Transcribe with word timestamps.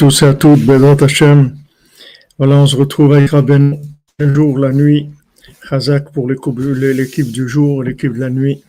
tous 0.00 0.22
et 0.22 0.28
à 0.28 0.32
toutes, 0.32 0.64
Bézat 0.64 0.96
Hachem. 1.04 1.58
Voilà, 2.38 2.56
on 2.56 2.66
se 2.66 2.74
retrouve 2.74 3.12
avec 3.12 3.32
Rabben 3.32 3.78
le 4.18 4.34
jour, 4.34 4.58
la 4.58 4.72
nuit. 4.72 5.10
Chazak 5.68 6.10
pour 6.10 6.26
l'équipe 6.26 7.30
du 7.30 7.46
jour, 7.46 7.82
l'équipe 7.82 8.14
de 8.14 8.18
la 8.18 8.30
nuit. 8.30 8.64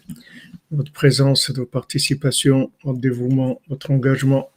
Votre 0.71 0.91
présence, 0.91 1.49
votre 1.49 1.71
participation, 1.71 2.70
votre 2.83 2.99
dévouement, 2.99 3.62
votre 3.70 3.91
engagement. 3.91 4.49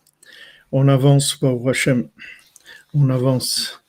On 0.72 0.88
avance 0.88 1.36
par 1.36 1.54
Hachem. 1.68 2.08
On 2.92 3.08
avance. 3.08 3.80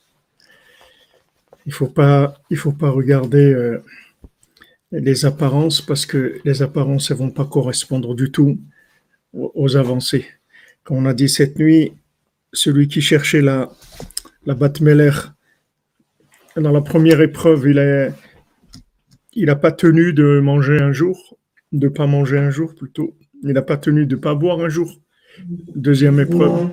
Il 1.66 1.70
ne 1.70 1.74
faut, 1.74 1.88
pas, 1.88 2.36
faut 2.54 2.70
pas 2.70 2.90
regarder 2.90 3.52
euh, 3.52 3.82
les 4.92 5.24
apparences 5.24 5.80
parce 5.80 6.06
que 6.06 6.40
les 6.44 6.62
apparences 6.62 7.10
ne 7.10 7.16
vont 7.16 7.30
pas 7.30 7.46
correspondre 7.46 8.14
du 8.14 8.30
tout 8.30 8.60
aux, 9.32 9.50
aux 9.56 9.76
avancées. 9.76 10.26
Comme 10.84 10.98
on 10.98 11.06
a 11.06 11.14
dit 11.14 11.28
cette 11.28 11.58
nuit, 11.58 11.92
celui 12.58 12.88
qui 12.88 13.00
cherchait 13.00 13.42
la, 13.42 13.70
la 14.46 14.54
Batmeler, 14.54 15.12
dans 16.56 16.72
la 16.72 16.80
première 16.80 17.20
épreuve, 17.20 17.68
il 17.68 17.76
n'a 17.76 18.08
il 19.34 19.50
a 19.50 19.56
pas 19.56 19.72
tenu 19.72 20.14
de 20.14 20.40
manger 20.40 20.80
un 20.80 20.92
jour, 20.92 21.36
de 21.72 21.88
pas 21.88 22.06
manger 22.06 22.38
un 22.38 22.50
jour 22.50 22.74
plutôt. 22.74 23.16
Il 23.42 23.52
n'a 23.52 23.62
pas 23.62 23.76
tenu 23.76 24.06
de 24.06 24.16
pas 24.16 24.34
boire 24.34 24.60
un 24.60 24.70
jour. 24.70 25.00
Deuxième 25.74 26.18
épreuve. 26.20 26.70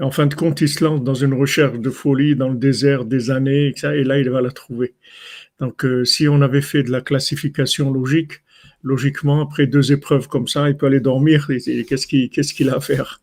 En 0.00 0.10
fin 0.10 0.26
de 0.26 0.34
compte, 0.34 0.62
il 0.62 0.68
se 0.68 0.82
lance 0.82 1.04
dans 1.04 1.14
une 1.14 1.34
recherche 1.34 1.78
de 1.78 1.90
folie 1.90 2.34
dans 2.34 2.48
le 2.48 2.56
désert 2.56 3.04
des 3.04 3.30
années, 3.30 3.74
et 3.82 4.04
là, 4.04 4.18
il 4.18 4.30
va 4.30 4.40
la 4.40 4.50
trouver. 4.50 4.94
Donc, 5.60 5.84
euh, 5.84 6.04
si 6.04 6.26
on 6.28 6.40
avait 6.40 6.62
fait 6.62 6.82
de 6.82 6.90
la 6.90 7.02
classification 7.02 7.92
logique, 7.92 8.40
logiquement, 8.82 9.42
après 9.42 9.66
deux 9.66 9.92
épreuves 9.92 10.28
comme 10.28 10.48
ça, 10.48 10.68
il 10.70 10.76
peut 10.76 10.86
aller 10.86 11.00
dormir. 11.00 11.46
Qu'est-ce 11.46 12.06
qu'il 12.54 12.70
a 12.70 12.76
à 12.76 12.80
faire? 12.80 13.20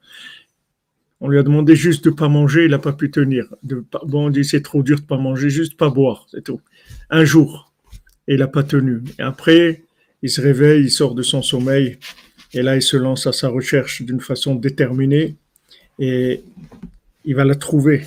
On 1.21 1.27
lui 1.27 1.37
a 1.37 1.43
demandé 1.43 1.75
juste 1.75 2.05
de 2.05 2.09
pas 2.09 2.29
manger, 2.29 2.65
il 2.65 2.71
n'a 2.71 2.79
pas 2.79 2.93
pu 2.93 3.11
tenir. 3.11 3.53
De 3.63 3.83
bon, 4.05 4.27
on 4.27 4.29
dit 4.29 4.45
c'est 4.45 4.61
trop 4.61 4.83
dur 4.83 4.99
de 4.99 5.05
pas 5.05 5.17
manger, 5.17 5.49
juste 5.49 5.77
pas 5.77 5.89
boire, 5.89 6.27
c'est 6.31 6.43
tout. 6.43 6.61
Un 7.09 7.25
jour, 7.25 7.71
il 8.27 8.37
n'a 8.37 8.47
pas 8.47 8.63
tenu. 8.63 9.01
Et 9.17 9.21
après, 9.21 9.83
il 10.21 10.29
se 10.29 10.41
réveille, 10.41 10.83
il 10.83 10.91
sort 10.91 11.15
de 11.15 11.23
son 11.23 11.41
sommeil, 11.41 11.97
et 12.53 12.61
là, 12.61 12.75
il 12.75 12.81
se 12.81 12.97
lance 12.97 13.27
à 13.27 13.33
sa 13.33 13.49
recherche 13.49 14.01
d'une 14.01 14.21
façon 14.21 14.55
déterminée, 14.55 15.35
et 15.99 16.43
il 17.25 17.35
va 17.35 17.43
la 17.43 17.55
trouver. 17.55 18.05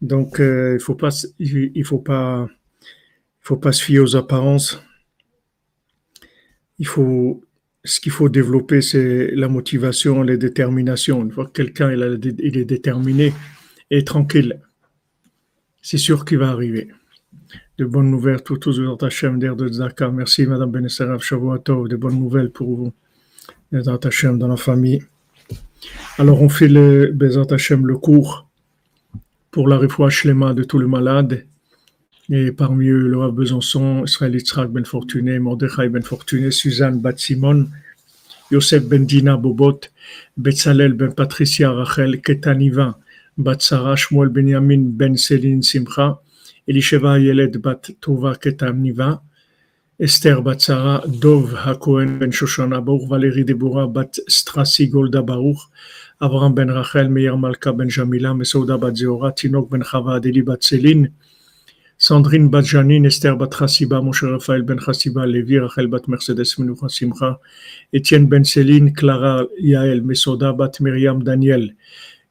Donc, 0.00 0.40
euh, 0.40 0.74
il 0.74 0.82
faut 0.82 0.96
pas, 0.96 1.10
il 1.38 1.84
faut 1.84 1.98
pas, 1.98 2.48
il 2.80 3.46
faut 3.46 3.56
pas 3.56 3.72
se 3.72 3.84
fier 3.84 4.00
aux 4.00 4.16
apparences. 4.16 4.82
Il 6.78 6.86
faut 6.86 7.41
ce 7.84 8.00
qu'il 8.00 8.12
faut 8.12 8.28
développer, 8.28 8.80
c'est 8.80 9.32
la 9.34 9.48
motivation, 9.48 10.22
la 10.22 10.36
détermination. 10.36 11.22
Une 11.22 11.32
fois 11.32 11.46
que 11.46 11.52
quelqu'un 11.52 11.92
il, 11.92 12.56
est 12.56 12.64
déterminé 12.64 13.32
et 13.90 14.04
tranquille, 14.04 14.60
c'est 15.80 15.98
sûr 15.98 16.24
qu'il 16.24 16.38
va 16.38 16.50
arriver. 16.50 16.88
De 17.78 17.84
bonnes 17.84 18.10
nouvelles, 18.10 18.42
tout 18.42 18.68
aux 18.68 19.04
Hachem 19.04 19.38
d'air 19.38 19.56
de 19.56 19.66
Zaka. 19.66 20.10
Merci 20.10 20.46
Madame 20.46 20.70
Benessarav 20.70 21.22
Shavuatov, 21.22 21.88
de 21.88 21.96
bonnes 21.96 22.18
nouvelles 22.18 22.50
pour 22.50 22.76
vous, 22.76 22.92
Bezat 23.72 23.98
Hachem 24.04 24.38
dans 24.38 24.48
la 24.48 24.56
famille. 24.56 25.02
Alors 26.18 26.42
on 26.42 26.48
fait 26.48 26.68
le 26.68 27.06
le 27.12 27.96
cours 27.96 28.46
pour 29.50 29.68
la 29.68 29.76
refouach 29.76 30.26
de 30.26 30.62
tous 30.62 30.78
les 30.78 30.86
malades 30.86 31.44
et 32.30 32.52
parmi 32.52 32.88
eux, 32.88 33.16
Rav 33.16 33.32
Besançon, 33.32 34.04
Israël 34.04 34.34
Yitzhak 34.34 34.70
Ben 34.70 34.84
Fortuné, 34.84 35.38
Mordechai 35.38 35.88
Ben 35.88 36.02
Fortuné, 36.02 36.50
Suzanne 36.50 37.00
Bat 37.00 37.18
Simon, 37.18 37.68
Yosef 38.50 38.84
Ben 38.84 39.04
Dina 39.04 39.36
Bobot, 39.36 39.90
Betzalel 40.36 40.92
Ben 40.92 41.12
Patricia 41.12 41.72
Rachel 41.72 42.20
Ketaniva, 42.20 42.98
Bat 43.36 43.62
Sarah 43.62 43.96
Shmuel 43.96 44.28
Benyamin 44.28 44.90
Ben 44.90 45.16
Céline 45.16 45.62
Simcha, 45.62 46.20
Elisheva 46.68 47.18
Yeled 47.18 47.58
Bat 47.58 47.92
Tova 48.00 48.36
Ketaniva, 48.36 49.20
Esther 49.98 50.42
Bat 50.42 50.60
Sarah, 50.60 51.02
Dov 51.06 51.52
Hakohen 51.54 52.18
Ben 52.18 52.30
Shoshana 52.30 52.84
Baruch, 52.84 53.08
Valérie 53.08 53.44
Deborah 53.44 53.88
Bat 53.88 54.20
Strassi 54.28 54.88
Golda 54.88 55.22
Baruch, 55.22 55.58
Abraham 56.20 56.54
Ben 56.54 56.70
Rachel, 56.70 57.08
Meir 57.08 57.36
Malka 57.36 57.72
Ben 57.72 57.88
Jamila, 57.88 58.32
Mesouda 58.32 58.78
Bat 58.78 58.96
Zeora, 58.96 59.32
Tinok 59.32 59.70
Ben 59.70 59.82
Chava 59.82 60.20
Adeli 60.20 60.42
Bat 60.42 60.60
Céline, 60.60 61.10
Sandrine 62.02 62.50
Badjanine, 62.50 63.06
Esther 63.06 63.36
Batrassiba, 63.36 64.00
Moshe 64.02 64.24
Raphaël 64.24 64.62
Ben 64.62 64.80
Chassiba, 64.80 65.24
Lévi, 65.24 65.60
Rachel 65.60 65.86
Bat 65.86 66.08
Mercedes 66.08 66.58
Menoucha 66.58 66.88
Simcha, 66.88 67.38
Étienne 67.92 68.26
Ben 68.26 68.42
Céline, 68.42 68.92
Clara 68.92 69.46
Yael, 69.60 70.02
Mesoda 70.02 70.52
Bat 70.52 70.80
Myriam 70.80 71.22
Daniel, 71.22 71.76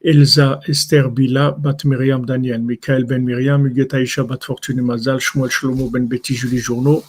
Elsa 0.04 0.59
Esther 0.68 1.09
Bila, 1.09 1.52
Bat 1.52 1.86
Myriam 1.86 2.26
Daniel, 2.26 2.59
Michael 2.59 3.06
Ben 3.06 3.24
Myriam, 3.24 3.66
Huguet 3.66 3.94
Aisha 3.94 4.28
Bat 4.28 4.44
Fortune 4.44 4.82
Mazal, 4.82 5.22
Shmuel 5.22 5.50
Shlomo 5.50 5.90
Ben 5.90 6.06
Betty 6.06 6.34
Julie 6.36 6.59
Journeau, 6.59 7.02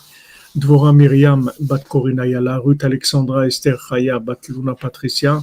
Dvora 0.56 0.92
Myriam 0.94 1.50
Bat 1.58 1.88
Corina 1.88 2.24
Yala, 2.24 2.64
Ruth 2.64 2.84
Alexandra 2.84 3.44
Esther 3.44 3.76
Chaya 3.76 4.24
Bat 4.24 4.50
Luna 4.50 4.76
Patricia, 4.76 5.42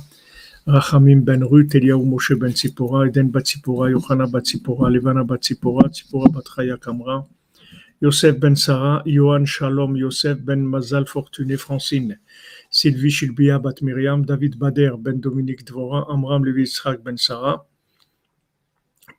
Rachamim 0.70 1.26
ben 1.26 1.42
Ruth, 1.42 1.74
Eliaou 1.74 2.06
Moshe 2.06 2.40
ben 2.40 2.54
Eden 3.08 3.32
bat 3.32 3.44
Tzipora, 3.44 3.90
Yochana 3.90 4.28
Levana 4.92 5.24
bat 5.24 5.42
Tzipora, 5.42 5.90
Tzipora 5.90 6.32
bat 6.32 6.44
Chaya 6.46 6.78
Kamra, 6.78 7.26
Yosef 8.00 8.40
ben 8.40 8.56
Sarah, 8.56 9.02
Yohan 9.04 9.48
Shalom, 9.48 9.96
Yosef 9.96 10.38
ben 10.46 10.64
Mazal 10.64 11.06
Fortuné 11.08 11.58
Francine, 11.58 12.20
Sylvie 12.70 13.10
Chilbia 13.10 13.60
Batmiriam, 13.60 14.24
David 14.24 14.60
Bader 14.60 14.96
ben 14.98 15.20
Dominique 15.20 15.66
Dvora, 15.66 16.06
Amram 16.08 16.44
Levi 16.44 16.68
ben 17.04 17.18
Sarah, 17.18 17.62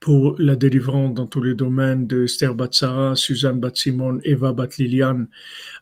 pour 0.01 0.35
la 0.39 0.57
délivrance 0.57 1.13
dans 1.13 1.27
tous 1.27 1.43
les 1.43 1.55
domaines 1.55 2.07
de 2.07 2.25
Esther 2.25 2.55
Batsara, 2.55 3.15
Suzanne 3.17 3.61
Batsimon, 3.61 4.19
Eva 4.25 4.55
Batlilian, 4.55 5.27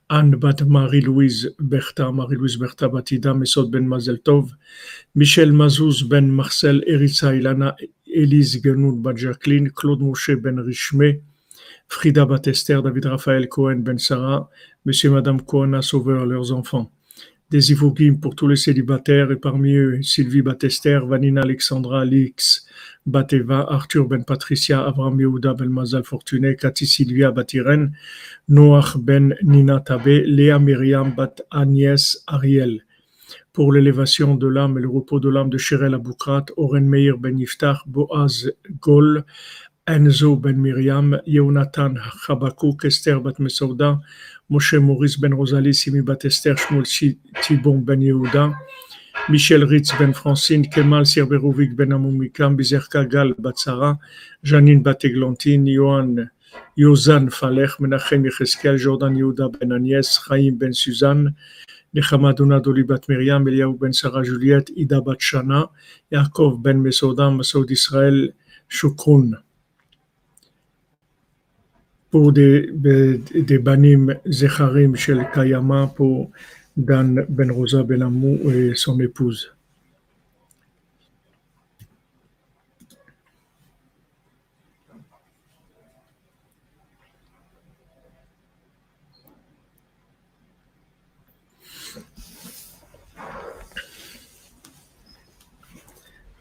Anne 0.09 0.33
Bat 0.33 0.65
Marie-Louise 0.67 1.55
Bertha, 1.61 2.11
Marie-Louise 2.11 2.59
Bertha 2.59 2.89
Batida, 2.89 3.33
Mesod 3.33 3.71
Ben 3.71 3.87
Mazeltov, 3.87 4.51
Michel 5.15 5.53
Mazouz 5.53 6.03
Ben 6.03 6.29
Marcel, 6.29 6.83
Eritza 6.89 7.33
Ilana, 7.33 7.77
Elise 8.13 8.61
Genoud 8.61 9.01
Bat 9.01 9.15
Claude 9.77 10.01
Moshe 10.01 10.35
Ben 10.35 10.59
Richmé, 10.59 11.21
Frida 11.87 12.27
Batester, 12.27 12.81
David 12.83 13.07
Raphaël 13.07 13.49
Cohen 13.49 13.77
Ben 13.77 13.99
Sarah, 13.99 14.51
Monsieur 14.85 15.11
et 15.11 15.13
Madame 15.13 15.43
Cohen 15.43 15.75
a 15.75 15.83
sauveur 15.83 16.27
leurs 16.27 16.51
enfants. 16.53 16.91
Des 17.51 17.75
pour 18.21 18.35
tous 18.35 18.47
les 18.47 18.57
célibataires 18.57 19.31
et 19.31 19.37
parmi 19.37 19.73
eux 19.73 20.03
Sylvie 20.03 20.43
Batester, 20.43 21.01
Vanina 21.07 21.41
Alexandra 21.41 22.03
Alix, 22.03 22.67
Bateva, 23.09 23.67
Arthur 23.69 24.05
Ben 24.05 24.25
Patricia, 24.25 24.87
Abraham 24.87 25.19
Yehuda 25.19 25.55
Ben 25.55 25.71
Mazal 25.71 26.05
Fortuné, 26.05 26.57
Cathy 26.57 26.87
Sylvia 26.87 27.31
Batiren, 27.31 27.93
Noach 28.49 28.99
Ben 28.99 29.35
Nina 29.43 29.81
Tabé, 29.81 30.25
Léa 30.27 30.59
Myriam 30.59 31.15
Bat 31.15 31.41
Agnès 31.51 32.23
Ariel. 32.27 32.85
Pour 33.53 33.73
l'élévation 33.73 34.35
de 34.37 34.47
l'âme 34.47 34.79
et 34.79 34.83
le 34.83 34.89
repos 34.89 35.21
de 35.21 35.29
l'âme 35.29 35.51
de 35.51 35.59
Shirel 35.59 35.95
Aboukrat, 35.95 36.47
Oren 36.57 36.87
Meir 36.89 37.19
Ben 37.19 37.39
Yiftach, 37.39 37.79
Boaz 37.87 38.53
Gol, 38.81 39.25
Enzo 39.87 40.37
Ben 40.37 40.59
Miriam, 40.59 41.19
Yonatan 41.27 41.95
Chabakouk, 42.27 42.85
Esther 42.85 43.21
Bat 43.21 43.39
Mesouda, 43.39 44.01
Moshe 44.51 44.75
Maurice 44.75 45.19
Ben 45.19 45.33
Rosalie, 45.33 45.73
Simi 45.73 46.03
Bat 46.03 46.27
Esther, 46.27 46.57
Shmuel 46.57 46.85
Tibon 47.43 47.79
Ben 47.79 48.01
Yehuda, 48.01 48.55
Michel 49.31 49.63
Ritz 49.67 49.93
Ben 49.99 50.15
Francine, 50.15 50.65
Kemal 50.71 51.05
Sirberovic 51.05 51.77
Ben 51.77 51.93
Amumikam, 51.93 52.57
Bizer 52.57 52.89
Kagal 52.89 53.35
Batsara, 53.35 53.99
Janine 54.43 54.83
Bateglantine, 54.83 55.67
Yohan 55.67 56.31
Yozan 56.79 57.29
Falech, 57.29 57.79
Menachem 57.79 58.25
Jordan 58.79 59.15
Yehuda 59.15 59.53
Ben 59.61 59.69
Agnès, 59.69 60.19
Chaim 60.27 60.57
Ben 60.57 60.73
Suzanne, 60.73 61.35
Nechama 61.95 62.35
Doli 62.35 62.83
Bat 62.85 63.07
Miriam, 63.11 63.45
Eliaou 63.47 63.79
Ben 63.79 63.93
Sarah 63.93 64.25
Juliette, 64.25 64.71
Ida 64.75 65.03
Bat 65.03 65.19
Shana, 65.19 65.69
Yaakov 66.11 66.63
Ben 66.63 66.83
Mesodam, 66.83 67.37
Masoud 67.37 67.71
Israël, 67.71 68.33
Shukroun. 68.67 69.39
Pour 72.11 72.33
des, 72.33 72.71
des 72.73 73.59
banim 73.59 74.15
Zecharim 74.27 74.95
pour 75.95 76.31
Dan 76.79 77.27
Ben 77.29 77.51
Rosa 77.51 77.83
Ben 77.83 78.03
Amou 78.03 78.39
et 78.53 78.73
son 78.77 79.01
épouse. 79.01 79.53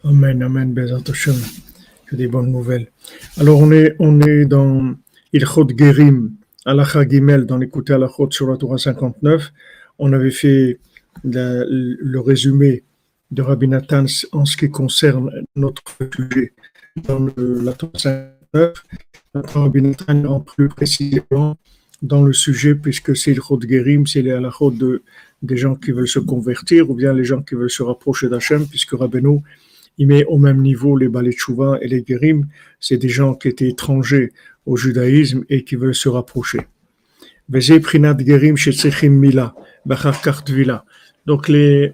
Amen, 0.04 0.44
Amen, 0.44 0.72
Bezat 0.72 1.01
Hashem. 1.10 1.34
Que 2.06 2.16
des 2.16 2.28
bonnes 2.28 2.51
nouvelles. 2.51 2.92
Alors, 3.39 3.60
on 3.60 3.72
est, 3.72 3.95
on 3.98 4.22
est 4.22 4.45
dans 4.45 4.94
Ilchot 5.34 5.68
Gerim, 5.75 6.30
Alacha 6.63 7.07
Gimel, 7.10 7.48
dans 7.48 7.57
l'écouté 7.57 7.94
Alachot 7.94 8.30
sur 8.30 8.48
la 8.51 8.57
Torah 8.57 8.78
59 8.78 9.51
on 9.99 10.13
avait 10.13 10.31
fait 10.31 10.79
le 11.23 12.19
résumé 12.19 12.83
de 13.31 13.41
Rabbi 13.41 13.67
Nathan 13.67 14.05
en 14.31 14.45
ce 14.45 14.57
qui 14.57 14.69
concerne 14.69 15.31
notre 15.55 15.83
sujet, 16.15 16.53
dans 17.07 17.19
le, 17.19 17.61
la 17.61 17.73
59. 17.73 18.83
Maintenant, 19.33 19.63
Rabbi 19.63 19.95
rentre 20.25 20.55
plus 20.55 20.69
précisément 20.69 21.57
dans 22.01 22.23
le 22.23 22.33
sujet, 22.33 22.75
puisque 22.75 23.15
c'est 23.15 23.33
le 23.33 23.41
Chod 23.41 23.65
Gerim, 23.67 24.05
c'est 24.05 24.21
la 24.21 24.39
de, 24.39 25.01
des 25.41 25.57
gens 25.57 25.75
qui 25.75 25.91
veulent 25.91 26.07
se 26.07 26.19
convertir, 26.19 26.89
ou 26.89 26.95
bien 26.95 27.13
les 27.13 27.23
gens 27.23 27.41
qui 27.41 27.55
veulent 27.55 27.71
se 27.71 27.83
rapprocher 27.83 28.29
d'Hachem, 28.29 28.65
puisque 28.67 28.91
Rabbeinu, 28.91 29.41
il 29.97 30.07
met 30.07 30.23
au 30.25 30.38
même 30.38 30.61
niveau 30.61 30.95
les 30.95 31.07
Balei 31.09 31.35
et 31.81 31.88
les 31.88 32.05
Gerim, 32.07 32.47
c'est 32.79 32.97
des 32.97 33.09
gens 33.09 33.33
qui 33.33 33.47
étaient 33.47 33.67
étrangers 33.67 34.31
au 34.65 34.77
judaïsme 34.77 35.43
et 35.50 35.63
qui 35.63 35.75
veulent 35.75 35.95
se 35.95 36.09
rapprocher. 36.09 36.59
Donc 41.25 41.48
les, 41.48 41.94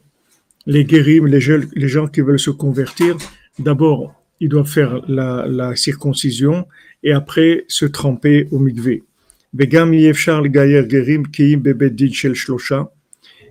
les 0.66 0.84
les, 0.84 1.40
les 1.76 1.88
gens 1.88 2.08
qui 2.08 2.22
veulent 2.22 2.40
se 2.40 2.52
convertir, 2.52 3.18
d'abord, 3.60 4.14
ils 4.40 4.50
doivent 4.50 4.68
faire 4.68 5.02
la, 5.08 5.46
la, 5.48 5.76
circoncision 5.76 6.68
et 7.02 7.14
après 7.14 7.66
se 7.68 7.86
tremper 7.86 8.48
au 8.52 8.60
mikvé. 8.60 9.04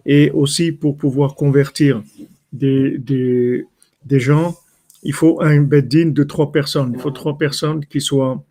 Et 0.05 0.31
aussi 0.33 0.73
pour 0.73 0.97
pouvoir 0.97 1.35
convertir 1.35 2.03
des, 2.53 2.99
des, 2.99 3.65
des 4.05 4.21
gens, 4.21 4.57
il 5.03 5.13
faut 5.13 5.41
un 5.41 5.61
beddin 5.63 6.11
de 6.11 6.25
trois 6.25 6.53
personnes. 6.53 6.93
Il 6.95 7.01
faut 7.01 7.11
trois 7.11 7.39
personnes 7.39 7.85
qui 7.87 8.01
soient, 8.01 8.43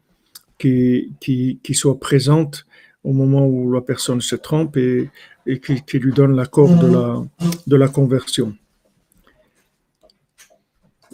qui, 0.58 1.12
qui, 1.20 1.74
soient 1.74 2.00
présentes 2.00 2.66
au 3.04 3.14
moment 3.14 3.48
où 3.48 3.72
la 3.72 3.82
personne 3.82 4.22
se 4.22 4.36
trompe 4.36 4.78
et, 4.78 5.10
et 5.46 5.60
qui, 5.60 5.82
qui, 5.82 6.00
lui 6.00 6.14
donne 6.14 6.36
l'accord 6.36 6.76
de 6.76 6.88
la, 6.88 7.24
de 7.68 7.76
la 7.76 7.88
conversion. 7.88 8.56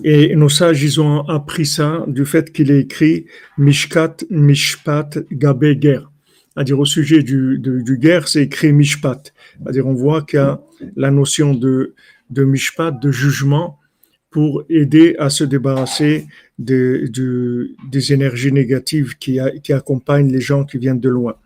Et 0.04 0.36
nos 0.36 0.50
sages, 0.50 0.84
ils 0.84 1.02
ont 1.02 1.28
appris 1.28 1.66
ça 1.66 2.06
du 2.08 2.26
fait 2.26 2.52
qu'il 2.52 2.70
est 2.70 2.82
écrit 2.82 3.26
Mishkat, 3.58 4.18
Mishpat, 4.30 5.20
Gabé, 5.32 5.76
guerre. 5.76 6.12
C'est-à-dire 6.54 6.80
au 6.80 6.86
sujet 6.86 7.24
du, 7.24 7.58
du, 7.60 7.84
du 7.84 7.98
guerre, 7.98 8.28
c'est 8.28 8.44
écrit 8.44 8.74
Mishpat. 8.74 9.34
C'est-à-dire 9.60 9.88
on 9.88 9.94
voit 9.94 10.22
qu'il 10.22 10.38
y 10.38 10.42
a 10.42 10.62
la 10.96 11.10
notion 11.10 11.54
de, 11.56 11.96
de 12.30 12.44
Mishpat, 12.44 12.92
de 12.92 13.12
jugement, 13.12 13.80
pour 14.30 14.64
aider 14.70 15.16
à 15.18 15.30
se 15.30 15.44
débarrasser 15.44 16.28
de, 16.60 17.08
de, 17.12 17.72
des 17.90 18.14
énergies 18.14 18.52
négatives 18.52 19.18
qui, 19.18 19.40
a, 19.40 19.52
qui 19.52 19.74
accompagnent 19.74 20.32
les 20.32 20.42
gens 20.42 20.64
qui 20.66 20.78
viennent 20.78 21.00
de 21.00 21.10
loin. 21.10 21.38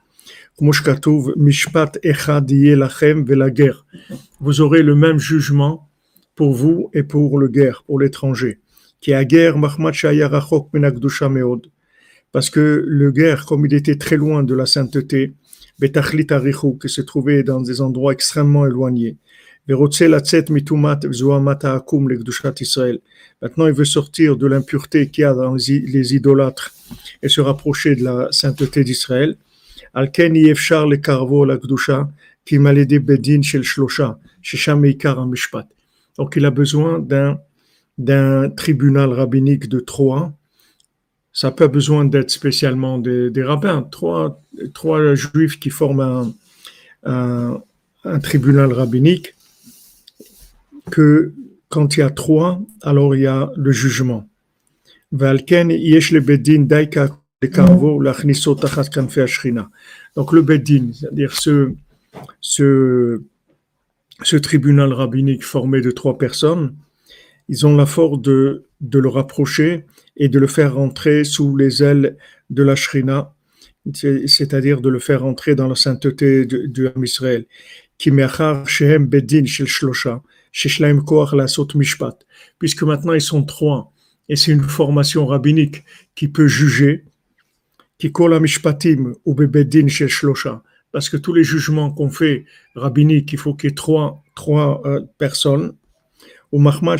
Vous 4.40 4.62
aurez 4.62 4.84
le 4.84 4.94
même 4.94 5.18
jugement 5.18 5.90
pour 6.36 6.54
vous 6.54 6.92
et 6.94 7.04
pour 7.04 7.40
le 7.40 7.48
guerre, 7.48 7.84
pour 7.88 8.00
l'étranger. 8.00 8.60
Qui 9.00 9.14
a 9.14 9.26
guerre 9.26 9.58
Parce 12.32 12.50
que 12.52 12.84
le 12.88 13.12
guerre, 13.12 13.46
comme 13.48 13.66
il 13.66 13.74
était 13.74 13.96
très 13.96 14.18
loin 14.18 14.44
de 14.44 14.54
la 14.54 14.68
sainteté, 14.68 15.34
qui 15.82 16.90
se 16.90 17.02
trouvait 17.02 17.44
dans 17.44 17.62
des 17.62 17.82
endroits 17.82 18.14
extrêmement 18.14 18.68
éloignés, 18.68 19.18
Maintenant, 19.68 19.88
il 23.68 23.74
veut 23.74 23.86
sortir 23.86 24.38
de 24.38 24.48
l'impureté 24.48 25.10
qu'il 25.10 25.22
y 25.22 25.26
a 25.26 25.34
dans 25.34 25.56
les 25.56 26.16
idolâtres 26.16 26.74
et 27.22 27.30
se 27.30 27.42
rapprocher 27.42 27.96
de 27.96 28.04
la 28.04 28.28
sainteté 28.32 28.84
d'Israël. 28.84 29.38
Le 29.94 30.08
bedin 33.00 33.42
meikar 34.76 35.26
mishpat. 35.28 35.68
Donc 36.18 36.36
il 36.36 36.46
a 36.46 36.52
besoin 36.52 37.00
d'un 37.98 38.50
tribunal 38.50 39.14
rabbinique 39.14 39.68
de 39.70 39.80
trois. 39.80 40.34
Ça 41.34 41.48
n'a 41.48 41.52
pas 41.52 41.68
besoin 41.68 42.06
d'être 42.06 42.32
spécialement 42.32 42.98
des, 42.98 43.44
rabbins. 43.44 43.84
Trois, 43.84 45.16
juifs 45.16 45.60
qui 45.60 45.70
forment 45.70 46.02
un, 46.02 46.34
un, 47.04 47.62
un 48.04 48.20
tribunal 48.20 48.74
rabbinique 48.74 49.36
que 50.90 51.34
quand 51.70 51.96
il 51.96 52.02
y 52.02 52.04
a 52.04 52.10
trois, 52.10 52.62
alors 52.82 53.16
il 53.16 53.22
y 53.22 53.28
a 53.28 53.52
le 53.56 53.72
jugement. 53.72 54.28
Donc 60.16 60.32
le 60.32 60.42
Beddin, 60.42 60.92
c'est-à-dire 60.94 61.34
ce, 61.34 61.74
ce, 62.40 63.22
tribunal 64.38 64.94
rabbinique 64.94 65.44
formé 65.44 65.82
de 65.82 65.92
trois 65.92 66.18
personnes, 66.18 66.76
ils 67.50 67.66
ont 67.66 67.76
la 67.76 67.86
force 67.88 68.22
de, 68.22 68.66
de 68.80 69.00
le 69.00 69.10
rapprocher 69.10 69.86
et 70.18 70.30
de 70.30 70.40
le 70.40 70.48
faire 70.48 70.76
rentrer 70.76 71.24
sous 71.24 71.58
les 71.58 71.82
ailes 71.82 72.16
de 72.50 72.64
la 72.64 72.76
Shrina, 72.76 73.34
c'est-à-dire 73.94 74.82
de 74.82 74.90
le 74.90 75.00
faire 75.00 75.22
rentrer 75.22 75.56
dans 75.56 75.68
la 75.68 75.76
sainteté 75.76 76.46
de, 76.46 76.68
de 76.68 76.94
Israël. 77.04 77.46
Puisque 82.60 82.84
maintenant 82.84 83.14
ils 83.14 83.22
sont 83.22 83.44
trois, 83.44 83.94
et 84.30 84.36
c'est 84.36 84.52
une 84.52 84.62
formation 84.64 85.26
rabbinique 85.26 85.84
qui 86.16 86.28
peut 86.28 86.48
juger, 86.48 87.06
qui 88.02 88.12
kola 88.12 88.40
mishpatim 88.40 89.14
ou 89.26 89.36
bebedin 89.36 89.88
shel 89.88 90.10
shlosha, 90.10 90.64
parce 90.92 91.08
que 91.08 91.18
tous 91.18 91.34
les 91.34 91.44
jugements 91.44 91.92
qu'on 91.92 92.10
fait 92.10 92.46
rabbiniques, 92.74 93.32
il 93.34 93.38
faut 93.38 93.54
qu'il 93.54 93.70
y 93.70 93.74
ait 93.74 93.76
trois, 93.76 94.24
trois 94.34 94.82
euh, 94.88 95.02
personnes, 95.20 95.74
ou 96.52 96.58
mahmad 96.58 97.00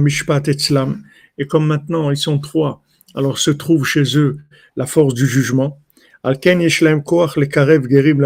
mishpat 0.00 0.48
etzlam, 0.48 1.04
et 1.38 1.46
comme 1.46 1.68
maintenant 1.68 2.10
ils 2.10 2.16
sont 2.16 2.40
trois, 2.40 2.82
alors 3.14 3.38
se 3.38 3.52
trouve 3.52 3.86
chez 3.86 4.02
eux 4.18 4.38
la 4.74 4.86
force 4.86 5.14
du 5.14 5.24
jugement. 5.24 5.78
Alken 6.24 6.60
yeshlaim 6.60 7.00
koach 7.00 7.36
le 7.36 7.46
karev 7.46 7.88
gerim 7.88 8.18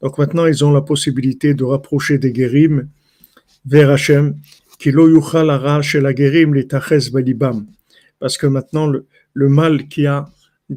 Donc 0.00 0.18
maintenant 0.18 0.46
ils 0.46 0.64
ont 0.64 0.72
la 0.72 0.82
possibilité 0.82 1.52
de 1.52 1.64
rapprocher 1.64 2.18
des 2.18 2.32
gerim 2.32 2.88
vers 3.66 3.90
Hachem, 3.90 4.36
parce 8.20 8.38
que 8.38 8.46
maintenant 8.46 8.86
le, 8.86 9.06
le 9.34 9.48
mal 9.48 9.88
qui 9.88 10.06
a, 10.06 10.30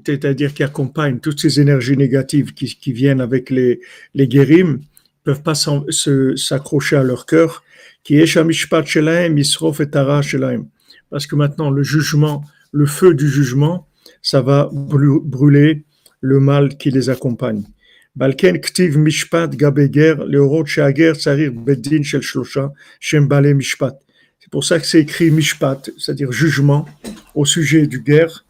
c'est-à-dire 0.05 0.53
qui 0.53 0.63
accompagne 0.63 1.19
toutes 1.19 1.39
ces 1.41 1.59
énergies 1.59 1.97
négatives 1.97 2.53
qui, 2.53 2.93
viennent 2.93 3.21
avec 3.21 3.49
les, 3.49 3.81
les 4.13 4.27
guérim, 4.27 4.79
peuvent 5.23 5.43
pas 5.43 5.53
s'accrocher 5.55 6.95
à 6.95 7.03
leur 7.03 7.25
cœur, 7.25 7.63
qui 8.03 8.17
est 8.17 8.33
parce 11.09 11.27
que 11.27 11.35
maintenant 11.35 11.69
le 11.69 11.83
jugement, 11.83 12.43
le 12.71 12.85
feu 12.85 13.13
du 13.13 13.27
jugement, 13.27 13.87
ça 14.21 14.41
va 14.41 14.69
brûler 14.71 15.83
le 16.21 16.39
mal 16.39 16.77
qui 16.77 16.89
les 16.89 17.09
accompagne. 17.09 17.63
Balken 18.15 18.59
ktiv 18.59 18.97
mishpat 18.97 19.55
gabeger 19.55 20.15
leorot 20.27 20.65
sheager 20.65 21.13
tsarir 21.15 21.51
bedin 21.53 22.03
shel 22.03 22.21
shlosha 22.21 22.73
mishpat. 23.55 23.97
C'est 24.39 24.49
pour 24.51 24.65
ça 24.65 24.79
que 24.79 24.85
c'est 24.85 24.99
écrit 24.99 25.31
mishpat, 25.31 25.89
c'est-à-dire 25.97 26.31
jugement 26.31 26.85
au 27.35 27.45
sujet 27.45 27.87
du 27.87 28.01
guerre, 28.01 28.45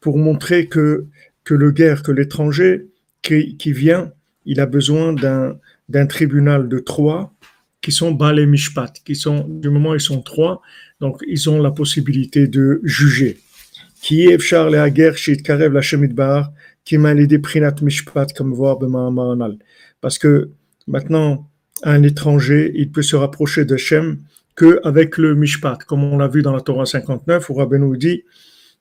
pour 0.00 0.18
montrer 0.18 0.66
que 0.66 1.06
que 1.44 1.54
le 1.54 1.70
guerre, 1.70 2.02
que 2.02 2.12
l'étranger 2.12 2.86
qui, 3.22 3.56
qui 3.56 3.72
vient, 3.72 4.12
il 4.44 4.60
a 4.60 4.66
besoin 4.66 5.12
d'un 5.12 6.06
tribunal 6.06 6.68
de 6.68 6.78
trois 6.78 7.32
qui 7.80 7.92
sont 7.92 8.12
balé 8.12 8.46
mishpat, 8.46 8.92
qui 9.04 9.14
sont 9.14 9.46
du 9.48 9.70
moment 9.70 9.94
ils 9.94 10.00
sont 10.00 10.22
trois, 10.22 10.60
donc 11.00 11.22
ils 11.26 11.48
ont 11.48 11.60
la 11.60 11.70
possibilité 11.70 12.46
de 12.46 12.80
juger. 12.84 13.38
Qui 14.02 14.26
est 14.26 14.38
shit 14.38 15.42
karev 15.42 15.72
la 15.74 16.06
bar 16.08 16.52
qui 16.84 16.98
m'a 16.98 17.14
aidé 17.14 17.38
prinat 17.38 17.74
mishpat 17.82 18.32
comme 18.34 18.52
voir 18.52 18.78
Parce 20.00 20.18
que 20.18 20.50
maintenant, 20.86 21.48
un 21.82 22.02
étranger, 22.02 22.72
il 22.74 22.90
peut 22.90 23.02
se 23.02 23.16
rapprocher 23.16 23.64
de 23.64 23.76
Shem 23.76 24.18
que 24.56 24.80
avec 24.84 25.16
le 25.16 25.34
mishpat, 25.34 25.78
comme 25.86 26.04
on 26.04 26.18
l'a 26.18 26.28
vu 26.28 26.42
dans 26.42 26.52
la 26.52 26.60
Torah 26.60 26.86
59, 26.86 27.48
où 27.48 27.54
Rabbi 27.54 27.78
nous 27.78 27.96
dit 27.96 28.24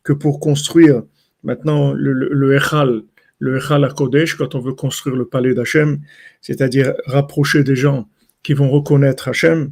que 0.10 0.14
pour 0.14 0.40
construire 0.40 1.04
maintenant 1.44 1.94
le, 1.94 2.14
le, 2.14 2.30
le 2.34 2.56
Echal, 2.56 3.04
le 3.38 3.58
Echal 3.58 3.86
à 3.86 3.90
Kodesh, 3.90 4.34
quand 4.34 4.56
on 4.56 4.60
veut 4.60 4.74
construire 4.74 5.16
le 5.16 5.26
palais 5.26 5.54
d'Hachem, 5.54 6.00
c'est-à-dire 6.42 6.96
rapprocher 7.06 7.64
des 7.64 7.76
gens 7.76 8.10
qui 8.42 8.54
vont 8.56 8.72
reconnaître 8.72 9.28
Hachem, 9.28 9.72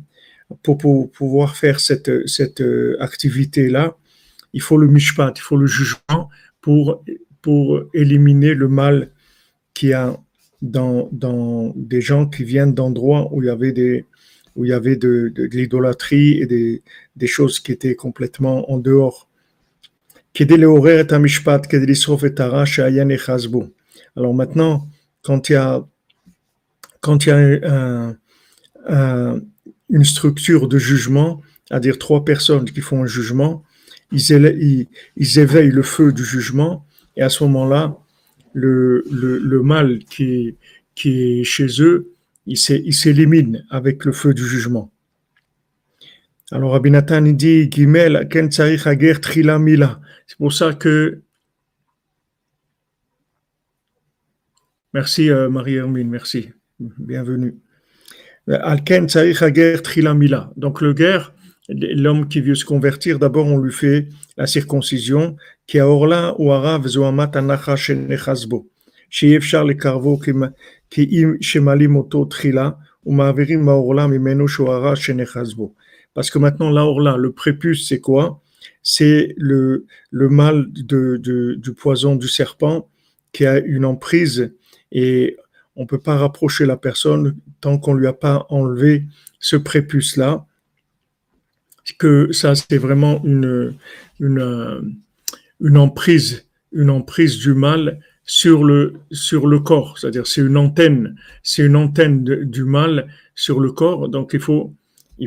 pour, 0.61 0.77
pouvoir 1.11 1.55
faire 1.55 1.79
cette, 1.79 2.09
euh, 2.09 2.95
activité-là, 2.99 3.97
il 4.53 4.61
faut 4.61 4.77
le 4.77 4.87
mishpat, 4.87 5.33
il 5.35 5.41
faut 5.41 5.57
le 5.57 5.65
jugement 5.65 6.29
pour 6.61 7.03
éliminer 7.95 8.53
le 8.53 8.67
mal 8.67 9.11
qu'il 9.73 9.89
y 9.89 9.93
a 9.93 10.19
dans, 10.61 11.73
des 11.75 12.01
gens 12.01 12.27
qui 12.27 12.43
viennent 12.43 12.75
d'endroits 12.75 13.27
où 13.33 13.41
il 13.41 13.47
y 13.47 13.49
avait 13.49 13.71
des 13.71 14.05
où 14.57 14.65
il 14.65 14.69
y 14.69 14.73
avait 14.73 14.95
de, 14.95 15.31
l'idolâtrie 15.51 16.41
et 16.41 16.47
des, 17.15 17.27
choses 17.27 17.59
qui 17.59 17.71
étaient 17.71 17.95
complètement 17.95 18.69
en 18.71 18.79
dehors. 18.79 19.26
Alors 24.15 24.33
maintenant, 24.33 24.87
quand 25.23 25.49
il 25.49 25.53
y 25.53 25.55
a, 25.55 25.85
quand 27.01 27.25
il 27.25 27.29
y 27.29 27.31
a 27.31 27.37
un, 27.37 28.15
un, 28.87 29.41
une 29.89 30.03
structure 30.03 30.67
de 30.67 30.77
jugement, 30.77 31.41
à 31.69 31.79
dire 31.79 31.97
trois 31.97 32.23
personnes 32.23 32.65
qui 32.65 32.81
font 32.81 33.03
un 33.03 33.07
jugement, 33.07 33.63
ils, 34.11 35.39
éveillent 35.39 35.71
le 35.71 35.83
feu 35.83 36.13
du 36.13 36.23
jugement, 36.23 36.85
et 37.15 37.21
à 37.21 37.29
ce 37.29 37.43
moment-là, 37.45 37.97
le, 38.53 39.03
mal 39.63 39.99
qui, 40.05 40.55
qui 40.95 41.39
est 41.39 41.43
chez 41.43 41.67
eux, 41.81 42.13
il 42.45 42.57
s'élimine 42.57 43.65
avec 43.69 44.05
le 44.05 44.11
feu 44.11 44.33
du 44.33 44.45
jugement. 44.45 44.91
Alors 46.49 46.71
Rabbi 46.71 46.91
Nathan 46.91 47.23
dit 47.23 47.69
Gimel 47.69 48.27
ken 48.29 48.49
hager 48.49 49.19
trila 49.19 49.59
mila? 49.59 49.99
C'est 50.27 50.37
pour 50.37 50.53
ça 50.53 50.73
que 50.73 51.21
Merci 54.93 55.29
euh, 55.29 55.49
Marie 55.49 55.75
Hermine, 55.75 56.09
merci. 56.09 56.51
Bienvenue. 56.79 57.57
Al 58.47 58.81
ken 58.85 59.07
hager 59.13 59.81
trila 59.81 60.13
mila? 60.13 60.49
Donc 60.55 60.79
le 60.79 60.93
guerre 60.93 61.33
l'homme 61.67 62.29
qui 62.29 62.39
veut 62.39 62.55
se 62.55 62.63
convertir, 62.63 63.19
d'abord 63.19 63.47
on 63.47 63.57
lui 63.57 63.73
fait 63.73 64.07
la 64.37 64.47
circoncision, 64.47 65.35
qui 65.65 65.79
a 65.79 65.87
orla 65.87 66.33
ou 66.39 66.53
arav 66.53 66.87
zoamat 66.87 67.35
anacha 67.35 67.75
shenechazbo, 67.75 68.65
sheyefshar 69.09 69.65
le 69.65 69.73
karvo 69.73 70.17
ki 70.17 71.03
im 71.11 71.37
shemalim 71.41 71.97
oto 71.97 72.23
trila, 72.25 72.77
ou 73.03 73.11
ma'avirim 73.11 73.63
ma'orla 73.63 74.07
mimenu 74.07 74.47
shoara 74.47 74.95
shenechazbo. 74.95 75.73
Parce 76.17 76.31
que 76.31 76.39
maintenant, 76.39 76.71
là, 76.71 76.91
là, 76.99 77.15
le 77.15 77.31
prépuce, 77.31 77.87
c'est 77.87 77.99
quoi? 77.99 78.41
C'est 78.81 79.35
le, 79.37 79.85
mal 80.11 80.65
du 80.73 81.73
poison 81.77 82.15
du 82.15 82.27
serpent 82.27 82.89
qui 83.33 83.45
a 83.45 83.59
une 83.59 83.85
emprise 83.85 84.51
et 84.91 85.37
on 85.75 85.83
ne 85.83 85.87
peut 85.87 85.99
pas 85.99 86.17
rapprocher 86.17 86.65
la 86.65 86.75
personne 86.75 87.37
tant 87.61 87.77
qu'on 87.77 87.93
ne 87.93 87.99
lui 87.99 88.07
a 88.07 88.13
pas 88.13 88.47
enlevé 88.49 89.05
ce 89.39 89.57
prépuce-là. 89.57 90.47
Que 91.99 92.31
ça, 92.31 92.55
c'est 92.55 92.79
vraiment 92.79 93.23
une, 93.23 93.77
emprise, 95.75 96.47
une 96.71 96.89
emprise 96.89 97.37
du 97.37 97.53
mal 97.53 97.99
sur 98.25 98.63
le, 98.63 98.95
corps. 99.63 99.99
C'est-à-dire, 99.99 100.25
c'est 100.25 100.41
une 100.41 100.57
antenne, 100.57 101.15
c'est 101.43 101.63
une 101.63 101.75
antenne 101.75 102.23
du 102.23 102.63
mal 102.63 103.07
sur 103.35 103.59
le 103.59 103.71
corps. 103.71 104.09
Donc, 104.09 104.33
il 104.33 104.41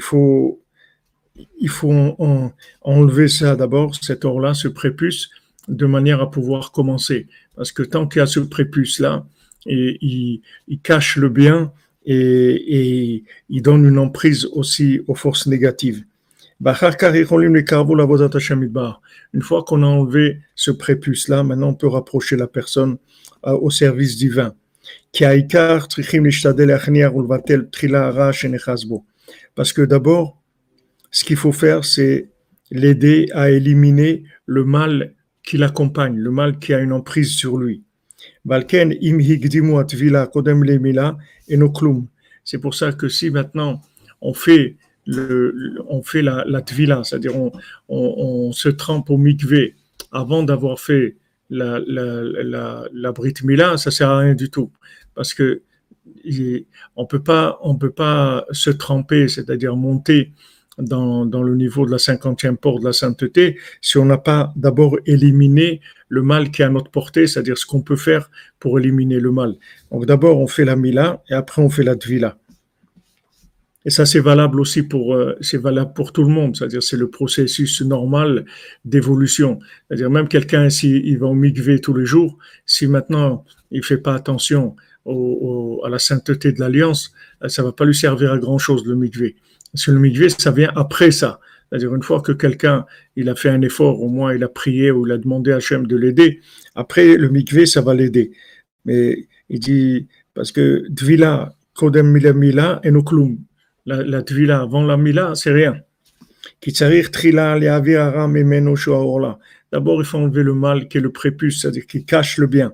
faut 0.01 0.60
il 1.59 1.69
faut 1.69 2.17
enlever 2.83 3.29
ça 3.29 3.57
d'abord, 3.57 3.95
cet 3.95 4.25
or-là, 4.25 4.55
ce 4.55 4.69
prépuce, 4.69 5.31
de 5.69 5.87
manière 5.87 6.21
à 6.21 6.31
pouvoir 6.31 6.73
commencer. 6.73 7.27
Parce 7.57 7.73
que 7.73 7.83
tant 7.83 8.07
qu'il 8.07 8.21
y 8.21 8.23
a 8.23 8.27
ce 8.27 8.41
prépuce-là, 8.41 9.25
et 9.67 9.99
il, 10.01 10.81
cache 10.83 11.17
le 11.17 11.29
bien 11.29 11.73
et, 12.07 13.25
il 13.49 13.63
donne 13.63 13.87
une 13.87 13.99
emprise 13.99 14.47
aussi 14.47 15.01
aux 15.07 15.15
forces 15.15 15.47
négatives. 15.47 16.05
Une 19.33 19.43
fois 19.43 19.63
qu'on 19.65 19.83
a 19.83 19.87
enlevé 19.87 20.41
ce 20.55 20.71
prépuce-là, 20.71 21.43
maintenant 21.43 21.69
on 21.69 21.75
peut 21.75 21.89
rapprocher 21.89 22.37
la 22.37 22.47
personne 22.47 22.99
euh, 23.47 23.53
au 23.53 23.71
service 23.71 24.17
divin. 24.17 24.55
Parce 29.55 29.73
que 29.73 29.83
d'abord, 29.83 30.40
ce 31.11 31.25
qu'il 31.25 31.37
faut 31.37 31.53
faire, 31.53 31.85
c'est 31.85 32.31
l'aider 32.71 33.29
à 33.33 33.51
éliminer 33.51 34.25
le 34.47 34.65
mal 34.65 35.15
qui 35.43 35.57
l'accompagne, 35.57 36.17
le 36.17 36.31
mal 36.31 36.59
qui 36.59 36.73
a 36.75 36.81
une 36.81 36.93
emprise 36.93 37.31
sur 37.31 37.57
lui. 37.59 37.83
C'est 42.45 42.59
pour 42.59 42.75
ça 42.75 42.93
que 42.93 43.09
si 43.09 43.31
maintenant 43.31 43.81
on 44.21 44.35
fait, 44.35 44.77
on 45.09 46.03
fait 46.03 46.23
la, 46.23 46.45
la 46.47 46.63
tvila, 46.63 47.03
c'est-à-dire 47.05 47.33
on, 47.89 48.53
se 48.53 48.69
trempe 48.69 49.11
au 49.11 49.17
mikvé 49.17 49.75
avant 50.13 50.43
d'avoir 50.43 50.79
fait 50.81 51.17
la, 51.49 51.81
la, 51.87 52.23
la, 52.23 52.85
la 52.93 53.13
brit 53.13 53.35
mila, 53.43 53.77
ça 53.77 53.91
sert 53.91 54.09
à 54.09 54.19
rien 54.19 54.35
du 54.35 54.51
tout. 54.51 54.71
Parce 55.15 55.35
que 55.35 55.63
on 56.97 57.07
peut 57.07 57.23
pas, 57.23 57.59
peut 57.79 57.91
pas 57.91 58.47
se 58.53 58.71
tremper, 58.71 59.29
c'est-à-dire 59.29 59.77
monter 59.77 60.33
dans, 60.81 61.43
le 61.43 61.55
niveau 61.55 61.87
de 61.87 61.91
la 61.91 61.99
cinquantième 61.99 62.57
porte 62.57 62.81
de 62.81 62.87
la 62.87 62.93
sainteté 62.93 63.59
si 63.81 63.99
on 63.99 64.05
n'a 64.05 64.19
pas 64.19 64.53
d'abord 64.57 64.99
éliminé 65.07 65.81
le 66.09 66.23
mal 66.23 66.51
qui 66.51 66.63
est 66.63 66.65
à 66.65 66.69
notre 66.69 66.91
portée, 66.91 67.27
c'est-à-dire 67.27 67.57
ce 67.59 67.67
qu'on 67.67 67.83
peut 67.83 67.97
faire 67.97 68.31
pour 68.59 68.79
éliminer 68.79 69.21
le 69.21 69.31
mal. 69.31 69.55
Donc 69.91 70.07
d'abord 70.07 70.39
on 70.41 70.47
fait 70.47 70.65
la 70.65 70.77
mila 70.77 71.23
et 71.31 71.35
après 71.35 71.63
on 71.63 71.71
fait 71.71 71.85
la 71.85 71.97
tvila. 71.97 72.37
Et 73.87 73.91
ça 73.91 74.05
c'est 74.05 74.21
valable 74.21 74.61
aussi 74.61 74.83
pour 74.83 75.15
euh, 75.15 75.37
c'est 75.41 75.57
valable 75.57 75.95
pour 75.95 76.13
tout 76.13 76.23
le 76.23 76.29
monde, 76.29 76.57
c'est-à-dire 76.57 76.83
c'est 76.83 76.99
le 76.99 77.09
processus 77.09 77.81
normal 77.81 78.45
d'évolution. 78.85 79.59
C'est-à-dire 79.89 80.11
même 80.11 80.29
quelqu'un 80.29 80.69
si 80.69 80.99
il 80.99 81.19
va 81.19 81.27
au 81.27 81.35
mikvé 81.35 81.81
tous 81.81 81.95
les 81.95 82.05
jours, 82.05 82.37
si 82.67 82.87
maintenant 82.87 83.45
il 83.71 83.83
fait 83.83 83.99
pas 83.99 84.15
attention 84.15 84.77
à 85.07 85.89
la 85.89 85.99
sainteté 85.99 86.53
de 86.53 86.61
l'alliance, 86.61 87.13
ça 87.49 87.63
va 87.63 87.73
pas 87.73 87.87
lui 87.87 87.95
servir 87.95 88.33
à 88.33 88.39
grand 88.39 88.59
chose 88.59 88.85
le 88.85 88.95
mikvé. 88.95 89.37
Parce 89.73 89.87
que 89.87 89.91
le 89.91 89.99
mikvé, 89.99 90.29
ça 90.31 90.51
vient 90.51 90.73
après 90.77 91.11
ça. 91.11 91.41
C'est-à-dire 91.69 91.95
une 91.95 92.03
fois 92.03 92.21
que 92.21 92.33
quelqu'un 92.33 92.85
il 93.17 93.29
a 93.29 93.35
fait 93.35 93.49
un 93.49 93.63
effort, 93.63 94.03
au 94.03 94.09
moins 94.09 94.35
il 94.35 94.43
a 94.43 94.49
prié 94.49 94.91
ou 94.91 95.07
il 95.07 95.13
a 95.13 95.19
demandé 95.19 95.53
à 95.53 95.57
Hachem 95.57 95.87
de 95.87 95.97
l'aider, 95.97 96.41
après 96.75 97.17
le 97.17 97.29
mikvé, 97.29 97.67
ça 97.67 97.81
va 97.81 97.95
l'aider. 97.95 98.33
Mais 98.85 99.29
il 99.49 99.61
dit, 99.61 100.09
parce 100.35 100.53
que 100.53 100.85
Dvila, 100.89 101.55
Kodem 101.75 102.11
Mila 102.11 102.33
Mila, 102.33 102.81
et 102.83 102.91
La, 103.87 104.03
la 104.03 104.23
Dvila 104.23 104.61
avant 104.61 104.83
la 104.83 104.97
Mila, 104.97 105.35
c'est 105.35 105.53
rien. 105.53 105.77
D'abord, 109.73 110.01
il 110.01 110.05
faut 110.05 110.19
enlever 110.19 110.43
le 110.43 110.55
mal 110.55 110.89
qui 110.89 110.99
est 110.99 111.01
le 111.01 111.13
prépuce, 111.13 111.61
c'est-à-dire 111.61 111.87
qui 111.87 112.05
cache 112.05 112.39
le 112.39 112.47
bien. 112.47 112.73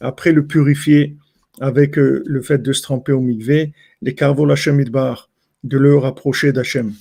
Après 0.00 0.32
le 0.32 0.46
purifier 0.46 1.16
avec 1.60 1.98
euh, 1.98 2.22
le 2.26 2.42
fait 2.42 2.58
de 2.58 2.72
se 2.72 2.82
tremper 2.82 3.12
au 3.12 3.20
mikvé, 3.20 3.72
les 4.04 4.14
carvol 4.14 4.52
Hashem 4.52 4.80
Idbar, 4.80 5.30
de 5.64 5.78
le 5.78 5.96
rapprocher 5.96 6.52
d'Hachem. 6.52 6.92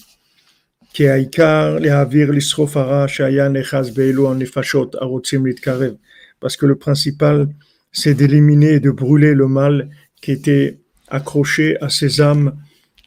Parce 6.39 6.57
que 6.57 6.65
le 6.65 6.75
principal, 6.75 7.49
c'est 7.91 8.13
d'éliminer 8.13 8.73
et 8.75 8.79
de 8.79 8.89
brûler 8.89 9.33
le 9.33 9.47
mal 9.47 9.89
qui 10.21 10.31
était 10.31 10.79
accroché 11.09 11.77
à 11.81 11.89
ces 11.89 12.21
âmes 12.21 12.55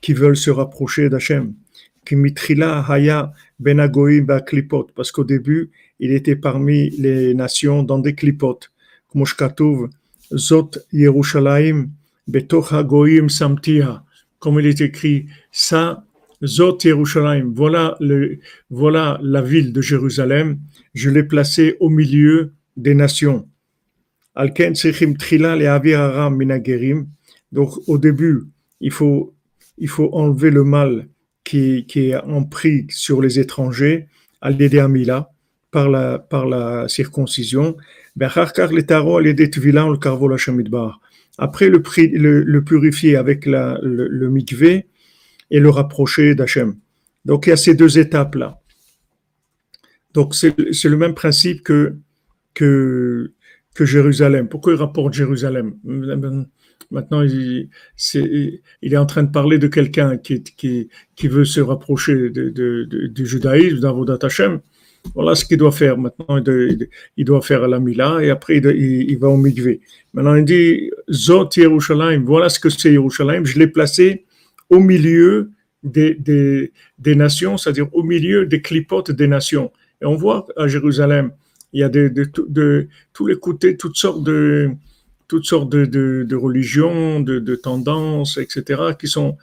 qui 0.02 0.12
veulent 0.12 0.36
se 0.36 0.50
rapprocher 0.50 1.08
d'Hachem. 1.08 1.54
haya 2.10 3.32
ben 3.58 3.90
Parce 4.94 5.10
qu'au 5.10 5.24
début, 5.24 5.70
il 6.00 6.12
était 6.12 6.36
parmi 6.36 6.90
les 6.90 7.32
nations 7.32 7.82
dans 7.82 7.98
des 7.98 8.14
clipotes. 8.14 8.70
Zot 10.34 10.70
Yerushalayim 10.92 11.88
Betoch 12.26 12.72
Hagoyim 12.72 13.28
Samtiha, 13.28 14.04
comme 14.38 14.60
il 14.60 14.66
est 14.66 14.80
écrit, 14.80 15.26
ça, 15.52 16.04
Zot 16.44 16.78
Yerushalayim, 16.84 17.52
voilà, 17.54 17.96
le, 18.00 18.38
voilà 18.70 19.18
la 19.22 19.42
ville 19.42 19.72
de 19.72 19.80
Jérusalem, 19.80 20.58
je 20.94 21.10
l'ai 21.10 21.22
placée 21.22 21.76
au 21.80 21.88
milieu 21.88 22.52
des 22.76 22.94
nations. 22.94 23.48
Alken 24.34 24.74
Sechim 24.74 25.14
Trila 25.14 25.56
le 25.56 25.66
Aram 25.66 26.36
Minagerim, 26.36 27.08
donc 27.52 27.70
au 27.86 27.96
début, 27.96 28.44
il 28.80 28.90
faut, 28.90 29.34
il 29.78 29.88
faut 29.88 30.10
enlever 30.12 30.50
le 30.50 30.64
mal 30.64 31.08
qui, 31.42 31.86
qui 31.86 32.10
est 32.10 32.16
en 32.16 32.44
prix 32.44 32.86
sur 32.90 33.22
les 33.22 33.38
étrangers, 33.38 34.08
al 34.42 34.56
Amila, 34.78 35.30
par 35.70 35.88
la, 35.88 36.18
par 36.18 36.46
la 36.46 36.88
circoncision. 36.88 37.76
Après, 41.38 41.68
le, 41.68 42.62
purifier 42.62 43.16
avec 43.16 43.46
le, 43.46 43.78
le 43.82 44.30
mikvé 44.30 44.86
et 45.50 45.60
le 45.60 45.70
rapprocher 45.70 46.34
d'Hachem. 46.34 46.76
Donc, 47.24 47.46
il 47.46 47.50
y 47.50 47.52
a 47.52 47.56
ces 47.56 47.74
deux 47.74 47.98
étapes-là. 47.98 48.60
Donc, 50.14 50.34
c'est 50.34 50.56
le 50.56 50.96
même 50.96 51.14
principe 51.14 51.62
que, 51.62 51.96
que, 52.54 53.32
Jérusalem. 53.78 54.48
Pourquoi 54.48 54.72
il 54.72 54.76
rapporte 54.76 55.12
Jérusalem? 55.12 55.74
Maintenant, 56.90 57.22
il, 57.22 57.68
est, 58.82 58.96
en 58.96 59.06
train 59.06 59.24
de 59.24 59.30
parler 59.30 59.58
de 59.58 59.66
quelqu'un 59.66 60.16
qui, 60.16 60.42
qui, 60.42 60.88
qui 61.16 61.28
veut 61.28 61.44
se 61.44 61.60
rapprocher 61.60 62.30
de, 62.30 62.48
de, 62.48 62.84
de, 62.84 63.06
du 63.08 63.26
judaïsme, 63.26 63.80
d'Avodat 63.80 64.18
Hashem. 64.22 64.60
Voilà 65.14 65.34
ce 65.34 65.44
qu'il 65.44 65.58
doit 65.58 65.72
faire 65.72 65.96
maintenant. 65.98 66.42
Il 67.16 67.24
doit 67.24 67.42
faire 67.42 67.66
la 67.68 67.78
Mila 67.80 68.22
et 68.22 68.30
après 68.30 68.58
il, 68.58 69.18
va 69.18 69.28
au 69.28 69.36
Mikvé. 69.36 69.80
Maintenant 70.14 70.34
il 70.34 70.44
dit 70.44 70.90
Zot 71.10 71.50
Yerushalayim. 71.56 72.24
Voilà 72.24 72.48
ce 72.48 72.60
que 72.60 72.70
c'est 72.70 72.92
Yerushalayim. 72.92 73.44
Je 73.44 73.58
l'ai 73.58 73.66
placé 73.66 74.24
au 74.70 74.80
milieu 74.80 75.50
des, 75.82 76.14
des, 76.98 77.14
nations, 77.14 77.56
c'est-à-dire 77.56 77.88
au 77.92 78.02
milieu 78.02 78.46
des 78.46 78.60
clipotes 78.60 79.10
des 79.10 79.28
nations. 79.28 79.72
Et 80.02 80.06
on 80.06 80.16
voit 80.16 80.46
à 80.56 80.66
Jérusalem, 80.66 81.30
il 81.72 81.80
y 81.80 81.84
a 81.84 81.88
de, 81.88 82.08
de, 82.08 82.88
tous 83.12 83.26
les 83.26 83.36
côtés, 83.36 83.76
toutes 83.76 83.96
sortes 83.96 84.24
de 84.24 84.70
toutes 85.28 85.44
sortes 85.44 85.70
de 85.70 86.36
religions, 86.36 87.20
de, 87.20 87.54
tendances, 87.56 88.38
etc., 88.38 88.94
qui 88.98 89.08
sont 89.08 89.36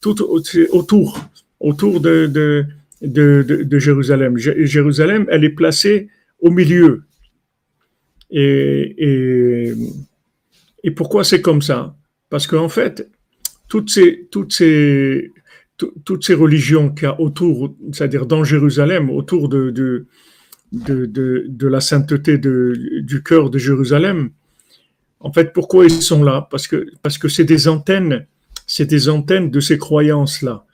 toutes 0.00 0.20
autour, 0.20 1.18
autour 1.60 2.00
de, 2.00 2.66
de, 3.04 3.78
Jérusalem. 3.78 4.36
Jérusalem, 4.36 5.26
elle 5.30 5.44
est 5.44 5.50
placée 5.50 6.08
au 6.40 6.50
milieu. 6.50 7.04
Et, 8.30 9.72
pourquoi 10.96 11.24
c'est 11.24 11.40
comme 11.40 11.62
ça? 11.62 11.96
Parce 12.30 12.46
qu'en 12.46 12.68
fait, 12.68 13.08
toutes 13.68 13.90
ces, 13.90 14.28
religions 16.30 16.90
qu'il 16.90 17.04
y 17.04 17.06
a 17.06 17.20
autour, 17.20 17.74
c'est-à-dire 17.92 18.26
dans 18.26 18.44
Jérusalem, 18.44 19.10
autour 19.10 19.48
de, 19.48 20.06
la 20.72 21.80
sainteté 21.80 22.38
du 22.38 23.22
cœur 23.22 23.50
de 23.50 23.58
Jérusalem, 23.58 24.30
en 25.20 25.32
fait, 25.32 25.54
pourquoi 25.54 25.86
ils 25.86 26.02
sont 26.02 26.22
là? 26.22 26.46
Parce 26.50 26.68
que 26.68 26.86
parce 27.00 27.16
que 27.16 27.28
c'est 27.28 27.44
des 27.44 27.66
antennes, 27.66 28.26
c'est 28.66 28.84
des 28.84 29.08
antennes 29.08 29.50
de 29.50 29.58
ces 29.58 29.78
croyances-là. 29.78 30.66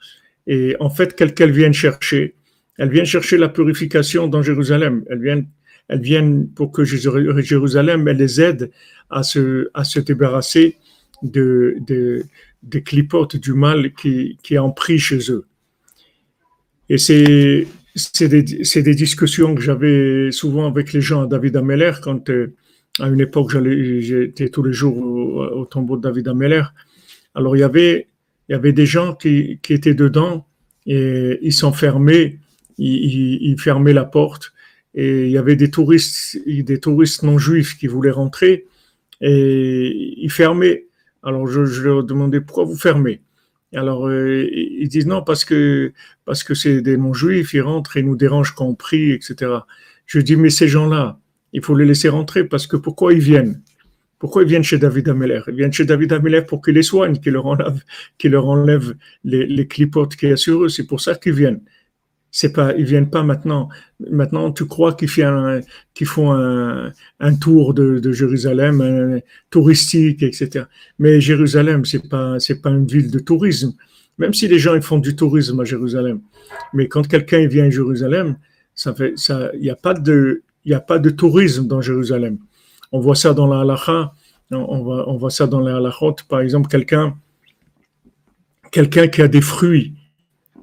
Et 0.53 0.75
en 0.81 0.89
fait, 0.89 1.15
qu'elles 1.15 1.53
viennent 1.53 1.79
chercher, 1.85 2.35
elles 2.77 2.89
viennent 2.89 3.05
chercher 3.05 3.37
la 3.37 3.47
purification 3.47 4.27
dans 4.27 4.41
Jérusalem. 4.41 5.05
Elles 5.09 5.21
viennent, 5.21 5.47
elles 5.87 6.01
viennent 6.01 6.49
pour 6.49 6.73
que 6.73 6.83
Jérusalem, 6.83 8.05
elle 8.09 8.17
les 8.17 8.41
aide 8.41 8.69
à 9.09 9.23
se, 9.23 9.69
à 9.73 9.85
se 9.85 10.01
débarrasser 10.01 10.75
de, 11.23 11.77
de, 11.87 12.23
des 12.63 12.83
clipotes 12.83 13.37
du 13.37 13.53
mal 13.53 13.93
qui, 13.93 14.37
qui 14.43 14.57
en 14.57 14.75
chez 14.97 15.31
eux. 15.31 15.45
Et 16.89 16.97
c'est, 16.97 17.65
c'est 17.95 18.27
des, 18.27 18.43
des, 18.43 18.95
discussions 18.95 19.55
que 19.55 19.61
j'avais 19.61 20.33
souvent 20.33 20.67
avec 20.67 20.91
les 20.91 20.99
gens 20.99 21.21
à 21.21 21.27
David 21.27 21.55
Ameller 21.55 21.93
quand, 22.03 22.29
euh, 22.29 22.53
à 22.99 23.07
une 23.07 23.21
époque, 23.21 23.51
j'étais 23.51 24.49
tous 24.49 24.63
les 24.63 24.73
jours 24.73 24.97
au, 24.97 25.65
tombeau 25.65 25.95
de 25.95 26.01
David 26.01 26.27
Ameller. 26.27 26.63
Alors, 27.35 27.55
il 27.55 27.59
y 27.59 27.63
avait, 27.63 28.07
il 28.51 28.55
y 28.55 28.57
avait 28.57 28.73
des 28.73 28.85
gens 28.85 29.15
qui, 29.15 29.61
étaient 29.69 29.93
dedans 29.93 30.45
et 30.85 31.39
ils 31.41 31.53
s'enfermaient, 31.53 32.37
ils, 32.77 33.37
ils, 33.41 33.57
fermaient 33.57 33.93
la 33.93 34.03
porte 34.03 34.51
et 34.93 35.27
il 35.27 35.31
y 35.31 35.37
avait 35.37 35.55
des 35.55 35.71
touristes, 35.71 36.37
des 36.45 36.77
touristes 36.77 37.23
non 37.23 37.37
juifs 37.37 37.77
qui 37.77 37.87
voulaient 37.87 38.11
rentrer 38.11 38.65
et 39.21 40.15
ils 40.17 40.29
fermaient. 40.29 40.87
Alors, 41.23 41.47
je, 41.47 41.81
leur 41.81 42.03
demandais 42.03 42.41
pourquoi 42.41 42.65
vous 42.65 42.75
fermez? 42.75 43.21
Alors, 43.73 44.09
euh, 44.09 44.45
ils 44.51 44.89
disent 44.89 45.07
non, 45.07 45.23
parce 45.23 45.45
que 45.45 45.93
c'est 46.53 46.81
des 46.81 46.97
non-juifs, 46.97 47.53
ils 47.53 47.61
rentrent 47.61 47.95
et 47.95 48.03
nous 48.03 48.17
dérangent 48.17 48.53
quand 48.53 48.65
on 48.65 48.75
prie, 48.75 49.11
etc. 49.11 49.59
Je 50.05 50.19
dis, 50.19 50.35
mais 50.35 50.49
ces 50.49 50.67
gens-là, 50.67 51.21
il 51.53 51.63
faut 51.63 51.73
les 51.73 51.85
laisser 51.85 52.09
rentrer 52.09 52.43
parce 52.43 52.67
que 52.67 52.75
pourquoi 52.75 53.13
ils 53.13 53.19
viennent? 53.19 53.61
Pourquoi 54.21 54.43
ils 54.43 54.47
viennent 54.47 54.63
chez 54.63 54.77
David 54.77 55.09
Ameller? 55.09 55.41
Ils 55.47 55.55
viennent 55.55 55.73
chez 55.73 55.83
David 55.83 56.13
Ameller 56.13 56.43
pour 56.43 56.61
qu'il 56.61 56.75
les 56.75 56.83
soigne, 56.83 57.17
qu'il 57.17 57.33
leur 57.33 57.47
enlève, 57.47 57.81
leur 58.23 58.45
enlève 58.45 58.93
les, 59.23 59.47
les 59.47 59.67
clipotes 59.67 60.15
qu'il 60.15 60.29
y 60.29 60.31
a 60.31 60.37
sur 60.37 60.63
eux. 60.63 60.69
C'est 60.69 60.85
pour 60.85 61.01
ça 61.01 61.15
qu'ils 61.15 61.33
viennent. 61.33 61.61
C'est 62.29 62.53
pas, 62.53 62.75
ils 62.77 62.85
viennent 62.85 63.09
pas 63.09 63.23
maintenant. 63.23 63.67
Maintenant, 64.11 64.51
tu 64.51 64.67
crois 64.67 64.93
qu'ils 64.93 65.09
font 65.09 66.31
un, 66.33 67.33
tour 67.41 67.73
de, 67.73 67.97
de 67.97 68.11
Jérusalem, 68.11 69.21
touristique, 69.49 70.21
etc. 70.21 70.65
Mais 70.99 71.19
Jérusalem, 71.19 71.83
c'est 71.83 72.07
pas, 72.07 72.39
c'est 72.39 72.61
pas 72.61 72.69
une 72.69 72.85
ville 72.85 73.09
de 73.09 73.17
tourisme. 73.17 73.73
Même 74.19 74.35
si 74.35 74.47
les 74.47 74.59
gens 74.59 74.75
ils 74.75 74.83
font 74.83 74.99
du 74.99 75.15
tourisme 75.15 75.59
à 75.59 75.63
Jérusalem, 75.63 76.21
mais 76.75 76.87
quand 76.87 77.07
quelqu'un 77.07 77.47
vient 77.47 77.65
à 77.65 77.69
Jérusalem, 77.71 78.37
ça 78.75 78.93
fait, 78.93 79.13
ça, 79.15 79.49
il 79.55 79.61
n'y 79.61 79.71
a 79.71 79.75
pas 79.75 79.95
de, 79.95 80.43
il 80.63 80.69
n'y 80.69 80.75
a 80.75 80.79
pas 80.79 80.99
de 80.99 81.09
tourisme 81.09 81.65
dans 81.65 81.81
Jérusalem. 81.81 82.37
On 82.91 82.99
voit 82.99 83.15
ça 83.15 83.33
dans 83.33 83.47
la 83.47 83.61
halakha, 83.61 84.13
on 84.51 85.17
voit, 85.17 85.29
ça 85.29 85.47
dans 85.47 85.61
la 85.61 85.77
halachot, 85.77 86.15
par 86.27 86.41
exemple, 86.41 86.67
quelqu'un 86.67 87.15
qui 89.07 89.21
a 89.21 89.27
des 89.27 89.41
fruits, 89.41 89.93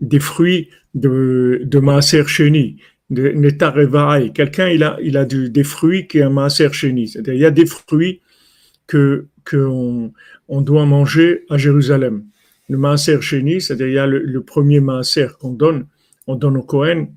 des 0.00 0.20
fruits 0.20 0.68
de, 0.94 1.62
de 1.64 1.78
Maaser 1.78 2.26
Sheni, 2.26 2.76
de 3.10 3.28
Netarevaï. 3.30 4.32
Quelqu'un, 4.32 4.68
il 4.68 4.82
a, 4.82 4.98
il 5.02 5.16
a 5.16 5.24
des 5.24 5.64
fruits 5.64 6.06
qui 6.06 6.18
est 6.18 6.22
un 6.22 6.30
Maaser 6.30 6.72
Sheni. 6.72 7.08
C'est-à-dire, 7.08 7.34
il 7.34 7.40
y 7.40 7.46
a 7.46 7.50
des 7.50 7.66
fruits 7.66 8.20
que, 8.86 9.26
qu'on 9.48 10.12
on 10.48 10.60
doit 10.60 10.84
manger 10.84 11.44
à 11.48 11.56
Jérusalem. 11.56 12.24
Le 12.68 12.76
Maaser 12.76 13.22
Sheni, 13.22 13.62
c'est-à-dire, 13.62 13.88
il 13.88 13.94
y 13.94 13.98
a 13.98 14.06
le, 14.06 14.42
premier 14.42 14.80
Maaser 14.80 15.28
qu'on 15.40 15.52
donne, 15.52 15.86
on 16.26 16.36
donne 16.36 16.58
au 16.58 16.62
Kohen, 16.62 17.08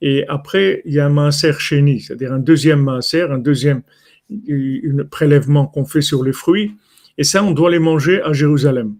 et 0.00 0.26
après, 0.28 0.82
il 0.84 0.94
y 0.94 1.00
a 1.00 1.06
un 1.06 1.10
maaser 1.10 1.54
chéni, 1.58 2.00
c'est-à-dire 2.00 2.32
un 2.32 2.38
deuxième 2.38 2.82
maaser, 2.82 3.22
un 3.22 3.38
deuxième 3.38 3.82
un 4.30 5.04
prélèvement 5.04 5.66
qu'on 5.66 5.84
fait 5.84 6.02
sur 6.02 6.24
les 6.24 6.32
fruits. 6.32 6.74
Et 7.16 7.24
ça, 7.24 7.42
on 7.42 7.52
doit 7.52 7.70
les 7.70 7.78
manger 7.78 8.22
à 8.22 8.32
Jérusalem. 8.32 8.96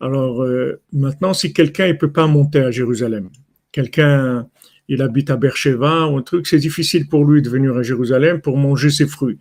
Alors 0.00 0.42
euh, 0.42 0.80
maintenant, 0.92 1.34
si 1.34 1.52
quelqu'un 1.52 1.88
ne 1.88 1.92
peut 1.92 2.12
pas 2.12 2.26
monter 2.26 2.60
à 2.60 2.70
Jérusalem, 2.70 3.30
quelqu'un 3.72 4.48
il 4.88 5.02
habite 5.02 5.30
à 5.30 5.36
Beersheba 5.36 6.06
ou 6.06 6.16
un 6.16 6.22
truc, 6.22 6.46
c'est 6.46 6.58
difficile 6.58 7.08
pour 7.08 7.24
lui 7.24 7.42
de 7.42 7.50
venir 7.50 7.76
à 7.76 7.82
Jérusalem 7.82 8.40
pour 8.40 8.56
manger 8.56 8.90
ses 8.90 9.06
fruits. 9.06 9.38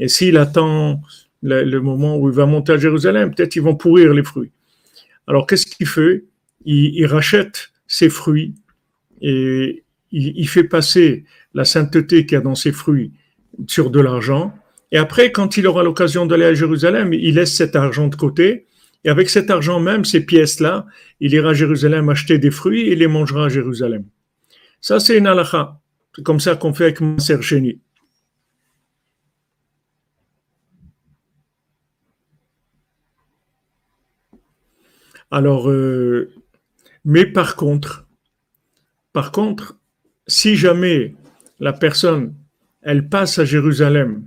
Et 0.00 0.08
s'il 0.08 0.38
attend 0.38 1.02
le, 1.42 1.78
moment 1.80 2.16
où 2.16 2.28
il 2.28 2.34
va 2.34 2.46
monter 2.46 2.72
à 2.72 2.78
Jérusalem, 2.78 3.34
peut-être 3.34 3.56
ils 3.56 3.62
vont 3.62 3.76
pourrir 3.76 4.14
les 4.14 4.24
fruits. 4.24 4.52
Alors 5.26 5.46
qu'est-ce 5.46 5.66
qu'il 5.66 5.86
fait? 5.86 6.24
Il, 6.64 7.04
rachète 7.06 7.72
ses 7.86 8.08
fruits 8.08 8.54
et 9.20 9.84
il, 10.10 10.48
fait 10.48 10.64
passer 10.64 11.24
la 11.54 11.64
sainteté 11.64 12.26
qu'il 12.26 12.34
y 12.34 12.38
a 12.38 12.40
dans 12.40 12.54
ses 12.54 12.72
fruits 12.72 13.12
sur 13.66 13.90
de 13.90 14.00
l'argent. 14.00 14.54
Et 14.92 14.98
après, 14.98 15.32
quand 15.32 15.56
il 15.56 15.66
aura 15.66 15.82
l'occasion 15.82 16.26
d'aller 16.26 16.44
à 16.44 16.54
Jérusalem, 16.54 17.12
il 17.12 17.34
laisse 17.34 17.54
cet 17.54 17.76
argent 17.76 18.08
de 18.08 18.16
côté. 18.16 18.66
Et 19.04 19.08
avec 19.08 19.30
cet 19.30 19.50
argent 19.50 19.80
même, 19.80 20.04
ces 20.04 20.24
pièces-là, 20.24 20.86
il 21.20 21.32
ira 21.32 21.50
à 21.50 21.54
Jérusalem 21.54 22.08
acheter 22.08 22.38
des 22.38 22.50
fruits 22.50 22.88
et 22.88 22.96
les 22.96 23.06
mangera 23.06 23.46
à 23.46 23.48
Jérusalem. 23.48 24.04
Ça, 24.80 25.00
c'est 25.00 25.18
une 25.18 25.26
halakha. 25.26 25.80
C'est 26.14 26.22
comme 26.22 26.40
ça 26.40 26.56
qu'on 26.56 26.72
fait 26.72 26.84
avec 26.84 27.00
Maser 27.00 27.42
Sheni. 27.42 27.80
Alors, 35.30 35.68
euh, 35.68 36.30
mais 37.04 37.26
par 37.26 37.56
contre, 37.56 38.06
par 39.12 39.32
contre, 39.32 39.78
si 40.26 40.56
jamais 40.56 41.14
la 41.58 41.72
personne, 41.72 42.34
elle 42.86 43.08
passe 43.08 43.40
à 43.40 43.44
Jérusalem, 43.44 44.22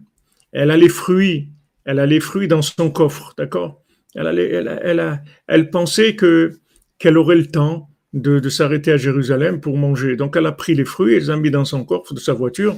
elle 0.52 0.69
a 0.69 0.76
les 0.76 0.89
fruits, 0.89 1.48
elle 1.86 1.98
a 1.98 2.06
les 2.06 2.19
fruits 2.19 2.50
dans 2.50 2.62
son 2.62 2.91
coffre, 2.91 3.34
d'accord? 3.38 3.82
Elle, 4.15 4.28
elle, 4.38 4.80
elle, 4.84 5.22
elle, 5.48 5.69
pensait 5.69 6.15
que 6.15 6.52
qu'elle 6.98 7.17
aurait 7.17 7.38
le 7.38 7.45
temps 7.45 7.89
de, 8.12 8.39
de 8.39 8.50
s'arrêter 8.50 8.91
à 8.91 8.98
Jérusalem 8.98 9.62
pour 9.62 9.78
manger. 9.78 10.17
Donc 10.17 10.36
elle 10.36 10.45
a 10.45 10.52
pris 10.52 10.76
les 10.76 10.84
fruits, 10.84 11.13
elle 11.13 11.22
les 11.22 11.30
a 11.30 11.38
mis 11.38 11.52
dans 11.52 11.63
son 11.63 11.86
coffre 11.86 12.13
de 12.13 12.19
sa 12.19 12.34
voiture, 12.34 12.76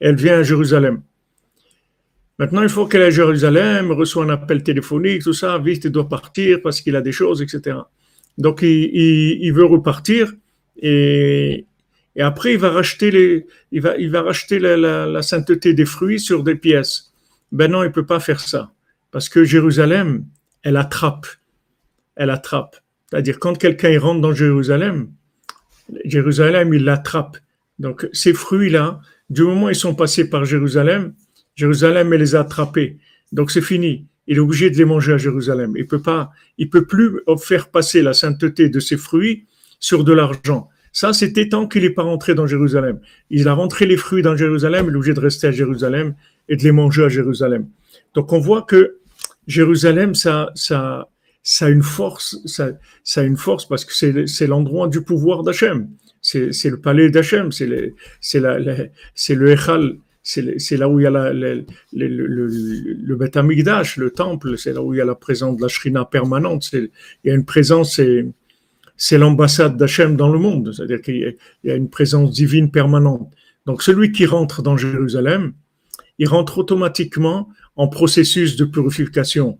elle 0.00 0.16
vient 0.16 0.40
à 0.40 0.42
Jérusalem. 0.42 1.00
Maintenant, 2.38 2.62
il 2.62 2.68
faut 2.68 2.86
qu'elle 2.86 3.00
aille 3.00 3.08
à 3.08 3.22
Jérusalem, 3.22 3.90
reçoit 3.90 4.24
un 4.24 4.28
appel 4.28 4.62
téléphonique, 4.62 5.22
tout 5.22 5.32
ça, 5.32 5.56
vite, 5.56 5.84
il 5.84 5.92
doit 5.92 6.10
partir 6.10 6.60
parce 6.60 6.82
qu'il 6.82 6.94
a 6.94 7.00
des 7.00 7.12
choses, 7.12 7.40
etc. 7.40 7.78
Donc 8.36 8.60
il, 8.60 8.68
il, 8.68 9.44
il 9.44 9.52
veut 9.54 9.64
repartir 9.64 10.34
et, 10.76 11.64
et 12.14 12.22
après, 12.22 12.52
il 12.52 12.58
va 12.58 12.70
racheter, 12.70 13.10
la, 14.58 15.22
sainteté 15.22 15.74
des 15.74 15.86
fruits 15.86 16.20
sur 16.20 16.42
des 16.42 16.56
pièces. 16.56 17.12
Ben 17.52 17.70
non, 17.70 17.84
il 17.84 17.92
peut 17.92 18.06
pas 18.06 18.20
faire 18.20 18.40
ça. 18.40 18.72
Parce 19.10 19.28
que 19.28 19.44
Jérusalem, 19.44 20.26
elle 20.62 20.76
attrape. 20.76 21.26
Elle 22.16 22.30
attrape. 22.30 22.76
C'est-à-dire, 23.08 23.38
quand 23.38 23.56
quelqu'un 23.56 23.98
rentre 23.98 24.20
dans 24.20 24.34
Jérusalem, 24.34 25.10
Jérusalem, 26.04 26.72
il 26.74 26.84
l'attrape. 26.84 27.38
Donc, 27.78 28.08
ces 28.12 28.34
fruits-là, 28.34 29.00
du 29.30 29.42
moment 29.42 29.66
où 29.66 29.70
ils 29.70 29.74
sont 29.74 29.94
passés 29.94 30.28
par 30.28 30.44
Jérusalem, 30.44 31.14
Jérusalem, 31.56 32.12
elle 32.12 32.20
les 32.20 32.34
a 32.34 32.40
attrapés. 32.40 32.98
Donc, 33.32 33.50
c'est 33.50 33.62
fini. 33.62 34.06
Il 34.26 34.36
est 34.36 34.40
obligé 34.40 34.70
de 34.70 34.76
les 34.76 34.84
manger 34.84 35.14
à 35.14 35.18
Jérusalem. 35.18 35.74
Il 35.76 35.86
peut 35.86 36.00
il 36.58 36.70
peut 36.70 36.84
plus 36.84 37.20
faire 37.40 37.70
passer 37.70 38.02
la 38.02 38.12
sainteté 38.12 38.68
de 38.68 38.80
ces 38.80 38.96
fruits 38.96 39.46
sur 39.80 40.04
de 40.04 40.12
l'argent. 40.12 40.68
Ça, 40.92 41.12
c'était 41.12 41.48
tant 41.48 41.66
qu'il 41.66 41.82
n'est 41.82 41.90
pas 41.90 42.02
rentré 42.02 42.34
dans 42.34 42.46
Jérusalem. 42.46 43.00
Il 43.30 43.48
a 43.48 43.54
rentré 43.54 43.86
les 43.86 43.96
fruits 43.96 44.22
dans 44.22 44.36
Jérusalem, 44.36 44.86
il 44.88 44.92
est 44.92 44.96
obligé 44.96 45.14
de 45.14 45.20
rester 45.20 45.46
à 45.46 45.50
Jérusalem 45.50 46.14
et 46.48 46.56
de 46.56 46.62
les 46.62 46.72
manger 46.72 47.04
à 47.04 47.08
Jérusalem. 47.08 47.66
Donc 48.14 48.32
on 48.32 48.40
voit 48.40 48.62
que 48.62 48.98
Jérusalem, 49.46 50.14
ça, 50.14 50.50
ça, 50.54 51.08
ça 51.42 51.66
a 51.66 51.70
une 51.70 51.82
force, 51.82 52.38
ça, 52.44 52.72
ça 53.04 53.22
a 53.22 53.24
une 53.24 53.36
force 53.36 53.66
parce 53.66 53.84
que 53.84 54.26
c'est 54.26 54.46
l'endroit 54.46 54.88
du 54.88 55.02
pouvoir 55.02 55.42
d'Hachem. 55.42 55.88
C'est 56.20 56.50
le 56.64 56.80
palais 56.80 57.10
d'Hachem, 57.10 57.50
c'est 57.50 57.66
le, 57.66 57.94
c'est 58.20 58.40
le 59.34 59.50
Echal, 59.50 59.96
c'est 60.22 60.76
là 60.76 60.88
où 60.88 61.00
il 61.00 61.02
y 61.02 61.06
a 61.06 61.10
la, 61.10 61.32
le, 61.32 61.64
le, 61.92 62.06
le, 62.06 62.46
le 62.46 63.16
Beth 63.16 63.36
le 63.36 64.10
temple, 64.10 64.56
c'est 64.56 64.72
là 64.72 64.82
où 64.82 64.94
il 64.94 64.98
y 64.98 65.00
a 65.00 65.04
la 65.04 65.16
présence 65.16 65.56
de 65.56 65.62
la 65.62 65.68
Shrina 65.68 66.04
permanente. 66.04 66.70
Il 66.72 66.90
y 67.24 67.30
a 67.30 67.34
une 67.34 67.44
présence, 67.44 67.96
c'est 67.96 68.26
c'est 69.02 69.18
l'ambassade 69.18 69.76
d'Hachem 69.76 70.14
dans 70.14 70.28
le 70.28 70.38
monde, 70.38 70.72
c'est-à-dire 70.72 71.02
qu'il 71.02 71.36
y 71.64 71.70
a 71.72 71.74
une 71.74 71.90
présence 71.90 72.30
divine 72.30 72.70
permanente. 72.70 73.32
Donc 73.66 73.82
celui 73.82 74.12
qui 74.12 74.26
rentre 74.26 74.62
dans 74.62 74.76
Jérusalem, 74.76 75.54
il 76.20 76.28
rentre 76.28 76.58
automatiquement 76.58 77.48
en 77.74 77.88
processus 77.88 78.54
de 78.54 78.64
purification. 78.64 79.58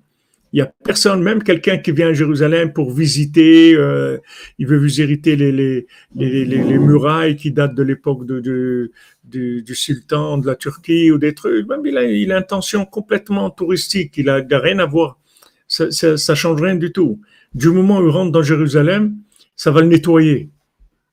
Il 0.53 0.59
n'y 0.59 0.63
a 0.63 0.73
personne, 0.85 1.25
même 1.25 1.43
quelqu'un 1.43 1.79
qui 1.79 1.91
vient 1.91 2.11
à 2.11 2.13
Jérusalem 2.13 2.73
pour 2.73 2.93
visiter, 2.93 3.75
euh, 3.75 4.19
il 4.61 4.69
veut 4.69 4.79
visiter 4.79 5.35
les, 5.35 5.51
les, 5.51 5.87
les, 6.15 6.45
les, 6.45 6.79
murailles 6.79 7.35
qui 7.35 7.51
datent 7.51 7.75
de 7.75 7.83
l'époque 7.83 8.25
de, 8.25 8.93
du 9.25 9.75
sultan 9.75 10.39
de 10.39 10.47
la 10.47 10.55
Turquie 10.55 11.11
ou 11.11 11.19
des 11.19 11.35
trucs. 11.35 11.67
Même 11.67 11.85
il 11.85 11.99
a, 11.99 12.05
il 12.05 12.31
a 12.31 12.37
une 12.37 12.43
intention 12.43 12.85
complètement 12.85 13.51
touristique, 13.51 14.13
il 14.19 14.27
n'a 14.27 14.45
rien 14.61 14.79
à 14.79 14.87
voir. 14.87 15.19
Ça, 15.67 15.91
ça, 15.91 16.35
change 16.37 16.63
rien 16.63 16.77
du 16.77 16.93
tout. 16.93 17.21
Du 17.55 17.71
moment 17.71 17.99
où 17.99 18.07
il 18.07 18.11
rentre 18.11 18.31
dans 18.31 18.43
Jérusalem, 18.43 19.17
ça 19.57 19.71
va 19.71 19.81
le 19.81 19.89
nettoyer. 19.89 20.51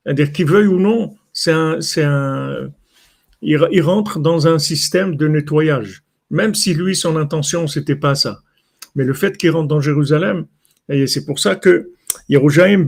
C'est-à-dire 0.04 0.32
qu'il 0.32 0.48
veuille 0.48 0.68
ou 0.68 0.80
non, 0.80 1.16
c'est 1.34 1.52
un, 1.52 1.82
c'est 1.82 2.04
un, 2.04 2.70
il, 3.42 3.82
rentre 3.82 4.20
dans 4.20 4.48
un 4.48 4.60
système 4.60 5.16
de 5.16 5.28
nettoyage. 5.28 6.04
Même 6.30 6.56
si 6.56 6.74
lui, 6.74 6.96
son 6.96 7.16
intention, 7.16 7.68
c'était 7.68 7.96
pas 7.96 8.16
ça. 8.16 8.42
Mais 8.96 9.04
le 9.04 9.14
fait 9.14 9.38
qu'il 9.38 9.52
rentre 9.52 9.68
dans 9.68 9.82
Jérusalem, 9.82 10.46
c'est 11.08 11.26
pour 11.26 11.40
ça 11.40 11.56
que 11.56 11.92
Jérusalem, 12.28 12.88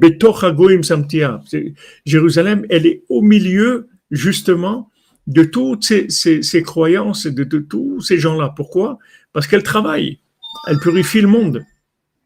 Jérusalem, 2.05 2.65
elle 2.69 2.85
est 2.85 3.03
au 3.09 3.21
milieu, 3.21 3.87
justement, 4.09 4.89
de 5.27 5.43
toutes 5.43 5.83
ces, 5.83 6.09
ces, 6.09 6.63
croyances, 6.63 7.27
de 7.27 7.43
tous 7.59 8.01
ces 8.01 8.17
gens-là. 8.17 8.53
Pourquoi? 8.55 8.97
Parce 9.33 9.47
qu'elle 9.47 9.63
travaille, 9.63 10.19
elle 10.67 10.79
purifie 10.79 11.21
le 11.21 11.27
monde, 11.27 11.63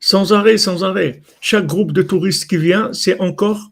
sans 0.06 0.34
arrêt, 0.34 0.60
sans 0.60 0.84
arrêt. 0.84 1.24
Chaque 1.42 1.66
groupe 1.66 1.92
de 1.92 2.04
touristes 2.04 2.48
qui 2.48 2.58
vient, 2.58 2.94
c'est 2.94 3.20
encore 3.20 3.72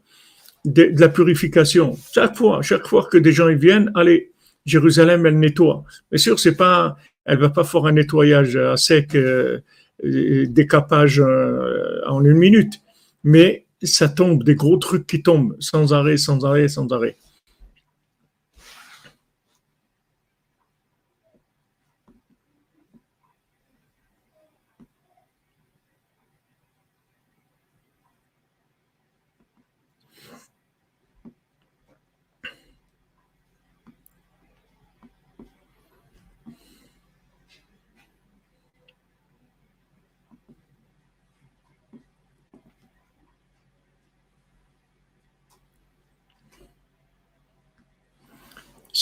de, 0.65 0.91
la 0.97 1.07
purification. 1.07 1.95
Chaque 2.11 2.35
fois, 2.35 2.63
chaque 2.63 2.87
fois 2.87 3.05
que 3.05 3.19
des 3.19 3.31
gens 3.31 3.49
y 3.49 3.55
viennent, 3.55 3.91
allez, 3.93 4.31
Jérusalem, 4.65 5.27
elle 5.27 5.37
nettoie. 5.37 5.83
Bien 6.09 6.17
sûr, 6.17 6.39
c'est 6.39 6.55
pas, 6.55 6.97
elle 7.25 7.37
va 7.37 7.49
pas 7.49 7.63
faire 7.63 7.85
un 7.85 7.91
nettoyage 7.91 8.55
à 8.55 8.77
sec. 8.77 9.13
Euh, 9.13 9.59
décapage 10.03 11.19
euh, 11.19 12.01
en 12.07 12.25
une 12.25 12.37
minute. 12.37 12.81
Mais 13.23 13.67
ça 13.83 14.09
tombe, 14.09 14.43
des 14.43 14.55
gros 14.55 14.77
trucs 14.77 15.05
qui 15.05 15.21
tombent 15.21 15.55
sans 15.59 15.93
arrêt, 15.93 16.17
sans 16.17 16.43
arrêt, 16.45 16.67
sans 16.67 16.91
arrêt. 16.91 17.15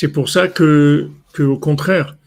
C'est 0.01 0.11
pour 0.11 0.29
ça 0.29 0.47
que, 0.47 1.09
au 1.37 1.59
contraire, 1.59 2.17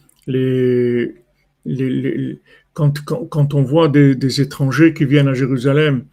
quand, 2.73 3.55
on 3.55 3.63
voit 3.65 3.89
des, 3.89 4.41
étrangers 4.41 4.95
qui 4.95 5.05
viennent 5.05 5.27
à 5.27 5.35
Jérusalem 5.35 6.05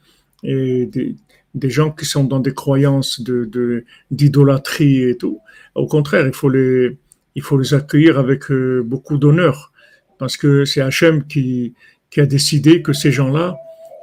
et 0.41 0.87
des, 0.87 1.69
gens 1.69 1.91
qui 1.91 2.05
sont 2.05 2.23
dans 2.23 2.39
des 2.39 2.55
croyances 2.55 3.21
d'idolâtrie 4.09 5.03
et 5.03 5.17
tout, 5.17 5.39
au 5.75 5.85
contraire, 5.85 6.25
il 6.25 6.33
faut 6.33 6.49
les, 6.49 6.97
accueillir 7.75 8.17
avec 8.17 8.49
euh, 8.49 8.81
beaucoup 8.83 9.19
d'honneur. 9.19 9.71
Parce 10.17 10.37
que 10.37 10.65
c'est 10.65 10.81
Hachem 10.81 11.27
qui, 11.27 11.75
a 12.17 12.25
décidé 12.25 12.81
que 12.81 12.91
ces 12.91 13.11
gens-là, 13.11 13.55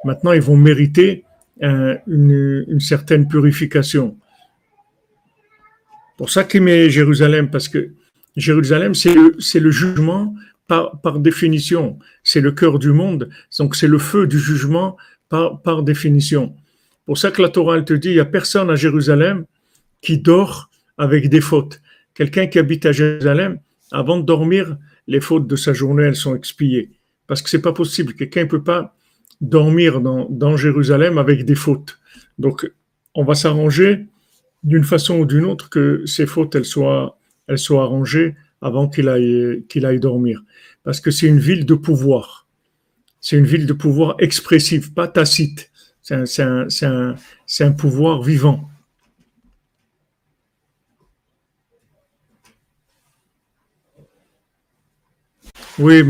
maintenant, 0.05 0.31
ils 0.31 0.43
vont 0.43 0.57
mériter 0.57 1.25
une 1.61 2.79
certaine 2.79 3.27
purification 3.27 4.17
pour 6.19 6.31
ça 6.31 6.43
qu'il 6.43 6.91
Jérusalem, 6.91 7.49
parce 7.49 7.69
que 7.69 7.93
Jérusalem, 8.37 8.93
c'est 8.95 9.15
le, 9.15 9.71
jugement 9.71 10.35
par, 10.67 11.21
définition. 11.21 11.99
C'est 12.25 12.41
le 12.41 12.51
cœur 12.51 12.81
du 12.81 12.91
monde. 12.91 13.31
Donc, 13.59 13.77
c'est 13.77 13.87
le 13.87 13.99
feu 13.99 14.27
du 14.27 14.39
jugement 14.41 14.97
par, 15.29 15.83
définition. 15.85 16.57
Pour 17.07 17.19
ça 17.19 17.31
que 17.31 17.41
la 17.41 17.49
Torah, 17.49 17.77
elle 17.77 17.85
te 17.85 17.95
dit, 17.95 18.09
il 18.09 18.15
n'y 18.15 18.21
a 18.21 18.25
personne 18.25 18.69
à 18.69 18.75
Jérusalem 18.75 19.45
qui 20.03 20.19
dort 20.19 20.71
avec 20.99 21.29
des 21.29 21.41
fautes. 21.41 21.81
Quelqu'un 22.15 22.49
qui 22.49 22.59
habite 22.59 22.85
à 22.85 22.91
Jérusalem, 22.91 23.61
avant 23.93 24.19
de 24.19 24.25
dormir, 24.25 24.77
les 25.07 25.21
fautes 25.21 25.47
de 25.47 25.55
sa 25.55 25.73
journée, 25.73 26.03
elles 26.03 26.17
sont 26.17 26.35
expiées. 26.35 26.91
Parce 27.29 27.43
que 27.43 27.49
c'est 27.49 27.63
pas 27.63 27.73
possible. 27.73 28.15
Quelqu'un 28.15 28.43
ne 28.43 28.49
peut 28.49 28.65
pas 28.65 28.97
dormir 29.41 30.01
dans 30.01 30.57
Jérusalem 30.57 31.17
avec 31.17 31.45
des 31.45 31.55
fautes. 31.55 32.01
Donc, 32.39 32.69
on 33.15 33.25
va 33.25 33.37
s'arranger 33.37 34.07
d'une 34.63 34.85
façon 34.85 35.21
ou 35.21 35.27
d'une 35.27 35.45
autre 35.45 35.71
que 35.71 36.05
ses 36.07 36.27
fautes 36.27 36.55
elles 36.55 36.65
soient, 36.65 37.19
elles 37.47 37.59
soient 37.59 37.85
arrangées 37.85 38.35
avant 38.61 38.89
qu'il 38.89 39.09
aille, 39.09 39.65
qu'il 39.69 39.87
aille 39.87 40.01
dormir. 40.01 40.43
Parce 40.83 41.01
que 41.01 41.11
c'est 41.11 41.27
une 41.27 41.39
ville 41.39 41.65
de 41.65 41.75
pouvoir. 41.75 42.47
C'est 43.21 43.37
une 43.37 43.47
ville 43.47 43.67
de 43.67 43.73
pouvoir 43.73 44.17
expressif, 44.19 44.95
pas 44.95 45.09
tacite. 45.09 45.71
C'est 46.03 46.15
un, 46.43 47.73
pouvoir 47.77 48.23
vivant. 48.23 48.69
Oui, 55.79 56.03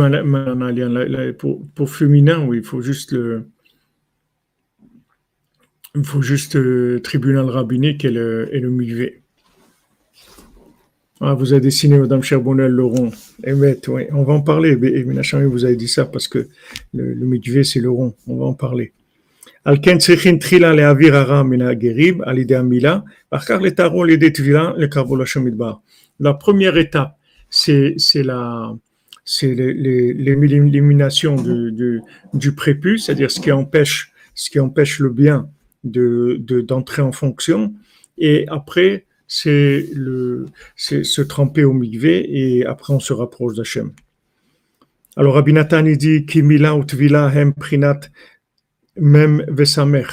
pour, 1.39 1.69
pour 1.75 1.91
féminin, 1.91 2.47
oui, 2.47 2.59
il 2.59 2.65
faut 2.65 2.81
juste 2.81 3.13
le, 3.13 3.49
il 5.95 6.05
faut 6.05 6.23
juste 6.23 6.57
euh, 6.57 7.01
tribunal 7.01 7.47
rabbinique 7.47 8.05
et 8.05 8.11
le, 8.11 8.49
et 8.53 8.61
le 8.61 8.71
Ah, 11.21 11.35
vous 11.35 11.53
avez 11.53 11.61
dessiné, 11.61 11.99
Madame 11.99 12.23
Cherbonnel, 12.23 12.71
le 12.71 12.85
rond. 12.85 13.11
oui. 13.89 14.05
On 14.13 14.23
va 14.23 14.35
en 14.35 14.41
parler. 14.41 14.79
Et 14.81 15.03
vous 15.03 15.65
avez 15.65 15.75
dit 15.75 15.89
ça 15.89 16.05
parce 16.05 16.29
que 16.29 16.47
le, 16.95 17.13
le 17.13 17.65
c'est 17.65 17.81
le 17.81 17.91
rond. 17.91 18.15
On 18.29 18.37
va 18.37 18.45
en 18.45 18.55
parler. 18.55 18.93
La 26.21 26.35
première 26.35 26.77
étape, 26.79 27.17
c'est 27.51 27.97
la 28.23 28.75
c'est 29.25 29.55
l'élimination 29.55 31.37
du, 31.37 32.01
du 32.33 32.53
prépuce, 32.53 33.07
c'est-à-dire 33.07 33.31
ce 33.31 33.41
qui 33.41 33.53
empêche 33.53 34.13
ce 34.35 34.49
qui 34.51 34.61
empêche 34.61 35.01
le 35.01 35.11
bien 35.11 35.51
de 35.91 36.61
d'entrer 36.61 37.03
en 37.03 37.13
fonction. 37.13 37.75
Et 38.19 38.47
après, 38.49 39.07
c'est 39.29 39.87
se 40.77 41.21
tremper 41.23 41.65
au 41.65 41.73
mikvé 41.73 42.25
et 42.29 42.67
après 42.67 42.95
on 42.95 43.01
se 43.01 43.13
rapproche 43.13 43.55
d'Hachem. 43.55 43.93
Alors 45.17 45.35
Rabbi 45.35 45.53
Nathan 45.53 45.85
il 45.85 45.99
dit 45.99 46.25
Kimila 46.25 46.75
ou 46.75 46.85
Tvila 46.85 47.31
hem 47.35 47.53
prinat 47.53 48.01
même 48.97 49.45
vesamer 49.49 50.07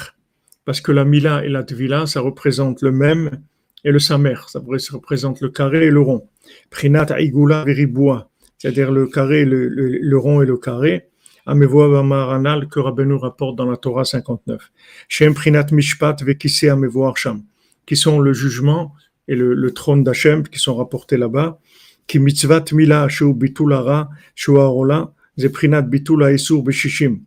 parce 0.64 0.80
que 0.80 0.92
la 0.92 1.04
mila 1.04 1.44
et 1.44 1.48
la 1.48 1.62
tvila 1.62 2.06
ça 2.06 2.20
représente 2.20 2.82
le 2.82 2.92
même 2.92 3.42
et 3.84 3.90
le 3.90 3.98
samer 3.98 4.34
ça 4.48 4.60
représente 4.60 5.40
le 5.40 5.48
carré 5.48 5.86
et 5.86 5.90
le 5.90 6.00
rond. 6.00 6.28
Prinat 6.70 7.06
aigula 7.18 7.64
veriboua 7.64 8.30
c'est-à-dire 8.58 8.90
le 8.90 9.06
carré, 9.06 9.44
le, 9.44 9.68
le 9.68 10.18
rond 10.18 10.42
et 10.42 10.46
le 10.46 10.56
carré 10.58 11.08
Amevoa 11.46 12.02
Maranal 12.02 12.68
que 12.68 12.80
Rabbeinu 12.80 13.14
rapporte 13.14 13.56
dans 13.56 13.66
la 13.66 13.76
Torah 13.76 14.04
59. 14.04 14.72
Shem 15.08 15.32
Prinat 15.32 15.66
Mishpat 15.70 16.16
Vekise 16.22 16.64
Amevoa 16.64 17.12
Sham, 17.14 17.44
qui 17.86 17.96
sont 17.96 18.18
le 18.18 18.32
jugement 18.32 18.92
et 19.28 19.36
le, 19.36 19.70
trône 19.72 20.02
d'Hachem 20.02 20.42
qui 20.42 20.58
sont 20.58 20.74
rapportés 20.74 21.16
là-bas. 21.16 21.60
Qui 22.08 22.18
mitzvat 22.20 22.64
mila 22.72 23.08
shu 23.08 23.34
bitulara 23.34 24.08
shu 24.36 24.58
arola 24.58 25.12
zeprinat 25.38 25.82
bitula 25.82 26.32
isur 26.32 26.62
beshishim. 26.62 27.20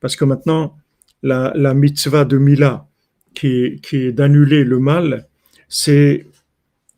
Parce 0.00 0.14
que 0.14 0.24
maintenant, 0.24 0.76
la, 1.22 1.74
mitzvah 1.74 2.24
de 2.24 2.38
mila, 2.38 2.88
qui, 3.34 3.80
qui 3.82 3.96
est 3.96 4.12
d'annuler 4.12 4.64
le 4.64 4.78
mal, 4.78 5.28
c'est 5.68 6.26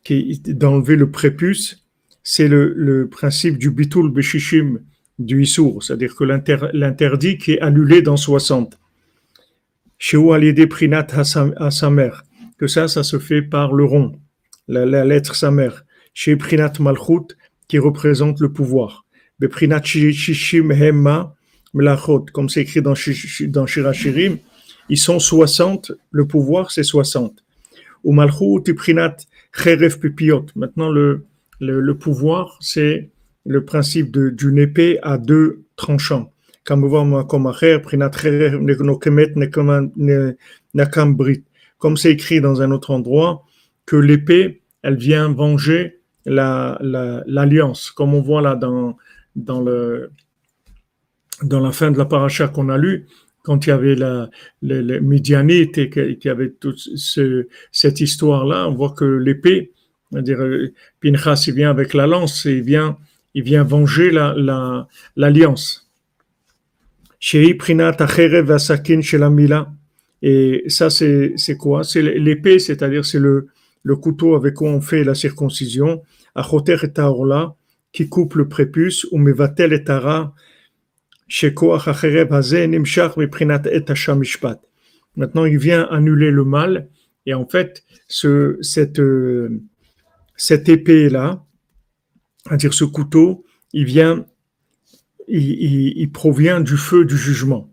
d'enlever 0.05 0.95
le 0.95 1.09
prépuce, 1.09 1.83
c'est 2.23 2.47
le, 2.47 2.73
le 2.75 3.07
principe 3.09 3.57
du 3.57 3.71
bitul 3.71 4.11
beshishim, 4.11 4.79
du 5.19 5.43
Issour, 5.43 5.83
c'est-à-dire 5.83 6.15
que 6.15 6.23
l'interdit 6.23 7.37
qui 7.37 7.53
est 7.53 7.61
annulé 7.61 8.01
dans 8.01 8.17
60. 8.17 8.79
Chez 9.99 10.53
des 10.53 10.67
Prinat 10.67 11.07
à 11.57 11.71
sa 11.71 11.89
mère, 11.89 12.23
que 12.57 12.67
ça, 12.67 12.87
ça 12.87 13.03
se 13.03 13.19
fait 13.19 13.41
par 13.41 13.73
le 13.73 13.85
rond, 13.85 14.19
la, 14.67 15.05
lettre 15.05 15.35
sa 15.35 15.51
mère. 15.51 15.85
Chez 16.13 16.35
Prinat 16.35 16.73
Malchut, 16.79 17.37
qui 17.67 17.79
représente 17.79 18.39
le 18.39 18.51
pouvoir. 18.51 19.05
Prinat 19.49 19.83
Shishim 19.83 20.71
Hemma 20.71 21.35
Melachot, 21.73 22.25
comme 22.33 22.49
c'est 22.49 22.61
écrit 22.61 22.81
dans, 22.81 22.93
dans 23.47 23.65
Shirachirim, 23.65 24.37
ils 24.89 24.97
sont 24.97 25.19
60, 25.19 25.91
le 26.11 26.27
pouvoir 26.27 26.71
c'est 26.71 26.83
60. 26.83 27.43
Ou 28.03 28.13
Malchut 28.13 28.73
Prinat 28.75 29.17
Cheref 29.53 29.99
Pipiot. 29.99 30.45
Maintenant, 30.55 30.89
le, 30.89 31.25
le 31.59 31.97
pouvoir 31.97 32.57
c'est 32.61 33.09
le 33.45 33.65
principe 33.65 34.15
d'une 34.15 34.57
épée 34.57 34.99
à 35.01 35.17
deux 35.17 35.63
tranchants. 35.75 36.31
Comme 36.63 36.87
c'est 41.97 42.11
écrit 42.11 42.39
dans 42.39 42.61
un 42.61 42.71
autre 42.71 42.91
endroit, 42.91 43.43
que 43.85 43.97
l'épée, 43.97 44.61
elle 44.81 44.95
vient 44.95 45.29
venger 45.33 45.99
l'alliance, 46.25 47.87
la, 47.89 47.95
comme 47.95 48.13
on 48.13 48.21
voit 48.21 48.41
là 48.41 48.55
dans, 48.55 48.97
dans, 49.35 49.61
le, 49.61 50.11
dans 51.41 51.59
la 51.59 51.73
fin 51.73 51.91
de 51.91 51.97
la 51.97 52.05
paracha 52.05 52.47
qu'on 52.47 52.69
a 52.69 52.77
lue, 52.77 53.07
quand 53.43 53.65
il 53.65 53.69
y 53.69 53.73
avait 53.73 53.95
la, 53.95 54.29
les, 54.61 55.01
Midianites 55.01 55.77
et 55.77 55.89
qu'il 55.89 56.17
y 56.23 56.29
avait 56.29 56.51
toute 56.51 56.79
ce, 56.79 57.47
cette 57.73 57.99
histoire-là, 57.99 58.69
on 58.69 58.73
voit 58.73 58.93
que 58.93 59.03
l'épée, 59.03 59.73
c'est-à-dire 60.11 60.39
Pinchas, 61.01 61.43
il 61.47 61.55
vient 61.55 61.69
avec 61.69 61.93
la 61.93 62.07
lance 62.07 62.45
il 62.45 62.61
vient, 62.61 62.97
il 63.33 63.43
vient 63.43 63.63
venger 63.63 64.11
l'alliance. 64.11 64.87
La, 65.15 65.27
et 70.25 70.63
ça, 70.67 70.89
c'est 70.89 71.57
quoi? 71.57 71.83
C'est 71.83 72.01
l'épée, 72.01 72.59
c'est-à-dire 72.59 73.05
c'est 73.05 73.19
le, 73.19 73.49
le 73.83 73.95
couteau 73.97 74.35
avec 74.35 74.55
quoi 74.55 74.71
on 74.71 74.81
fait 74.81 75.03
la 75.03 75.15
circoncision. 75.15 76.01
Achoter 76.33 76.77
et 76.83 77.55
qui 77.91 78.09
coupe 78.09 78.35
le 78.35 78.47
prépuce, 78.47 79.05
ou 79.11 79.17
mevatel 79.17 79.73
et 79.73 79.83
tara, 79.83 80.33
Maintenant, 85.15 85.45
il 85.45 85.57
vient 85.57 85.87
annuler 85.91 86.31
le 86.31 86.43
mal. 86.43 86.87
Et 87.25 87.33
en 87.33 87.45
fait, 87.45 87.83
ce, 88.07 88.57
cette, 88.61 88.99
euh, 88.99 89.61
cette 90.35 90.69
épée-là, 90.69 91.45
c'est-à-dire 92.45 92.73
ce 92.73 92.83
couteau, 92.83 93.45
il 93.71 93.85
vient, 93.85 94.25
il, 95.27 95.97
il, 95.97 96.11
provient 96.11 96.59
du 96.59 96.77
feu 96.77 97.05
du 97.05 97.17
jugement. 97.17 97.69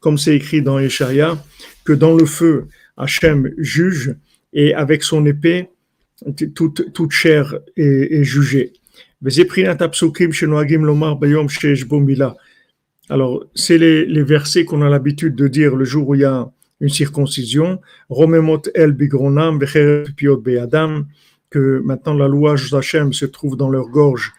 Comme 0.00 0.18
c'est 0.18 0.36
écrit 0.36 0.60
dans 0.62 0.78
Yeshaya, 0.78 1.42
que 1.84 1.92
dans 1.92 2.14
le 2.14 2.26
feu, 2.26 2.66
Hachem 2.96 3.50
juge 3.56 4.14
et 4.52 4.74
avec 4.74 5.02
son 5.02 5.24
épée, 5.24 5.68
toute, 6.54 6.92
toute 6.92 7.10
chair 7.10 7.58
est, 7.76 8.12
est 8.12 8.24
jugée. 8.24 8.72
Alors, 13.08 13.44
c'est 13.54 13.78
les, 13.78 14.04
les 14.04 14.22
versets 14.22 14.64
qu'on 14.64 14.82
a 14.82 14.88
l'habitude 14.88 15.34
de 15.34 15.48
dire 15.48 15.74
le 15.76 15.84
jour 15.84 16.08
où 16.08 16.14
il 16.14 16.20
y 16.20 16.24
a 16.24 16.50
une 16.84 16.90
circoncision. 16.90 17.80
Romemot 18.10 18.62
el 18.74 18.92
bigronam 18.92 19.58
piot 20.16 20.42
que 21.50 21.80
maintenant 21.84 22.14
la 22.14 22.28
louage 22.28 22.70
d'Hachem 22.70 23.12
se 23.12 23.26
trouve 23.26 23.56
dans 23.56 23.70
leur 23.70 23.88
gorge 23.88 24.32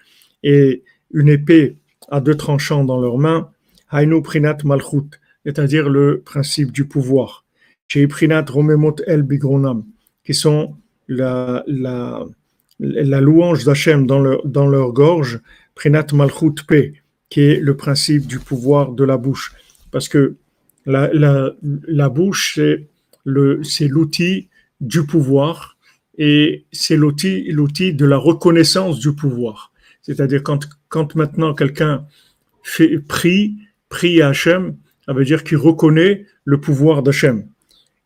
et 0.44 0.84
une 1.12 1.30
épée 1.30 1.78
à 2.10 2.22
deux 2.22 2.36
tranchants 2.36 2.86
dans 2.86 3.02
leurs 3.02 3.18
mains. 3.18 3.50
Hainu 3.92 4.22
prinat 4.22 4.58
malchut, 4.64 5.10
c'est-à-dire 5.44 5.90
le 5.90 6.22
principe 6.24 6.72
du 6.72 6.86
pouvoir. 6.86 7.46
Chez 7.88 8.08
prinat 8.08 8.46
romemot 8.48 8.96
el 9.08 9.24
bigronam, 9.24 9.84
qui 10.24 10.36
sont 10.36 10.76
la, 11.08 11.64
la, 11.68 12.26
la 12.80 13.22
louange 13.22 13.64
d'Hachem 13.64 14.06
dans 14.06 14.20
leur, 14.20 14.46
dans 14.46 14.68
leur 14.68 14.92
gorge, 14.92 15.40
Prinat 15.76 16.08
Malchut 16.14 16.56
Pe, 16.68 16.94
qui 17.30 17.42
est 17.42 17.60
le 17.60 17.76
principe 17.76 18.28
du 18.28 18.40
pouvoir 18.40 18.92
de 18.92 19.04
la 19.04 19.18
bouche. 19.18 19.54
Parce 19.92 20.08
que 20.08 20.36
la, 20.86 22.10
bouche, 22.10 22.60
c'est, 23.64 23.88
l'outil 23.88 24.50
du 24.82 25.06
pouvoir 25.06 25.78
et 26.18 26.66
c'est 26.72 26.96
l'outil, 26.96 27.52
l'outil 27.52 27.94
de 27.94 28.06
la 28.06 28.18
reconnaissance 28.18 29.00
du 29.00 29.14
pouvoir. 29.14 29.72
C'est-à-dire 30.02 30.44
quand, 30.44 30.68
quand 30.88 31.16
maintenant 31.16 31.54
quelqu'un 31.54 32.06
fait, 32.64 33.00
prie, 33.00 33.56
prie 33.90 34.22
à 34.22 34.30
Hachem, 34.30 34.76
ça 35.06 35.14
veut 35.14 35.26
dire 35.26 35.44
qu'il 35.44 35.58
reconnaît 35.58 36.26
le 36.44 36.60
pouvoir 36.60 37.04
d'Hachem 37.04 37.48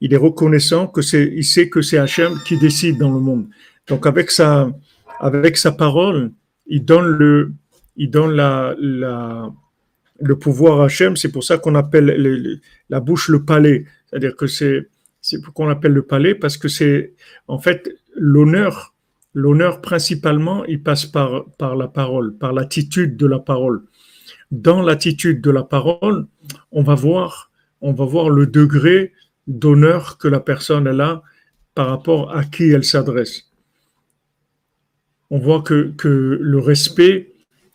il 0.01 0.13
est 0.13 0.17
reconnaissant 0.17 0.87
que 0.87 1.01
c'est, 1.01 1.31
il 1.35 1.43
sait 1.43 1.69
que 1.69 1.81
c'est 1.81 1.97
Hachem 1.97 2.39
qui 2.45 2.57
décide 2.57 2.97
dans 2.97 3.11
le 3.11 3.19
monde. 3.19 3.47
Donc 3.87 4.05
avec 4.05 4.31
sa, 4.31 4.71
avec 5.19 5.57
sa 5.57 5.71
parole, 5.71 6.31
il 6.67 6.85
donne 6.85 7.05
le, 7.05 7.53
il 7.97 8.09
donne 8.09 8.31
la, 8.31 8.75
la 8.79 9.51
le 10.21 10.37
pouvoir 10.37 10.81
Hachem. 10.81 11.15
C'est 11.15 11.31
pour 11.31 11.43
ça 11.43 11.57
qu'on 11.57 11.75
appelle 11.75 12.59
la 12.89 12.99
bouche 12.99 13.29
le 13.29 13.43
palais. 13.43 13.85
C'est-à-dire 14.05 14.35
que 14.35 14.47
c'est, 14.47 14.89
c'est 15.21 15.41
qu'on 15.41 15.69
appelle 15.69 15.93
le 15.93 16.03
palais 16.03 16.35
parce 16.35 16.57
que 16.57 16.67
c'est, 16.67 17.13
en 17.47 17.59
fait, 17.59 17.89
l'honneur, 18.15 18.95
l'honneur 19.33 19.81
principalement, 19.81 20.65
il 20.65 20.81
passe 20.81 21.05
par, 21.05 21.45
par 21.57 21.75
la 21.75 21.87
parole, 21.87 22.35
par 22.35 22.53
l'attitude 22.53 23.17
de 23.17 23.25
la 23.25 23.39
parole. 23.39 23.83
Dans 24.51 24.81
l'attitude 24.81 25.41
de 25.41 25.51
la 25.51 25.63
parole, 25.63 26.25
on 26.71 26.83
va 26.83 26.95
voir, 26.95 27.51
on 27.81 27.93
va 27.93 28.05
voir 28.05 28.29
le 28.29 28.47
degré 28.47 29.13
d'honneur 29.47 30.17
que 30.17 30.27
la 30.27 30.39
personne 30.39 30.87
a 30.99 31.23
par 31.75 31.89
rapport 31.89 32.35
à 32.35 32.43
qui 32.43 32.69
elle 32.71 32.83
s'adresse. 32.83 33.51
On 35.29 35.37
voit 35.37 35.61
que, 35.61 35.93
que 35.95 36.39
le 36.41 36.59
respect, 36.59 37.28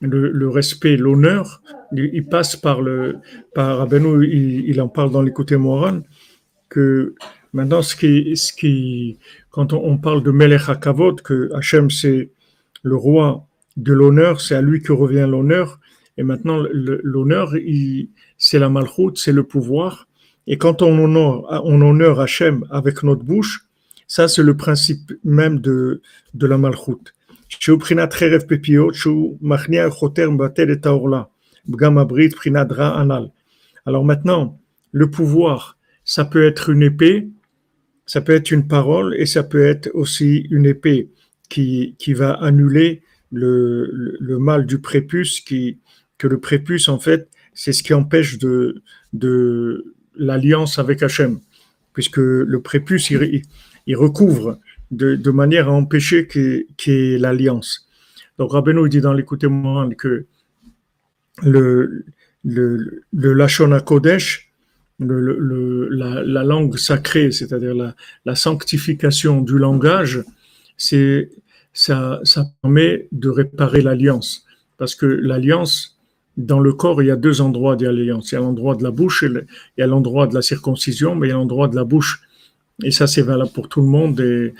le, 0.04 0.48
respect, 0.48 0.96
l'honneur, 0.96 1.62
il, 1.92 2.26
passe 2.26 2.56
par 2.56 2.82
le, 2.82 3.16
par 3.54 3.86
il, 3.92 4.68
il, 4.68 4.80
en 4.80 4.88
parle 4.88 5.10
dans 5.10 5.22
l'écouté 5.22 5.56
Moran, 5.56 6.00
que 6.68 7.14
maintenant 7.52 7.82
ce 7.82 7.96
qui, 7.96 8.36
ce 8.36 8.52
qui, 8.52 9.18
quand 9.50 9.72
on, 9.72 9.98
parle 9.98 10.22
de 10.22 10.30
Melech 10.30 10.68
HaKavod, 10.68 11.22
que 11.22 11.50
Hachem 11.54 11.90
c'est 11.90 12.30
le 12.82 12.96
roi 12.96 13.46
de 13.76 13.92
l'honneur, 13.92 14.40
c'est 14.40 14.54
à 14.54 14.62
lui 14.62 14.82
que 14.82 14.92
revient 14.92 15.26
l'honneur, 15.28 15.80
et 16.16 16.22
maintenant 16.22 16.62
l'honneur, 16.72 17.54
c'est 18.38 18.58
la 18.58 18.68
malchoute, 18.68 19.18
c'est 19.18 19.32
le 19.32 19.44
pouvoir, 19.44 20.06
et 20.46 20.58
quand 20.58 20.82
on 20.82 20.98
honore, 20.98 21.48
on 21.64 21.80
honore 21.80 22.20
Hachem 22.20 22.66
avec 22.70 23.02
notre 23.02 23.24
bouche, 23.24 23.66
ça 24.06 24.28
c'est 24.28 24.42
le 24.42 24.56
principe 24.56 25.12
même 25.24 25.60
de, 25.60 26.02
de 26.34 26.46
la 26.46 26.58
malchoute. 26.58 27.14
Alors 33.86 34.04
maintenant, 34.04 34.60
le 34.92 35.10
pouvoir, 35.10 35.78
ça 36.04 36.24
peut 36.24 36.44
être 36.44 36.70
une 36.70 36.82
épée, 36.82 37.28
ça 38.06 38.20
peut 38.20 38.32
être 38.32 38.50
une 38.50 38.66
parole 38.66 39.14
et 39.18 39.26
ça 39.26 39.42
peut 39.42 39.64
être 39.64 39.90
aussi 39.94 40.46
une 40.50 40.66
épée 40.66 41.10
qui, 41.48 41.94
qui 41.98 42.12
va 42.12 42.32
annuler 42.32 43.02
le, 43.32 44.16
le, 44.20 44.38
mal 44.38 44.66
du 44.66 44.78
prépuce, 44.78 45.40
qui, 45.40 45.78
que 46.18 46.26
le 46.26 46.38
prépuce, 46.38 46.88
en 46.88 46.98
fait, 46.98 47.28
c'est 47.54 47.72
ce 47.72 47.82
qui 47.82 47.94
empêche 47.94 48.38
de, 48.38 48.82
de, 49.12 49.94
l'alliance 50.16 50.78
avec 50.78 51.02
Hachem, 51.02 51.40
puisque 51.92 52.18
le 52.18 52.60
prépuce, 52.60 53.10
il, 53.10 53.96
recouvre 53.96 54.58
de, 54.90 55.30
manière 55.30 55.68
à 55.68 55.72
empêcher 55.72 56.26
qu'il 56.26 56.66
ait 56.86 57.18
l'alliance. 57.18 57.88
Donc 58.38 58.52
Rabbeinu 58.52 58.88
dit 58.88 59.00
dans 59.00 59.12
l'écoute 59.12 59.44
moral 59.44 59.96
que 59.96 60.26
le, 61.42 62.04
le, 62.44 63.02
le 63.12 63.80
Kodesh, 63.80 64.50
la, 65.00 66.44
langue 66.44 66.76
sacrée, 66.76 67.32
c'est-à-dire 67.32 67.74
la, 68.24 68.34
sanctification 68.34 69.40
du 69.40 69.58
langage, 69.58 70.22
c'est 70.76 71.30
ça, 71.72 72.20
ça 72.24 72.46
permet 72.62 73.08
de 73.12 73.28
réparer 73.28 73.82
l'alliance. 73.82 74.44
Parce 74.78 74.94
que 74.94 75.06
l'alliance, 75.06 75.98
dans 76.36 76.60
le 76.60 76.72
corps, 76.72 77.02
il 77.02 77.06
y 77.06 77.10
a 77.10 77.16
deux 77.16 77.40
endroits 77.40 77.76
d'alliance. 77.76 78.32
Il 78.32 78.36
y 78.36 78.38
a 78.38 78.40
l'endroit 78.40 78.76
de 78.76 78.82
la 78.82 78.90
bouche, 78.90 79.22
il 79.22 79.46
y 79.78 79.82
a 79.82 79.86
l'endroit 79.86 80.26
de 80.26 80.34
la 80.34 80.42
circoncision, 80.42 81.14
mais 81.14 81.28
il 81.28 81.30
y 81.30 81.32
a 81.32 81.36
l'endroit 81.36 81.68
de 81.68 81.76
la 81.76 81.84
bouche. 81.84 82.22
Et 82.82 82.90
ça, 82.90 83.06
c'est 83.06 83.22
valable 83.22 83.52
pour 83.52 83.68
tout 83.68 83.80
le 83.80 83.86
monde, 83.86 84.20
et, 84.20 84.52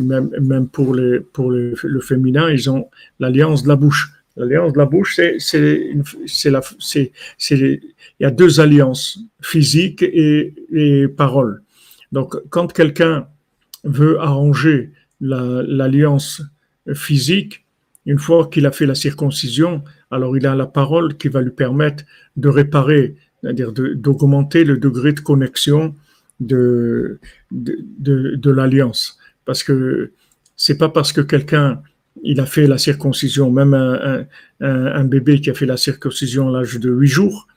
même, 0.00 0.30
même 0.40 0.68
pour, 0.68 0.94
les, 0.94 1.20
pour 1.20 1.50
le 1.50 2.00
féminin, 2.00 2.48
ils 2.50 2.70
ont 2.70 2.88
l'alliance 3.18 3.64
de 3.64 3.68
la 3.68 3.76
bouche. 3.76 4.12
L'alliance 4.36 4.72
de 4.72 4.78
la 4.78 4.86
bouche, 4.86 5.14
c'est, 5.16 5.36
c'est, 5.38 7.12
il 7.50 7.80
y 8.20 8.24
a 8.24 8.30
deux 8.30 8.60
alliances, 8.60 9.18
physique 9.40 10.02
et, 10.02 10.54
et 10.72 11.08
parole. 11.08 11.62
Donc, 12.10 12.36
quand 12.50 12.72
quelqu'un 12.72 13.28
veut 13.84 14.18
arranger 14.20 14.90
la, 15.20 15.62
l'alliance 15.62 16.42
physique, 16.94 17.64
une 18.06 18.18
fois 18.18 18.48
qu'il 18.48 18.66
a 18.66 18.72
fait 18.72 18.86
la 18.86 18.94
circoncision, 18.94 19.82
alors 20.10 20.36
il 20.36 20.46
a 20.46 20.54
la 20.54 20.66
parole 20.66 21.16
qui 21.16 21.28
va 21.28 21.40
lui 21.40 21.50
permettre 21.50 22.04
de 22.36 22.48
réparer, 22.48 23.14
c'est-à-dire 23.40 23.72
d'augmenter 23.72 24.64
le 24.64 24.78
degré 24.78 25.12
de 25.12 25.20
connexion 25.20 25.94
de, 26.40 27.18
de, 27.50 28.34
de, 28.36 28.50
l'alliance. 28.50 29.18
Parce 29.44 29.62
que 29.62 30.12
c'est 30.56 30.78
pas 30.78 30.88
parce 30.88 31.12
que 31.12 31.20
quelqu'un 31.20 31.82
il 32.22 32.40
a 32.40 32.46
fait 32.46 32.66
la 32.66 32.78
circoncision, 32.78 33.50
même 33.50 33.74
un, 33.74 34.24
un, 34.60 35.04
bébé 35.04 35.40
qui 35.40 35.50
a 35.50 35.54
fait 35.54 35.66
la 35.66 35.76
circoncision 35.76 36.48
à 36.48 36.52
l'âge 36.52 36.78
de 36.78 36.90
8 36.90 37.06
jours, 37.06 37.48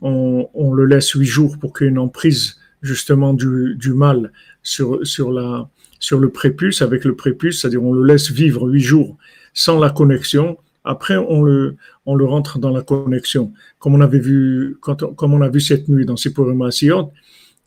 on, 0.00 0.48
on, 0.54 0.72
le 0.72 0.86
laisse 0.86 1.10
8 1.10 1.24
jours 1.24 1.58
pour 1.58 1.72
qu'il 1.72 1.86
y 1.86 1.88
ait 1.88 1.90
une 1.90 1.98
emprise 1.98 2.56
justement 2.82 3.34
du, 3.34 3.74
du 3.76 3.92
mal 3.92 4.32
sur, 4.62 5.04
sur, 5.06 5.32
la, 5.32 5.68
sur 5.98 6.18
le 6.18 6.30
prépuce, 6.30 6.82
avec 6.82 7.04
le 7.04 7.16
prépuce, 7.16 7.60
c'est-à-dire 7.60 7.82
on 7.82 7.92
le 7.92 8.04
laisse 8.04 8.30
vivre 8.30 8.68
8 8.68 8.80
jours 8.80 9.16
sans 9.52 9.78
la 9.78 9.90
connexion, 9.90 10.58
après 10.84 11.16
on 11.16 11.42
le, 11.42 11.76
on 12.04 12.14
le 12.14 12.24
rentre 12.24 12.58
dans 12.58 12.70
la 12.70 12.82
connexion. 12.82 13.52
Comme 13.78 13.94
on 13.94 14.00
avait 14.00 14.20
vu, 14.20 14.76
quand 14.80 15.14
comme 15.16 15.34
on 15.34 15.42
a 15.42 15.48
vu 15.48 15.60
cette 15.60 15.88
nuit 15.88 16.06
dans 16.06 16.16
Sippurim 16.16 16.62
Asiyot, 16.62 17.12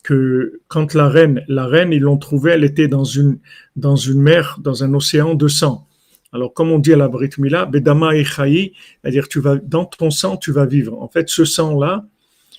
que 0.02 0.60
quand 0.68 0.94
la 0.94 1.08
reine, 1.08 1.44
la 1.48 1.66
reine, 1.66 1.92
ils 1.92 2.02
l'ont 2.02 2.18
trouvée, 2.18 2.52
elle 2.52 2.64
était 2.64 2.88
dans 2.88 3.04
une, 3.04 3.38
dans 3.76 3.96
une 3.96 4.20
mer, 4.20 4.58
dans 4.62 4.84
un 4.84 4.94
océan 4.94 5.34
de 5.34 5.48
sang. 5.48 5.86
Alors, 6.32 6.54
comme 6.54 6.70
on 6.70 6.78
dit 6.78 6.92
à 6.92 6.96
la 6.96 7.08
Brit 7.08 7.30
Mila, 7.38 7.66
Bedama 7.66 8.14
et 8.16 8.24
c'est-à-dire 8.24 9.28
tu 9.28 9.40
vas, 9.40 9.56
dans 9.56 9.84
ton 9.84 10.10
sang, 10.10 10.36
tu 10.36 10.52
vas 10.52 10.64
vivre. 10.64 11.00
En 11.02 11.08
fait, 11.08 11.28
ce 11.28 11.44
sang-là, 11.44 12.06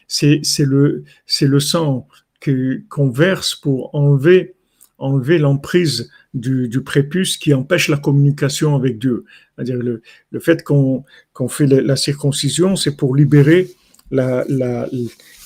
c'est, 0.08 0.42
c'est 0.44 0.66
le, 0.66 1.04
c'est 1.26 1.48
le 1.48 1.60
sang 1.60 2.08
que, 2.42 2.82
qu'on 2.90 3.10
verse 3.10 3.56
pour 3.56 3.96
enlever, 3.96 4.56
enlever 4.98 5.38
l'emprise 5.38 6.12
du, 6.34 6.70
prépuce 6.84 7.38
qui 7.38 7.54
empêche 7.54 7.88
la 7.88 7.98
communication 7.98 8.76
avec 8.76 9.00
Dieu. 9.00 9.24
C'est-à-dire 9.56 9.78
le, 9.78 10.02
le 10.32 10.40
fait 10.40 10.64
qu'on, 10.64 11.06
qu'on 11.34 11.48
fait 11.48 11.68
la, 11.68 11.96
circoncision, 11.96 12.76
c'est 12.76 12.98
pour 12.98 13.16
libérer 13.16 13.70
la, 14.12 14.44
la, 14.50 14.90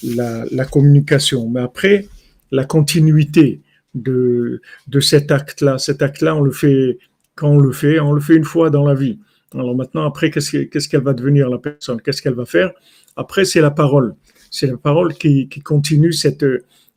la, 0.03 0.65
communication. 0.65 1.49
Mais 1.49 1.61
après, 1.61 2.07
la 2.51 2.65
continuité 2.65 3.61
de, 3.93 4.61
de 4.87 4.99
cet 4.99 5.31
acte-là, 5.31 5.77
cet 5.77 6.01
acte-là, 6.01 6.35
on 6.35 6.41
le 6.41 6.51
fait 6.51 6.97
quand 7.35 7.49
on 7.49 7.59
le 7.59 7.71
fait, 7.71 7.99
on 7.99 8.13
le 8.13 8.21
fait 8.21 8.35
une 8.35 8.45
fois 8.45 8.69
dans 8.69 8.85
la 8.85 8.93
vie. 8.93 9.19
Alors 9.53 9.75
maintenant, 9.75 10.05
après, 10.05 10.31
qu'est-ce 10.31 10.89
qu'elle 10.89 11.03
va 11.03 11.13
devenir 11.13 11.49
la 11.49 11.57
personne? 11.57 12.01
Qu'est-ce 12.01 12.21
qu'elle 12.21 12.33
va 12.33 12.45
faire? 12.45 12.71
Après, 13.15 13.45
c'est 13.45 13.61
la 13.61 13.71
parole. 13.71 14.15
C'est 14.49 14.67
la 14.67 14.77
parole 14.77 15.13
qui, 15.13 15.49
continue 15.63 16.13
cette, 16.13 16.45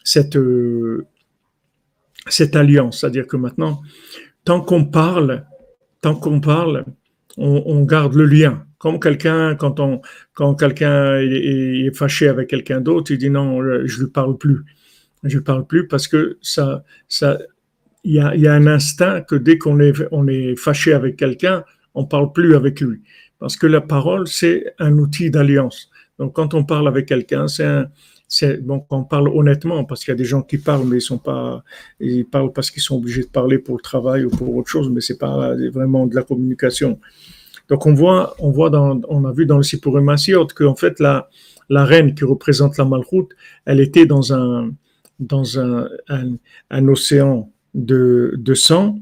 cette, 0.04 0.38
cette 2.28 2.56
alliance. 2.56 3.00
C'est-à-dire 3.00 3.26
que 3.26 3.36
maintenant, 3.36 3.82
tant 4.44 4.60
qu'on 4.60 4.84
parle, 4.84 5.44
tant 6.00 6.14
qu'on 6.14 6.40
parle, 6.40 6.84
on, 7.36 7.82
garde 7.84 8.14
le 8.14 8.26
lien. 8.26 8.66
Comme 8.78 9.00
quelqu'un, 9.00 9.56
quand, 9.56 9.80
on, 9.80 10.00
quand 10.34 10.54
quelqu'un 10.54 11.18
est, 11.20 11.90
fâché 11.96 12.28
avec 12.28 12.48
quelqu'un 12.48 12.80
d'autre, 12.80 13.10
il 13.10 13.18
dit 13.18 13.30
non, 13.30 13.62
je 13.62 13.98
ne 13.98 14.04
lui 14.04 14.10
parle 14.10 14.38
plus. 14.38 14.64
Je 15.24 15.28
ne 15.28 15.34
lui 15.34 15.44
parle 15.44 15.66
plus 15.66 15.88
parce 15.88 16.06
que 16.06 16.38
ça, 16.40 16.84
ça, 17.08 17.38
il 18.04 18.14
y, 18.14 18.46
a, 18.46 18.52
un 18.52 18.66
instinct 18.66 19.22
que 19.22 19.34
dès 19.34 19.58
qu'on 19.58 19.80
est, 19.80 19.92
on 20.12 20.28
est 20.28 20.56
fâché 20.56 20.92
avec 20.92 21.16
quelqu'un, 21.16 21.64
on 21.94 22.04
parle 22.04 22.32
plus 22.32 22.54
avec 22.54 22.80
lui. 22.80 23.02
Parce 23.38 23.56
que 23.56 23.66
la 23.66 23.80
parole, 23.80 24.28
c'est 24.28 24.74
un 24.78 24.96
outil 24.98 25.30
d'alliance. 25.30 25.90
Donc, 26.18 26.34
quand 26.34 26.54
on 26.54 26.64
parle 26.64 26.88
avec 26.88 27.06
quelqu'un, 27.06 27.48
c'est 27.48 27.64
un, 27.64 27.88
c'est 28.28 28.62
bon, 28.62 28.84
on 28.90 29.04
parle 29.04 29.28
honnêtement, 29.28 29.84
parce 29.84 30.04
qu'il 30.04 30.12
y 30.12 30.14
a 30.14 30.18
des 30.18 30.24
gens 30.24 30.42
qui 30.42 30.58
parlent, 30.58 30.86
mais 30.86 30.98
ils 30.98 31.02
sont 31.02 31.18
pas, 31.18 31.64
ils 31.98 32.26
parlent 32.26 32.52
parce 32.52 32.70
qu'ils 32.70 32.82
sont 32.82 32.96
obligés 32.96 33.22
de 33.22 33.28
parler 33.28 33.58
pour 33.58 33.76
le 33.76 33.80
travail 33.80 34.24
ou 34.24 34.30
pour 34.30 34.54
autre 34.54 34.68
chose, 34.68 34.90
mais 34.90 35.00
c'est 35.00 35.18
pas 35.18 35.54
vraiment 35.72 36.06
de 36.06 36.14
la 36.14 36.22
communication. 36.22 37.00
Donc, 37.68 37.86
on 37.86 37.92
voit, 37.92 38.34
on 38.40 39.24
a 39.24 39.32
vu 39.32 39.46
dans 39.46 39.58
le 39.58 39.62
Sipurim 39.62 40.06
que 40.16 40.64
qu'en 40.64 40.74
fait, 40.74 41.00
la, 41.00 41.28
reine 41.70 42.14
qui 42.14 42.24
représente 42.24 42.78
la 42.78 42.84
Malchoute, 42.84 43.32
elle 43.66 43.80
était 43.80 44.06
dans 44.06 44.32
un, 44.32 44.72
océan 46.70 47.52
de, 47.74 48.54
sang, 48.54 48.98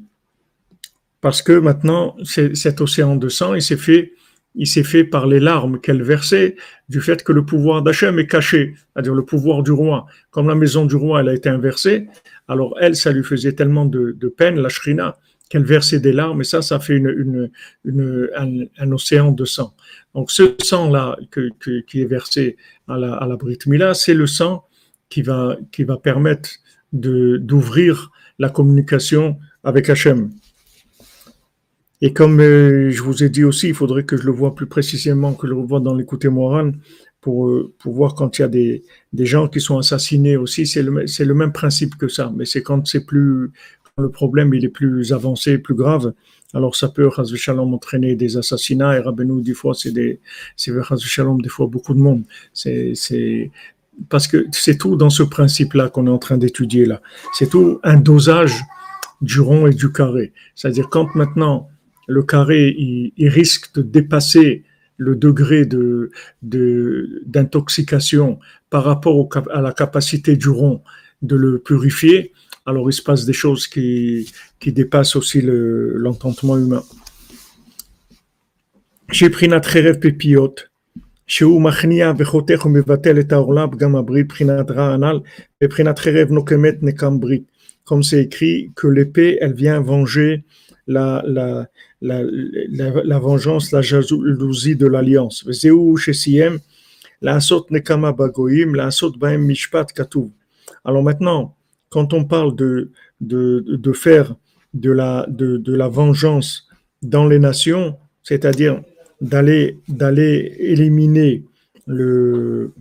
parce 1.21 1.43
que 1.43 1.53
maintenant, 1.53 2.17
cet 2.25 2.81
océan 2.81 3.17
de 3.17 3.29
sang, 3.29 3.55
il 3.55 3.63
s'est 3.63 3.77
fait, 3.77 4.15
il 4.57 4.67
s'est 4.67 4.85
fait 4.85 5.05
par 5.05 5.27
les 5.29 5.39
larmes 5.39 5.81
qu'elle 5.81 6.03
versait 6.03 6.57
du 6.89 7.01
fait 7.01 7.23
que 7.23 7.33
le 7.33 7.45
pouvoir 7.45 7.83
d'Hachem 7.83 8.19
est 8.19 8.27
caché, 8.27 8.75
c'est-à-dire 8.93 9.15
le 9.15 9.25
pouvoir 9.25 9.63
du 9.63 9.71
roi. 9.71 10.07
Comme 10.31 10.49
la 10.49 10.55
maison 10.57 10.87
du 10.87 10.97
roi, 10.97 11.21
elle 11.21 11.29
a 11.29 11.35
été 11.35 11.49
inversée, 11.49 12.09
alors 12.49 12.77
elle, 12.81 12.97
ça 12.97 13.13
lui 13.13 13.23
faisait 13.23 13.53
tellement 13.53 13.87
de 13.87 14.29
peine, 14.37 14.59
la 14.59 14.69
shrina, 14.69 15.19
qu'elle 15.49 15.65
versait 15.65 16.01
des 16.01 16.13
larmes, 16.13 16.41
et 16.41 16.45
ça, 16.45 16.63
ça 16.63 16.81
fait 16.81 17.01
un, 17.85 18.93
océan 18.93 19.33
de 19.33 19.45
sang. 19.45 19.75
Donc 20.15 20.31
ce 20.31 20.55
sang-là 20.63 21.17
qui 21.31 22.01
est 22.01 22.07
versé 22.07 22.57
à 22.89 22.97
la, 22.99 23.15
à 23.15 23.37
Brit 23.37 23.59
Mila, 23.67 23.95
c'est 23.95 24.15
le 24.15 24.27
sang 24.27 24.65
qui 25.09 25.23
va, 25.23 25.57
permettre 26.03 26.51
d'ouvrir 26.93 28.11
la 28.39 28.49
communication 28.49 29.39
avec 29.63 29.89
Hachem. 29.89 30.31
Et 32.03 32.13
comme 32.13 32.41
euh, 32.41 32.91
je 32.91 33.03
vous 33.03 33.25
ai 33.25 33.31
dit 33.31 33.45
aussi, 33.45 33.69
il 33.69 33.75
faudrait 33.75 34.05
que 34.05 34.19
je 34.19 34.25
le 34.25 34.33
vois 34.33 34.55
plus 34.55 34.67
précisément, 34.67 35.33
que 35.33 35.47
je 35.47 35.55
le 35.55 35.61
vois 35.61 35.81
dans 35.81 35.95
l'écouté 35.95 36.29
moral, 36.29 36.75
pour, 37.23 37.49
euh, 37.49 37.75
pour 37.79 37.95
voir 37.95 38.15
quand 38.15 38.39
il 38.39 38.43
y 38.43 38.45
a 38.45 38.49
des, 38.49 38.85
gens 39.27 39.49
qui 39.49 39.61
sont 39.61 39.79
assassinés 39.79 40.37
aussi. 40.37 40.67
C'est 40.67 40.83
le, 40.83 41.35
même 41.35 41.53
principe 41.53 41.97
que 41.97 42.07
ça, 42.07 42.33
mais 42.37 42.45
c'est 42.45 42.63
quand 42.63 42.87
c'est 42.87 43.05
plus, 43.05 43.51
le 43.99 44.11
problème 44.11 44.53
il 44.53 44.65
est 44.65 44.71
plus 44.71 45.13
avancé, 45.13 45.59
plus 45.59 45.75
grave. 45.75 46.13
Alors 46.55 46.77
ça 46.77 46.89
peut, 46.89 47.09
Shalom, 47.35 47.73
entraîner 47.75 48.15
des 48.15 48.37
assassinats. 48.37 48.97
Et 48.97 49.01
Rabbeinu, 49.01 49.43
des 49.43 49.55
fois, 49.55 49.75
c'est 49.75 49.91
des, 49.91 50.21
c'est 50.57 50.73
Shalom, 50.99 51.41
des 51.41 51.49
fois 51.49 51.67
beaucoup 51.67 51.95
de 51.95 51.99
monde. 51.99 52.23
C'est, 52.53 52.93
c'est, 52.95 53.51
parce 54.09 54.29
que 54.29 54.47
c'est 54.53 54.77
tout 54.77 54.97
dans 54.97 55.11
ce 55.11 55.23
principe-là 55.23 55.89
qu'on 55.89 56.07
est 56.07 56.11
en 56.11 56.19
train 56.19 56.37
d'étudier 56.37 56.85
là. 56.85 57.01
C'est 57.33 57.49
tout 57.49 57.81
un 57.83 57.97
dosage 57.97 58.63
du 59.23 59.41
rond 59.41 59.67
et 59.67 59.73
du 59.73 59.91
carré. 59.91 60.33
C'est-à-dire 60.55 60.89
quand 60.91 61.15
maintenant 61.15 61.69
le 62.07 62.23
carré 62.23 62.75
il, 62.77 63.29
risque 63.29 63.75
de 63.75 63.83
dépasser 63.83 64.65
le 64.99 65.17
degré 65.17 65.65
de, 65.65 66.11
d'intoxication 66.43 68.39
par 68.69 68.85
rapport 68.85 69.29
à 69.51 69.63
la 69.63 69.73
capacité 69.73 70.37
du 70.37 70.51
rond 70.51 70.83
de 71.23 71.37
le 71.37 71.59
purifier, 71.59 72.33
alors 72.66 72.90
il 72.90 72.94
se 72.94 73.02
passe 73.02 73.26
des 73.26 73.34
choses 73.34 73.68
qui, 73.68 74.30
qui 74.60 74.72
dépassent 74.72 75.16
aussi 75.16 75.42
le, 75.42 75.98
l'entendement 75.98 76.58
humain. 76.58 76.84
J'ai 79.12 79.30
pris 79.30 79.48
notre 79.48 79.72
rêve 79.72 80.00
pépiote 80.00 80.68
שהוא 81.28 81.62
מכניע 81.62 82.12
וחותך 82.18 82.66
ומבטל 82.66 83.20
את 83.20 83.32
העולם, 83.32 83.70
גם 83.78 83.96
הברית 83.96 84.28
בחינת 84.28 84.72
רע 84.72 84.94
הנ"ל, 84.94 85.20
ובחינת 85.64 86.00
חרב 86.00 86.32
נוקמת 86.32 86.76
נקם 86.82 87.20
ברית. 87.20 87.44
Comme 87.86 88.04
c'est 88.04 88.22
écrit 88.22 88.72
que 88.76 88.88
l'épée, 88.88 89.38
elle 89.42 89.54
vient 89.54 89.80
venger 89.82 90.44
la, 90.88 91.24
la, 91.26 91.68
la, 92.02 92.22
la, 92.24 92.88
la 93.04 93.20
vengeance, 93.20 93.72
la 93.72 93.82
jalousie 93.82 94.76
de 94.76 94.88
l'alliance. 94.88 95.44
וזהו 95.46 95.98
שסיים 95.98 96.58
לעשות 97.22 97.72
נקמה 97.72 98.12
בגויים, 98.12 98.76
לעשות 98.76 99.20
בהם 99.20 99.48
משפט 99.48 99.92
כתוב. 99.96 100.30
Alors 100.86 101.04
maintenant, 101.04 101.54
quand 101.89 102.13
on 102.13 102.25
parle 102.25 102.57
de, 102.57 102.91
de, 103.21 103.65
de 103.67 103.93
faire 103.93 104.35
de 104.75 104.91
la, 104.91 105.27
de, 105.29 105.57
de 105.57 105.75
la 105.75 105.89
vengeance 105.89 106.69
dans 107.03 107.27
les 107.27 107.39
nations, 107.39 107.97
c'est-à-dire 108.23 108.83
d'aller 109.21 109.79
d'aller 109.89 110.55
éliminer 110.59 111.45
le, 111.87 112.73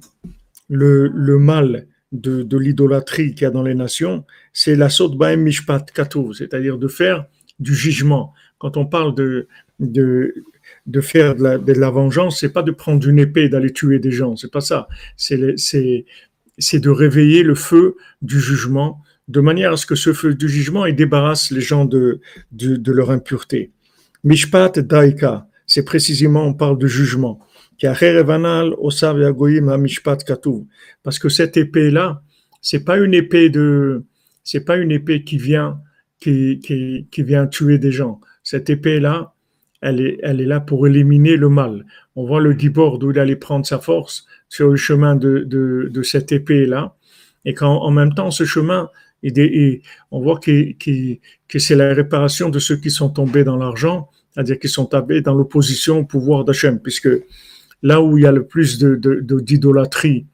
le, 0.70 1.08
le 1.08 1.40
mal 1.40 1.88
de, 2.12 2.44
de 2.44 2.58
l'idolâtrie 2.58 3.34
qu'il 3.34 3.44
y 3.44 3.46
a 3.46 3.52
dans 3.52 3.64
les 3.64 3.76
nations, 3.76 4.26
c'est 4.52 4.76
la 4.76 4.90
sot 4.90 5.16
baem 5.16 5.42
mishpat 5.42 5.92
katou, 5.92 6.34
c'est-à-dire 6.34 6.78
de 6.78 6.88
faire 6.88 7.26
du 7.60 7.74
jugement. 7.74 8.34
Quand 8.58 8.78
on 8.78 8.86
parle 8.86 9.16
de, 9.16 9.48
de, 9.80 10.34
de 10.88 11.02
faire 11.02 11.36
de 11.36 11.44
la, 11.44 11.58
de 11.58 11.74
la 11.74 11.90
vengeance, 11.90 12.40
c'est 12.40 12.52
pas 12.52 12.64
de 12.64 12.72
prendre 12.72 13.08
une 13.08 13.20
épée 13.20 13.44
et 13.44 13.50
d'aller 13.50 13.72
tuer 13.72 14.00
des 14.00 14.12
gens, 14.12 14.36
c'est 14.36 14.52
pas 14.52 14.62
ça. 14.62 14.88
C'est, 15.16 16.06
c'est, 16.58 16.80
de 16.80 16.90
réveiller 16.90 17.44
le 17.44 17.56
feu 17.56 17.96
du 18.22 18.40
jugement 18.40 19.02
de 19.28 19.40
manière 19.40 19.74
à 19.74 19.78
ce 19.78 19.86
que 19.86 19.96
ce 19.96 20.14
feu 20.14 20.36
du 20.36 20.48
jugement 20.48 20.88
débarrasse 20.90 21.52
les 21.52 21.62
gens 21.62 21.86
de, 21.86 22.20
de, 22.52 22.76
de 22.76 22.92
leur 22.92 23.12
impureté. 23.12 23.72
Mishpat 24.24 24.80
daika, 24.80 25.48
c'est 25.68 25.84
précisément, 25.84 26.46
on 26.46 26.54
parle 26.54 26.78
de 26.78 26.88
jugement. 26.88 27.40
Parce 31.04 31.20
que 31.20 31.30
cette 31.30 31.58
épée-là, 31.58 32.22
c'est 32.62 32.84
pas 32.84 32.98
une 32.98 33.14
épée 33.14 33.50
de, 33.50 34.04
c'est 34.44 34.64
pas 34.64 34.78
une 34.78 34.92
épée 34.92 35.24
qui 35.24 35.38
vient, 35.38 35.82
qui, 36.20 36.60
qui, 36.60 37.08
qui 37.12 37.24
vient 37.24 37.48
tuer 37.48 37.78
des 37.78 37.92
gens. 37.92 38.22
Cette 38.44 38.70
épée-là, 38.70 39.35
elle 39.86 40.42
est, 40.42 40.46
là 40.46 40.60
pour 40.60 40.88
éliminer 40.88 41.38
le 41.38 41.50
mal. 41.50 41.86
On 42.16 42.26
voit 42.26 42.42
le 42.42 42.54
Gibor 42.54 43.00
d'où 43.00 43.12
il 43.12 43.20
allait 43.20 43.36
prendre 43.36 43.66
sa 43.66 43.80
force 43.80 44.26
sur 44.50 44.70
le 44.70 44.76
chemin 44.76 45.16
de, 45.16 45.40
de, 45.40 45.90
de 45.92 46.04
cette 46.04 46.32
épée-là. 46.32 46.96
Et 47.46 47.54
quand, 47.54 47.78
en 47.78 47.92
même 47.92 48.14
temps, 48.14 48.32
ce 48.32 48.44
chemin, 48.44 48.90
on 50.12 50.20
voit 50.22 50.40
que, 50.40 50.74
c'est 51.58 51.76
la 51.76 51.94
réparation 51.94 52.50
de 52.50 52.60
ceux 52.60 52.78
qui 52.78 52.92
sont 52.92 53.10
tombés 53.10 53.44
dans 53.44 53.58
l'argent 53.58 54.10
c'est-à-dire 54.36 54.60
qu'ils 54.60 54.70
sont 54.70 54.86
tombés 54.86 55.22
dans 55.22 55.34
l'opposition 55.34 56.00
au 56.00 56.04
pouvoir 56.04 56.44
d'Hachem, 56.44 56.80
puisque 56.80 57.10
là 57.82 58.02
où 58.02 58.18
il 58.18 58.24
y 58.24 58.28
a 58.28 58.34
le 58.34 58.46
plus 58.46 58.78
de, 58.80 59.22
d'idolâtrie, 59.40 60.26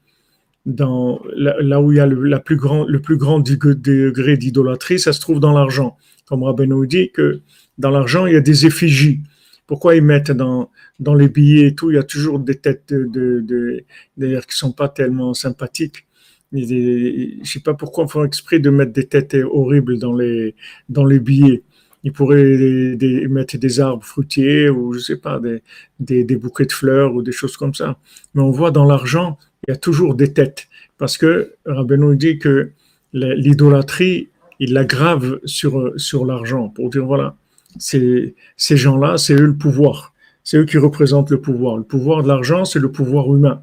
dans, 0.66 1.20
là, 1.36 1.80
où 1.80 1.92
il 1.92 1.98
y 1.98 2.00
a 2.00 2.06
le, 2.06 2.38
plus 2.40 2.56
grand, 2.56 2.84
le 2.84 3.00
plus 3.00 3.16
grand 3.16 3.38
degré 3.38 4.36
d'idolâtrie, 4.36 4.98
ça 4.98 5.12
se 5.12 5.20
trouve 5.20 5.38
dans 5.38 5.52
l'argent. 5.52 5.96
Comme 6.26 6.42
Rabbeinu 6.42 6.86
dit 6.88 7.10
que 7.12 7.42
dans 7.78 7.90
l'argent, 7.90 8.26
il 8.26 8.32
y 8.32 8.36
a 8.36 8.40
des 8.40 8.66
effigies. 8.66 9.20
Pourquoi 9.66 9.96
ils 9.96 10.02
mettent 10.02 10.32
dans, 10.32 10.70
dans 11.00 11.14
les 11.14 11.28
billets 11.28 11.68
et 11.68 11.74
tout, 11.74 11.90
il 11.90 11.94
y 11.94 11.98
a 11.98 12.02
toujours 12.02 12.38
des 12.38 12.56
têtes 12.56 12.92
de, 12.92 13.40
de, 13.40 14.40
qui 14.40 14.56
sont 14.56 14.72
pas 14.72 14.88
tellement 14.88 15.34
sympathiques. 15.34 16.06
Je 16.52 17.40
sais 17.44 17.60
pas 17.60 17.74
pourquoi 17.74 18.04
ils 18.04 18.10
font 18.10 18.24
exprès 18.24 18.58
de 18.58 18.70
mettre 18.70 18.92
des 18.92 19.06
têtes 19.06 19.34
horribles 19.34 19.98
dans 19.98 20.14
les, 20.14 20.54
dans 20.88 21.04
les 21.04 21.18
billets. 21.18 21.62
il 22.04 22.12
pourrait 22.12 22.96
mettre 23.28 23.56
des 23.56 23.80
arbres 23.80 24.04
fruitiers 24.04 24.68
ou 24.68 24.92
je 24.92 24.98
sais 24.98 25.16
pas, 25.16 25.40
des, 25.40 26.24
des, 26.24 26.36
bouquets 26.36 26.66
de 26.66 26.72
fleurs 26.72 27.14
ou 27.14 27.22
des 27.22 27.32
choses 27.32 27.56
comme 27.56 27.74
ça. 27.74 27.98
Mais 28.34 28.42
on 28.42 28.50
voit 28.50 28.70
dans 28.70 28.84
l'argent, 28.84 29.38
il 29.66 29.70
y 29.70 29.74
a 29.74 29.76
toujours 29.76 30.14
des 30.14 30.32
têtes. 30.32 30.68
Parce 30.98 31.16
que 31.16 31.54
Rabbeinu 31.64 32.16
dit 32.16 32.38
que 32.38 32.72
l'idolâtrie, 33.12 34.28
il 34.58 34.72
l'aggrave 34.74 35.40
sur, 35.44 35.92
sur 35.96 36.24
l'argent 36.24 36.68
pour 36.68 36.90
dire 36.90 37.04
voilà, 37.06 37.36
ces 37.78 38.34
gens-là, 38.76 39.18
c'est 39.18 39.34
eux 39.34 39.46
le 39.46 39.56
pouvoir. 39.56 40.12
C'est 40.44 40.58
eux 40.58 40.64
qui 40.64 40.78
représentent 40.78 41.30
le 41.30 41.40
pouvoir. 41.40 41.76
Le 41.76 41.84
pouvoir 41.84 42.22
de 42.22 42.28
l'argent, 42.28 42.64
c'est 42.64 42.80
le 42.80 42.90
pouvoir 42.90 43.32
humain. 43.34 43.62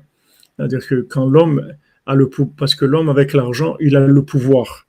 C'est-à-dire 0.58 0.86
que 0.88 1.02
quand 1.02 1.26
l'homme 1.26 1.74
a 2.06 2.16
le 2.16 2.30
pouvoir, 2.30 2.56
parce 2.58 2.76
que 2.76 2.86
l'homme 2.86 3.10
avec 3.10 3.34
l'argent, 3.34 3.76
il 3.80 3.96
a 3.96 4.06
le 4.06 4.24
pouvoir. 4.24 4.88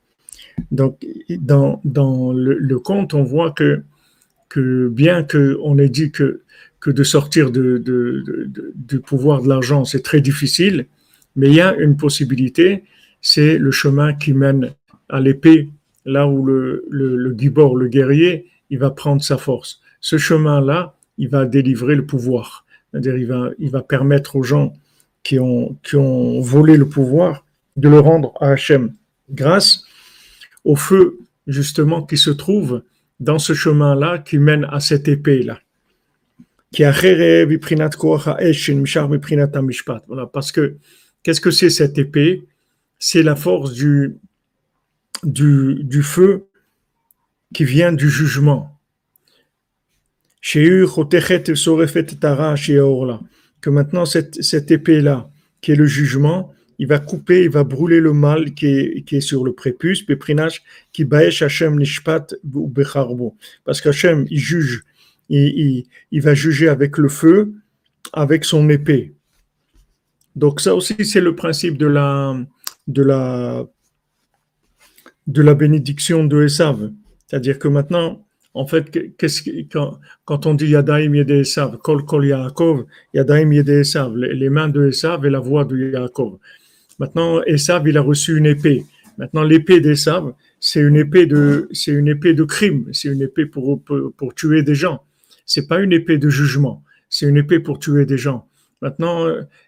Donc, 0.71 1.05
dans, 1.31 1.81
dans 1.85 2.33
le, 2.33 2.79
conte, 2.79 3.15
on 3.15 3.23
voit 3.23 3.51
que, 3.53 3.83
que 4.49 4.89
bien 4.89 5.23
qu'on 5.23 5.79
ait 5.79 5.89
dit 5.89 6.11
que, 6.11 6.43
que 6.81 6.91
de 6.91 7.03
sortir 7.03 7.51
de, 7.51 7.83
du 8.75 9.01
pouvoir 9.01 9.43
de 9.43 9.49
l'argent, 9.49 9.85
c'est 9.85 10.03
très 10.03 10.21
difficile, 10.21 10.87
mais 11.37 11.49
il 11.49 11.55
y 11.55 11.61
a 11.61 11.75
une 11.77 11.97
possibilité, 11.97 12.85
c'est 13.21 13.59
le 13.59 13.71
chemin 13.71 14.15
qui 14.15 14.33
mène 14.33 14.73
à 15.09 15.21
l'épée, 15.21 15.69
là 16.05 16.27
où 16.27 16.45
le, 16.45 16.85
le, 16.91 17.17
le 17.17 17.89
guerrier, 17.89 18.50
il 18.71 18.79
va 18.79 18.91
prendre 18.91 19.23
sa 19.23 19.37
force. 19.37 19.81
Ce 20.01 20.17
chemin-là, 20.17 20.95
il 21.19 21.29
va 21.29 21.45
délivrer 21.45 21.95
le 21.97 22.07
pouvoir. 22.07 22.65
C'est-à-dire, 22.91 23.17
il 23.59 23.71
va, 23.71 23.83
permettre 23.83 24.37
aux 24.37 24.43
gens 24.43 24.73
qui 25.23 25.39
ont, 25.39 25.77
volé 26.41 26.77
le 26.77 26.89
pouvoir 26.89 27.45
de 27.77 27.89
le 27.89 28.01
rendre 28.01 28.33
à 28.41 28.51
Hachem 28.51 28.95
grâce 29.31 29.85
au 30.65 30.77
feu, 30.77 31.19
justement, 31.47 32.05
qui 32.05 32.17
se 32.17 32.31
trouve 32.31 32.83
dans 33.21 33.39
ce 33.39 33.53
chemin-là 33.53 34.19
qui 34.19 34.39
mène 34.39 34.67
à 34.71 34.81
cette 34.81 35.09
épée-là. 35.09 35.61
Parce 40.33 40.53
que 40.53 40.77
qu'est-ce 41.23 41.41
que 41.41 41.51
c'est 41.51 41.71
cette 41.71 41.99
épée? 41.99 42.47
C'est 42.99 43.23
la 43.23 43.37
force 43.37 43.73
du, 43.73 44.19
du 45.25 46.03
feu 46.03 46.50
qui 47.55 47.65
vient 47.65 47.93
du 47.93 48.09
jugement. 48.11 48.79
Que 53.61 53.71
maintenant, 53.71 54.07
cette, 54.07 54.71
épée-là, 54.71 55.31
qui 55.61 55.73
est 55.73 55.77
le 55.77 55.87
jugement, 55.87 56.55
il 56.79 56.87
va 56.87 56.99
couper, 56.99 57.45
il 57.45 57.51
va 57.51 57.63
brûler 57.63 58.01
le 58.01 58.15
mal 58.15 58.55
qui 58.55 58.67
est, 58.67 59.21
sur 59.21 59.45
le 59.45 59.53
prépuce, 59.53 60.03
qui 60.93 61.05
baesh 61.05 61.43
Hashem 61.43 61.79
nishpat 61.79 62.35
ou 62.55 62.69
becharbo. 62.69 63.37
Parce 63.65 63.83
qu'Hachem, 63.83 64.25
il 64.31 64.39
juge, 64.39 64.85
il, 65.29 65.85
il, 66.11 66.23
va 66.23 66.35
juger 66.35 66.69
avec 66.69 66.97
le 66.97 67.11
feu, 67.11 67.53
avec 68.15 68.47
son 68.47 68.71
épée. 68.71 69.13
Donc 70.37 70.61
ça 70.61 70.75
aussi, 70.75 71.05
c'est 71.05 71.21
le 71.21 71.35
principe 71.35 71.77
de 71.77 71.87
la, 71.87 72.35
de 72.89 73.03
la, 73.03 73.67
de 75.27 75.43
la 75.43 75.55
bénédiction 75.55 76.25
de 76.25 76.45
Esav. 76.45 76.91
C'est-à-dire 77.31 77.61
que 77.61 77.69
maintenant, 77.69 78.27
en 78.55 78.67
fait, 78.67 78.91
qu'est-ce 79.17 79.49
quand, 79.71 80.01
quand 80.25 80.47
on 80.47 80.55
dit 80.55 80.67
Yadaim 80.67 81.15
Esav, 81.15 81.79
Kol 81.79 82.05
Kol 82.05 82.27
Yaakov, 82.27 82.87
Yadaim 83.15 83.53
Esav, 83.53 84.17
les 84.17 84.51
mains 84.51 84.69
de 84.69 84.89
Esav 84.89 85.25
et 85.25 85.31
la 85.31 85.39
voix 85.39 85.65
de 85.65 85.77
Yaakov. 85.93 86.39
Maintenant, 86.99 87.41
Esav, 87.45 87.87
il 87.87 87.97
a 87.97 88.01
reçu 88.01 88.37
une 88.37 88.47
épée. 88.47 88.85
Maintenant, 89.17 89.45
l'épée 89.45 89.81
d'Esav, 89.81 90.33
c'est 90.59 90.81
une 90.81 90.97
épée 90.97 91.27
de, 91.27 91.69
c'est 91.71 91.93
une 91.93 92.09
épée 92.09 92.35
de 92.35 92.43
crime, 92.43 92.89
c'est 92.93 93.09
une 93.09 93.23
épée 93.23 93.47
pour, 93.47 93.81
pour, 93.85 94.35
tuer 94.35 94.65
des 94.65 94.75
gens. 94.75 95.05
C'est 95.47 95.69
pas 95.69 95.79
une 95.81 95.93
épée 95.93 96.19
de 96.19 96.29
jugement, 96.29 96.83
c'est 97.09 97.27
une 97.27 97.37
épée 97.37 97.61
pour 97.61 97.79
tuer 97.79 98.07
des 98.07 98.19
gens. 98.19 98.49
Maintenant, 98.83 99.27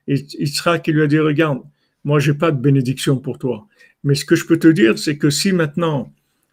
il 0.09 0.49
sera 0.49 0.81
qui 0.81 0.91
lui 0.91 1.03
a 1.03 1.07
dit, 1.07 1.19
regarde, 1.19 1.61
moi, 2.03 2.19
j'ai 2.19 2.35
pas 2.35 2.51
de 2.51 2.61
bénédiction 2.61 3.19
pour 3.19 3.39
toi. 3.39 3.69
Mais 4.03 4.17
ce 4.17 4.25
que 4.25 4.35
je 4.35 4.47
peux 4.47 4.59
te 4.59 4.69
dire, 4.69 4.99
c'est 4.99 5.17
que 5.17 5.31
si 5.31 5.53
maintenant, 5.53 6.13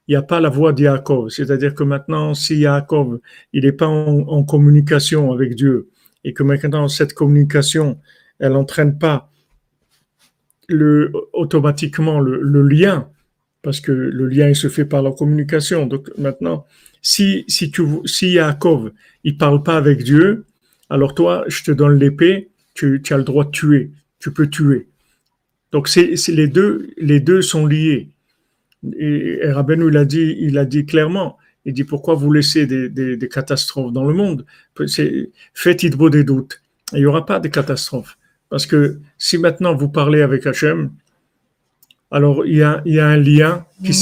il 0.09 0.13
n'y 0.13 0.15
a 0.15 0.23
pas 0.23 0.39
la 0.39 0.49
voix 0.49 0.73
d'Yaakov. 0.73 1.29
C'est-à-dire 1.29 1.75
que 1.75 1.83
maintenant, 1.83 2.33
si 2.33 2.57
Yaakov, 2.57 3.19
il 3.53 3.63
n'est 3.63 3.71
pas 3.71 3.85
en, 3.85 4.43
communication 4.43 5.31
avec 5.31 5.53
Dieu, 5.53 5.89
et 6.23 6.33
que 6.33 6.41
maintenant 6.41 6.87
cette 6.87 7.13
communication, 7.13 7.99
elle 8.39 8.53
n'entraîne 8.53 8.97
pas 8.97 9.31
le, 10.67 11.11
automatiquement 11.31 12.19
le, 12.19 12.61
lien, 12.63 13.07
parce 13.61 13.81
que 13.81 13.91
le 13.91 14.25
lien 14.25 14.51
se 14.55 14.67
fait 14.67 14.83
par 14.83 15.03
la 15.03 15.11
communication. 15.11 15.85
Donc 15.85 16.09
maintenant, 16.17 16.65
si, 17.03 17.45
si, 17.47 17.69
tu, 17.69 17.83
si 18.05 18.31
Yaakov, 18.31 18.91
il 19.23 19.37
parle 19.37 19.61
pas 19.61 19.77
avec 19.77 20.03
Dieu, 20.03 20.45
alors 20.89 21.13
toi, 21.13 21.43
je 21.45 21.63
te 21.63 21.71
donne 21.71 21.99
l'épée, 21.99 22.49
tu, 22.73 22.99
tu, 23.03 23.13
as 23.13 23.17
le 23.17 23.23
droit 23.23 23.45
de 23.45 23.51
tuer, 23.51 23.91
tu 24.17 24.33
peux 24.33 24.47
tuer. 24.47 24.87
Donc 25.71 25.87
c'est, 25.87 26.15
les, 26.29 26.47
deux, 26.47 26.89
les 26.97 27.19
deux 27.19 27.43
sont 27.43 27.67
liés. 27.67 28.09
Et, 28.83 29.39
et 29.43 29.51
il 29.51 29.97
a 29.97 30.05
dit, 30.05 30.35
il 30.39 30.57
a 30.57 30.65
dit 30.65 30.85
clairement, 30.85 31.37
il 31.65 31.73
dit 31.73 31.83
pourquoi 31.83 32.15
vous 32.15 32.31
laissez 32.31 32.65
des, 32.65 32.89
des, 32.89 33.29
catastrophes 33.29 33.91
dans 33.91 34.05
le 34.05 34.13
monde? 34.13 34.45
Faites 35.53 35.95
beau 35.95 36.09
des 36.09 36.23
doutes. 36.23 36.61
Il 36.93 36.99
n'y 36.99 37.05
aura 37.05 37.25
pas 37.25 37.39
de 37.39 37.47
catastrophes. 37.47 38.17
Parce 38.49 38.65
que 38.65 38.99
si 39.17 39.37
maintenant 39.37 39.75
vous 39.75 39.89
parlez 39.89 40.21
avec 40.21 40.47
Hachem, 40.47 40.91
alors 42.11 42.45
il 42.45 42.57
y 42.57 42.63
a, 42.63 42.81
il 42.85 42.95
y 42.95 42.99
a 42.99 43.07
un 43.07 43.17
lien 43.17 43.65
qui 43.83 43.93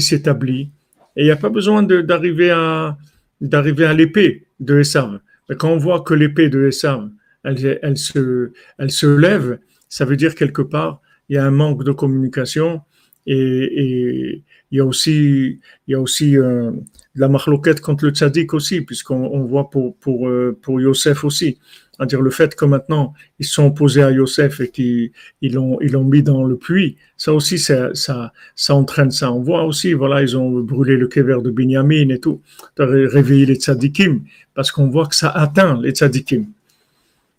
s'établit. 0.00 0.70
Et 1.16 1.22
il 1.22 1.24
n'y 1.24 1.30
a 1.30 1.36
pas 1.36 1.48
besoin 1.48 1.82
d'arriver 1.82 2.50
à, 2.50 2.98
d'arriver 3.40 3.86
à 3.86 3.94
l'épée 3.94 4.46
de 4.60 4.80
Esav. 4.80 5.20
Mais 5.48 5.56
quand 5.56 5.70
on 5.70 5.78
voit 5.78 6.00
que 6.00 6.12
l'épée 6.12 6.48
de 6.48 6.66
Esav, 6.66 7.08
elle, 7.44 7.78
elle, 7.82 7.96
se, 7.96 8.52
elle 8.78 8.90
se 8.90 9.06
lève, 9.06 9.58
ça 9.88 10.04
veut 10.04 10.16
dire 10.16 10.34
quelque 10.34 10.62
part, 10.62 11.00
il 11.28 11.36
y 11.36 11.38
a 11.38 11.46
un 11.46 11.50
manque 11.50 11.84
de 11.84 11.92
communication 11.92 12.82
et, 13.26 14.42
il 14.70 14.78
y 14.78 14.80
a 14.80 14.84
aussi, 14.84 15.60
il 15.86 15.92
y 15.92 15.94
a 15.94 16.00
aussi 16.00 16.36
euh, 16.36 16.72
la 17.14 17.28
marloquette 17.28 17.80
contre 17.80 18.06
le 18.06 18.10
tzaddik 18.10 18.54
aussi, 18.54 18.80
puisqu'on 18.80 19.44
voit 19.44 19.70
pour, 19.70 19.96
pour, 19.98 20.28
euh, 20.28 20.58
pour 20.60 20.80
Yosef 20.80 21.22
aussi. 21.24 21.58
C'est-à-dire 21.96 22.20
le 22.20 22.30
fait 22.30 22.56
que 22.56 22.64
maintenant 22.64 23.14
ils 23.38 23.46
sont 23.46 23.66
opposés 23.66 24.02
à 24.02 24.10
Yosef 24.10 24.58
et 24.60 24.68
qu'ils 24.68 25.12
l'ont 25.42 25.78
ils 25.80 25.92
l'ont 25.92 26.02
mis 26.02 26.24
dans 26.24 26.42
le 26.42 26.56
puits, 26.56 26.96
ça 27.16 27.32
aussi 27.32 27.56
ça, 27.56 27.94
ça, 27.94 28.32
ça 28.56 28.74
entraîne 28.74 29.12
ça. 29.12 29.30
On 29.32 29.40
voit 29.40 29.64
aussi, 29.64 29.92
voilà, 29.92 30.20
ils 30.20 30.36
ont 30.36 30.60
brûlé 30.60 30.96
le 30.96 31.06
kever 31.06 31.38
de 31.44 31.50
Binyamin 31.50 32.08
et 32.08 32.18
tout, 32.18 32.42
réveillé 32.78 33.46
les 33.46 33.54
tzadikim, 33.54 34.22
parce 34.54 34.72
qu'on 34.72 34.88
voit 34.88 35.06
que 35.06 35.14
ça 35.14 35.30
atteint 35.30 35.80
les 35.80 35.92
tzadikim. 35.92 36.46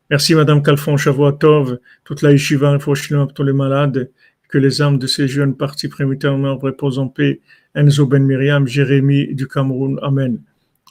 Merci 0.10 0.36
Madame 0.36 0.64
Kalfon, 0.64 0.96
Tov, 1.38 1.80
toute 2.06 2.22
la 2.22 2.32
yeshiva, 2.32 2.78
pour 2.78 3.44
les 3.44 3.54
malades 3.54 4.10
que 4.56 4.60
les 4.60 4.82
âmes 4.82 4.98
de 4.98 5.06
ces 5.06 5.28
jeunes 5.28 5.54
partis 5.54 5.90
prémitairement 5.90 6.56
reposent 6.56 6.98
en 6.98 7.10
paix. 7.10 7.42
Enzo 7.76 8.06
Ben 8.06 8.24
Miriam, 8.24 8.66
Jérémie 8.66 9.36
du 9.36 9.50
Cameroun. 9.50 10.00
Amen. 10.02 10.40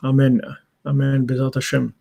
Amen. 0.03 0.43
Amen. 0.85 1.25
Bezat 1.25 1.53
Hashem. 1.55 1.93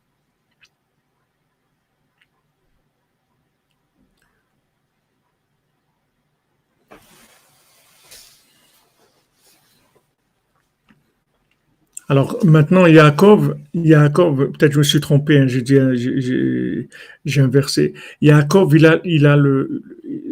Alors 12.09 12.37
maintenant, 12.43 12.87
Yaakov, 12.87 13.55
Yaakov 13.73 14.51
peut-être 14.51 14.73
je 14.73 14.79
me 14.79 14.83
suis 14.83 14.99
trompé, 14.99 15.37
hein, 15.37 15.47
j'ai 15.47 17.41
inversé. 17.41 17.93
Yaakov, 18.19 18.75
il 18.75 18.85
a, 18.85 18.99
il 19.05 19.25
a 19.25 19.37
le, 19.37 19.81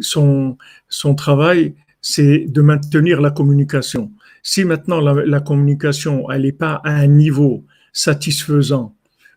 son, 0.01 0.57
travail, 1.15 1.75
c'est 2.01 2.45
de 2.47 2.61
maintenir 2.61 3.21
la 3.21 3.31
communication. 3.31 4.11
Si 4.43 4.65
maintenant 4.65 4.99
la, 4.99 5.39
communication, 5.39 6.27
n'est 6.29 6.51
pas 6.51 6.81
à 6.83 6.91
un 6.95 7.07
niveau 7.07 7.65
satisfaisant 7.93 8.95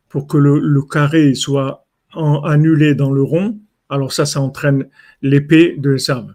pour 0.09 0.27
que 0.27 0.39
le, 0.39 0.83
carré 0.83 1.35
soit 1.35 1.87
annulé 2.15 2.95
dans 2.95 3.13
le 3.13 3.23
rond, 3.23 3.59
alors 3.91 4.13
ça, 4.13 4.27
ça 4.27 4.41
entraîne 4.41 4.87
l'épée 5.23 5.77
de 5.79 5.95
Esav. 5.95 6.35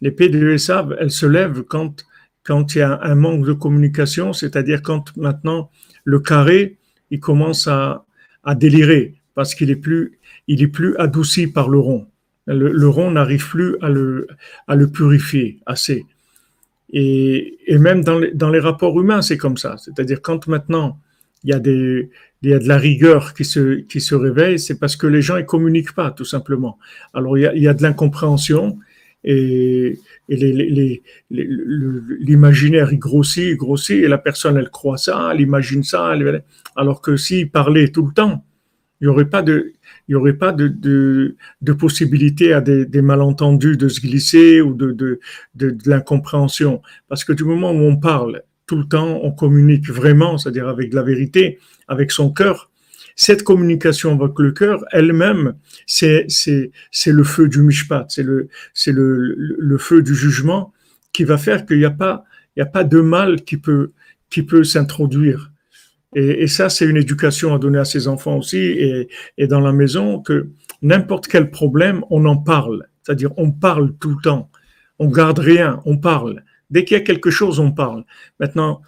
L'épée 0.00 0.28
de 0.28 0.50
Esav, 0.50 0.96
elle 0.98 1.10
se 1.10 1.26
lève 1.26 1.62
quand, 1.62 2.04
quand 2.42 2.74
il 2.74 2.78
y 2.78 2.82
a 2.82 3.00
un 3.02 3.14
manque 3.14 3.46
de 3.46 3.52
communication, 3.52 4.32
c'est-à-dire 4.32 4.82
quand 4.82 5.16
maintenant 5.16 5.70
le 6.04 6.20
carré, 6.20 6.78
il 7.10 7.20
commence 7.20 7.68
à, 7.68 8.04
délirer 8.56 9.14
parce 9.34 9.54
qu'il 9.54 9.70
est 9.70 9.76
plus, 9.76 10.18
est 10.48 10.66
plus 10.68 10.96
adouci 10.98 11.46
par 11.46 11.68
le 11.70 11.78
rond 11.78 12.06
le, 12.46 12.88
rond 12.88 13.10
n'arrive 13.10 13.48
plus 13.48 13.76
à 13.80 13.88
le, 13.88 14.26
purifier 14.92 15.60
assez. 15.66 16.04
Et, 16.92 17.56
même 17.70 18.04
dans 18.04 18.50
les, 18.50 18.60
rapports 18.60 19.00
humains, 19.00 19.22
c'est 19.22 19.38
comme 19.38 19.56
ça. 19.56 19.76
C'est-à-dire 19.78 20.20
quand 20.22 20.46
maintenant 20.46 20.98
il 21.42 21.50
y 21.50 21.52
a 21.52 21.58
de 21.60 22.08
la 22.42 22.78
rigueur 22.78 23.34
qui 23.34 23.44
se, 23.44 24.14
réveille, 24.14 24.58
c'est 24.58 24.78
parce 24.78 24.96
que 24.96 25.06
les 25.06 25.22
gens 25.22 25.36
ils 25.36 25.46
communiquent 25.46 25.94
pas, 25.94 26.10
tout 26.10 26.24
simplement. 26.24 26.78
Alors 27.12 27.38
il 27.38 27.62
y 27.62 27.68
a, 27.68 27.74
de 27.74 27.82
l'incompréhension 27.82 28.78
et, 29.24 29.98
l'imaginaire 32.20 32.92
il 32.92 32.98
grossit, 32.98 33.56
grossit, 33.56 34.02
et 34.02 34.08
la 34.08 34.18
personne 34.18 34.56
elle 34.56 34.70
croit 34.70 34.98
ça, 34.98 35.30
elle 35.32 35.40
imagine 35.40 35.82
ça, 35.82 36.14
alors 36.76 37.00
que 37.00 37.16
s'il 37.16 37.50
parlait 37.50 37.88
tout 37.88 38.06
le 38.06 38.12
temps, 38.12 38.44
il 39.00 39.08
n'y 39.08 39.12
aurait 39.12 39.28
pas 39.28 39.42
de, 39.42 39.72
il 40.08 40.12
y 40.12 40.14
aurait 40.14 40.34
pas 40.34 40.52
de, 40.52 40.68
de, 40.68 41.72
possibilité 41.72 42.52
à 42.52 42.60
des, 42.60 43.02
malentendus 43.02 43.76
de 43.76 43.88
se 43.88 44.00
glisser 44.00 44.60
ou 44.60 44.74
de, 44.74 44.92
de, 44.92 45.20
de, 45.54 45.76
l'incompréhension. 45.86 46.82
Parce 47.08 47.24
que 47.24 47.32
du 47.32 47.44
moment 47.44 47.72
où 47.72 47.80
on 47.80 47.96
parle 47.96 48.42
tout 48.66 48.76
le 48.76 48.84
temps, 48.84 49.20
on 49.22 49.32
communique 49.32 49.88
vraiment, 49.90 50.38
c'est-à-dire 50.38 50.68
avec 50.68 50.92
la 50.92 51.02
vérité, 51.02 51.58
avec 51.88 52.10
son 52.10 52.32
cœur, 52.32 52.70
cette 53.16 53.44
communication 53.44 54.20
avec 54.20 54.38
le 54.38 54.52
cœur, 54.52 54.84
elle-même, 54.90 55.54
c'est, 55.86 56.26
le 57.06 57.24
feu 57.24 57.48
du 57.48 57.60
mishpat, 57.60 58.06
c'est 58.08 58.22
le, 58.22 58.48
le, 58.86 59.36
le, 59.58 59.78
feu 59.78 60.02
du 60.02 60.14
jugement 60.14 60.72
qui 61.12 61.24
va 61.24 61.38
faire 61.38 61.64
qu'il 61.64 61.78
n'y 61.78 61.84
a 61.84 61.90
pas, 61.90 62.24
il 62.56 62.60
y 62.60 62.62
a 62.62 62.66
pas 62.66 62.84
de 62.84 63.00
mal 63.00 63.42
qui 63.42 63.56
peut, 63.56 63.92
qui 64.30 64.42
peut 64.42 64.64
s'introduire. 64.64 65.52
Et, 66.14 66.46
ça, 66.46 66.68
c'est 66.68 66.84
une 66.84 66.96
éducation 66.96 67.54
à 67.54 67.58
donner 67.58 67.78
à 67.78 67.84
ses 67.84 68.08
enfants 68.08 68.36
aussi 68.36 68.58
et, 68.58 69.08
et 69.36 69.46
dans 69.46 69.60
la 69.60 69.72
maison 69.72 70.20
que 70.20 70.48
n'importe 70.82 71.26
quel 71.26 71.50
problème, 71.50 72.04
on 72.10 72.24
en 72.26 72.36
parle. 72.36 72.86
C'est-à-dire, 73.02 73.30
on 73.36 73.50
parle 73.50 73.94
tout 73.98 74.10
le 74.10 74.22
temps. 74.22 74.50
On 74.98 75.08
garde 75.08 75.38
rien, 75.38 75.80
on 75.84 75.98
parle. 75.98 76.42
Dès 76.70 76.84
qu'il 76.84 76.96
y 76.96 77.00
a 77.00 77.04
quelque 77.04 77.30
chose, 77.30 77.58
on 77.58 77.72
parle. 77.72 78.04
Maintenant, 78.38 78.82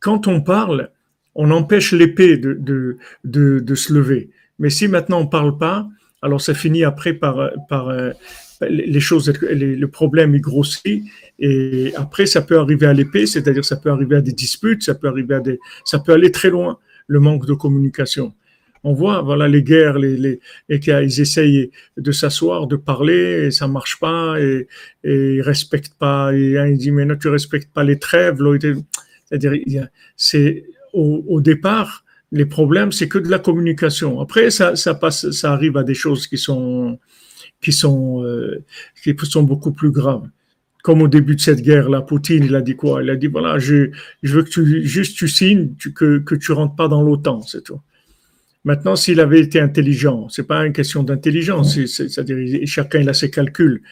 quand 0.00 0.26
on 0.26 0.40
parle, 0.40 0.90
on 1.34 1.50
empêche 1.50 1.92
l'épée 1.92 2.36
de, 2.36 2.54
de, 2.54 3.60
de, 3.60 3.74
se 3.74 3.92
lever. 3.92 4.30
Mais 4.58 4.70
si 4.70 4.88
maintenant 4.88 5.20
on 5.20 5.24
ne 5.24 5.28
parle 5.28 5.56
pas, 5.56 5.88
alors 6.20 6.40
ça 6.40 6.52
finit 6.52 6.84
après 6.84 7.12
par, 7.12 7.50
par 7.68 7.88
euh, 7.88 8.10
les 8.68 9.00
choses, 9.00 9.32
le 9.40 9.86
problème 9.86 10.34
il 10.34 10.40
grossit 10.40 11.04
et 11.38 11.92
après 11.96 12.26
ça 12.26 12.42
peut 12.42 12.58
arriver 12.58 12.86
à 12.86 12.92
l'épée, 12.92 13.26
c'est-à-dire 13.26 13.64
ça 13.64 13.76
peut 13.76 13.90
arriver 13.90 14.16
à 14.16 14.20
des 14.20 14.32
disputes, 14.32 14.82
ça 14.82 14.94
peut 14.94 15.08
arriver 15.08 15.34
à 15.36 15.40
des, 15.40 15.58
ça 15.84 15.98
peut 15.98 16.12
aller 16.12 16.32
très 16.32 16.50
loin 16.50 16.78
le 17.06 17.20
manque 17.20 17.46
de 17.46 17.54
communication. 17.54 18.34
On 18.84 18.92
voit, 18.92 19.22
voilà, 19.22 19.48
les 19.48 19.62
guerres, 19.62 19.98
les, 19.98 20.16
les 20.16 20.40
et 20.68 20.78
qu'ils 20.80 21.20
essayent 21.20 21.70
de 21.96 22.12
s'asseoir, 22.12 22.66
de 22.66 22.76
parler, 22.76 23.46
et 23.46 23.50
ça 23.50 23.66
marche 23.66 23.98
pas, 23.98 24.40
et, 24.40 24.68
et 25.04 25.34
ils 25.36 25.42
respectent 25.42 25.94
pas. 25.98 26.32
Et 26.32 26.54
il 26.70 26.78
dit, 26.78 26.92
mais 26.92 27.04
non, 27.04 27.16
tu 27.16 27.28
respectes 27.28 27.72
pas 27.72 27.84
les 27.84 27.98
trêves. 27.98 28.38
C'est-à-dire, 29.24 29.88
c'est 30.16 30.64
au, 30.92 31.40
départ, 31.40 32.04
les 32.32 32.46
problèmes, 32.46 32.92
c'est 32.92 33.08
que 33.08 33.18
de 33.18 33.28
la 33.28 33.38
communication. 33.38 34.20
Après, 34.20 34.50
ça, 34.50 34.76
ça 34.76 34.94
passe, 34.94 35.30
ça 35.30 35.52
arrive 35.52 35.76
à 35.76 35.82
des 35.82 35.94
choses 35.94 36.26
qui 36.26 36.38
sont, 36.38 36.98
qui 37.60 37.72
sont, 37.72 38.24
euh, 38.24 38.64
qui 39.02 39.14
sont 39.24 39.42
beaucoup 39.42 39.72
plus 39.72 39.90
graves. 39.90 40.28
Comme 40.88 41.02
au 41.02 41.08
début 41.08 41.36
de 41.36 41.40
cette 41.42 41.60
guerre-là, 41.60 42.00
Poutine, 42.00 42.44
il 42.44 42.54
a 42.56 42.62
dit 42.62 42.74
quoi? 42.74 43.02
Il 43.02 43.10
a 43.10 43.16
dit 43.16 43.26
voilà, 43.26 43.58
je, 43.58 43.90
veux 44.22 44.42
que 44.42 44.48
tu 44.48 44.86
juste 44.86 45.18
tu 45.18 45.28
signes 45.28 45.74
que 45.94 46.16
que 46.20 46.34
tu 46.34 46.52
rentres 46.52 46.76
pas 46.76 46.88
dans 46.88 47.02
l'OTAN, 47.02 47.42
c'est 47.42 47.62
tout. 47.62 47.82
Maintenant, 48.64 48.96
s'il 48.96 49.20
avait 49.20 49.38
été 49.40 49.60
intelligent, 49.60 50.30
c'est 50.30 50.46
pas 50.46 50.64
une 50.64 50.72
question 50.72 51.02
d'intelligence, 51.02 51.78
c'est-à-dire 51.84 52.38
chacun 52.64 53.00
il 53.00 53.08
a 53.10 53.12
ses 53.12 53.30
calculs. 53.30 53.82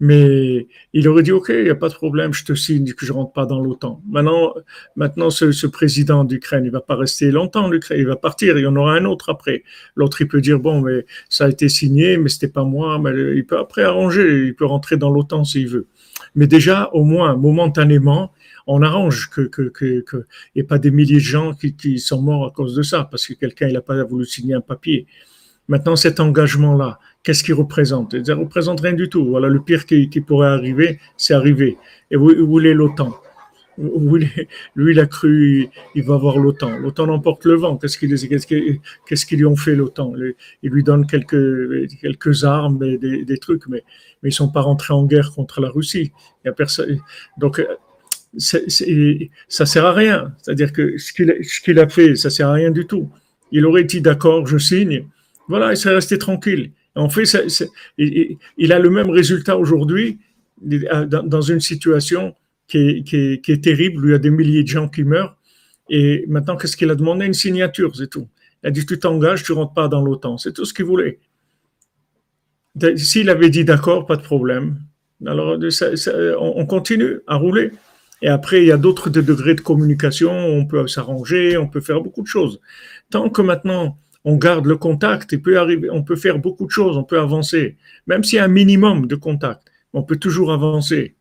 Mais 0.00 0.68
il 0.94 1.06
aurait 1.06 1.22
dit, 1.22 1.32
OK, 1.32 1.50
il 1.50 1.64
n'y 1.64 1.68
a 1.68 1.74
pas 1.74 1.90
de 1.90 1.94
problème, 1.94 2.32
je 2.32 2.46
te 2.46 2.54
signe 2.54 2.94
que 2.94 3.04
je 3.04 3.12
rentre 3.12 3.34
pas 3.34 3.44
dans 3.44 3.60
l'OTAN. 3.60 4.00
Maintenant, 4.08 4.54
maintenant 4.96 5.28
ce, 5.28 5.66
président 5.66 6.24
d'Ukraine, 6.24 6.64
il 6.64 6.70
va 6.70 6.80
pas 6.80 6.96
rester 6.96 7.30
longtemps, 7.30 7.68
l'Ukraine, 7.68 7.98
il 8.00 8.06
va 8.06 8.16
partir, 8.16 8.56
il 8.58 8.62
y 8.62 8.66
en 8.66 8.74
aura 8.74 8.94
un 8.94 9.04
autre 9.04 9.28
après. 9.28 9.64
L'autre, 9.96 10.22
il 10.22 10.28
peut 10.28 10.40
dire, 10.40 10.58
bon, 10.58 10.80
mais 10.80 11.04
ça 11.28 11.44
a 11.44 11.50
été 11.50 11.68
signé, 11.68 12.16
mais 12.16 12.30
c'était 12.30 12.48
pas 12.48 12.64
moi, 12.64 12.98
mais 12.98 13.12
il 13.36 13.44
peut 13.44 13.58
après 13.58 13.82
arranger, 13.82 14.46
il 14.46 14.54
peut 14.54 14.64
rentrer 14.64 14.96
dans 14.96 15.10
l'OTAN 15.10 15.44
s'il 15.44 15.68
veut. 15.68 15.88
Mais 16.34 16.46
déjà, 16.46 16.90
au 16.92 17.04
moins, 17.04 17.36
momentanément, 17.36 18.32
on 18.66 18.82
arrange 18.82 19.28
que 19.30 19.42
que 19.42 19.62
que 19.68 20.16
n'y 20.54 20.60
ait 20.62 20.64
pas 20.64 20.78
des 20.78 20.90
milliers 20.90 21.16
de 21.16 21.20
gens 21.20 21.52
qui, 21.52 21.98
sont 21.98 22.22
morts 22.22 22.46
à 22.46 22.50
cause 22.50 22.74
de 22.74 22.82
ça, 22.82 23.06
parce 23.10 23.26
que 23.26 23.34
quelqu'un 23.34 23.68
n'a 23.70 23.80
pas 23.80 24.02
voulu 24.04 24.24
signer 24.24 24.54
un 24.54 24.60
papier. 24.60 25.06
Maintenant, 25.68 25.96
cet 25.96 26.20
engagement-là, 26.20 26.98
qu'est-ce 27.22 27.44
qu'il 27.44 27.54
représente? 27.54 28.14
Il 28.14 28.22
ne 28.22 28.32
représente 28.32 28.80
rien 28.80 28.94
du 28.94 29.08
tout. 29.08 29.24
Voilà, 29.26 29.48
le 29.48 29.60
pire 29.60 29.86
qui, 29.86 30.08
pourrait 30.20 30.48
arriver, 30.48 30.98
c'est 31.16 31.34
arrivé. 31.34 31.76
Et 32.10 32.16
où 32.16 32.60
est 32.60 32.74
l'OTAN 32.74 33.14
lui, 34.74 34.92
il 34.92 35.00
a 35.00 35.06
cru, 35.06 35.68
il 35.94 36.04
va 36.04 36.16
voir 36.16 36.38
l'OTAN. 36.38 36.78
L'OTAN 36.78 37.08
emporte 37.08 37.44
le 37.44 37.54
vent. 37.54 37.76
Qu'est-ce 37.76 37.98
qu'ils 37.98 39.38
lui 39.38 39.46
ont 39.46 39.56
fait 39.56 39.74
l'OTAN? 39.74 40.12
Ils 40.62 40.70
lui 40.70 40.82
donnent 40.82 41.06
quelques, 41.06 42.44
armes 42.44 42.82
et 42.82 42.98
des, 42.98 43.38
trucs, 43.38 43.66
mais, 43.68 43.82
ils 44.22 44.32
sont 44.32 44.50
pas 44.50 44.60
rentrés 44.60 44.94
en 44.94 45.04
guerre 45.04 45.32
contre 45.32 45.60
la 45.60 45.68
Russie. 45.68 46.12
Donc, 47.38 47.64
ça 48.38 49.66
sert 49.66 49.84
à 49.84 49.92
rien. 49.92 50.34
C'est-à-dire 50.42 50.72
que 50.72 50.96
ce 50.98 51.12
qu'il, 51.12 51.36
ce 51.42 51.60
qu'il 51.60 51.78
a 51.78 51.88
fait, 51.88 52.16
ça 52.16 52.30
sert 52.30 52.48
à 52.48 52.52
rien 52.52 52.70
du 52.70 52.86
tout. 52.86 53.10
Il 53.50 53.66
aurait 53.66 53.84
dit 53.84 54.00
d'accord, 54.00 54.46
je 54.46 54.58
signe. 54.58 55.06
Voilà, 55.48 55.72
il 55.72 55.76
serait 55.76 55.96
resté 55.96 56.18
tranquille. 56.18 56.72
En 56.94 57.08
fait, 57.08 57.24
il, 57.98 58.72
a 58.72 58.78
le 58.78 58.90
même 58.90 59.10
résultat 59.10 59.56
aujourd'hui 59.56 60.18
dans 60.62 61.40
une 61.40 61.60
situation 61.60 62.34
qui 62.66 63.04
est, 63.12 63.62
terrible, 63.62 64.04
où 64.04 64.08
il 64.08 64.12
y 64.12 64.14
a 64.14 64.18
des 64.18 64.30
milliers 64.30 64.62
de 64.62 64.68
gens 64.68 64.88
qui 64.88 65.04
meurent. 65.04 65.36
Et 65.90 66.24
maintenant, 66.28 66.56
qu'est-ce 66.56 66.76
qu'il 66.76 66.90
a 66.90 66.94
demandé? 66.94 67.26
Une 67.26 67.34
signature, 67.34 67.94
c'est 67.94 68.08
tout. 68.08 68.28
Il 68.62 68.68
a 68.68 68.70
dit, 68.70 68.86
tu 68.86 68.98
t'engages, 68.98 69.42
tu 69.42 69.52
rentres 69.52 69.74
pas 69.74 69.88
dans 69.88 70.02
l'OTAN. 70.02 70.38
C'est 70.38 70.52
tout 70.52 70.64
ce 70.64 70.72
qu'il 70.72 70.86
voulait. 70.86 71.18
S'il 72.96 73.28
avait 73.28 73.50
dit 73.50 73.64
d'accord, 73.64 74.06
pas 74.06 74.16
de 74.16 74.22
problème. 74.22 74.78
Alors, 75.26 75.58
on 76.38 76.66
continue 76.66 77.20
à 77.26 77.36
rouler. 77.36 77.70
Et 78.22 78.28
après, 78.28 78.62
il 78.62 78.66
y 78.68 78.72
a 78.72 78.76
d'autres 78.76 79.10
degrés 79.10 79.54
de 79.54 79.60
communication, 79.60 80.32
on 80.32 80.64
peut 80.64 80.86
s'arranger, 80.86 81.56
on 81.56 81.66
peut 81.66 81.80
faire 81.80 82.00
beaucoup 82.00 82.22
de 82.22 82.28
choses. 82.28 82.60
Tant 83.10 83.28
que 83.28 83.42
maintenant, 83.42 83.98
on 84.24 84.36
garde 84.36 84.66
le 84.66 84.76
contact, 84.76 85.32
il 85.32 85.42
peut 85.42 85.58
arriver, 85.58 85.90
on 85.90 86.04
peut 86.04 86.14
faire 86.14 86.38
beaucoup 86.38 86.64
de 86.66 86.70
choses, 86.70 86.96
on 86.96 87.02
peut 87.02 87.18
avancer. 87.18 87.76
Même 88.06 88.22
s'il 88.22 88.36
y 88.36 88.38
a 88.38 88.44
un 88.44 88.48
minimum 88.48 89.08
de 89.08 89.16
contact, 89.16 89.62
on 89.92 90.04
peut 90.04 90.16
toujours 90.16 90.52
avancer. 90.52 91.16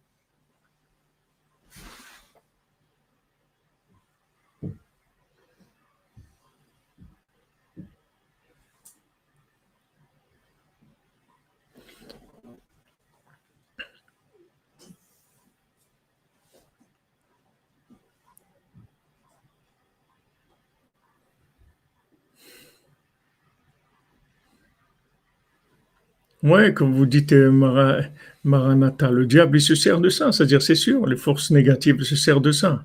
Oui, 26.43 26.73
comme 26.73 26.93
vous 26.93 27.05
dites, 27.05 27.33
euh, 27.33 28.01
Maranatha, 28.43 29.11
le 29.11 29.25
diable, 29.27 29.57
il 29.57 29.61
se 29.61 29.75
sert 29.75 29.99
de 29.99 30.09
ça, 30.09 30.31
c'est-à-dire, 30.31 30.61
c'est 30.61 30.75
sûr, 30.75 31.05
les 31.05 31.15
forces 31.15 31.51
négatives 31.51 32.01
se 32.01 32.15
servent 32.15 32.41
de 32.41 32.51
ça. 32.51 32.83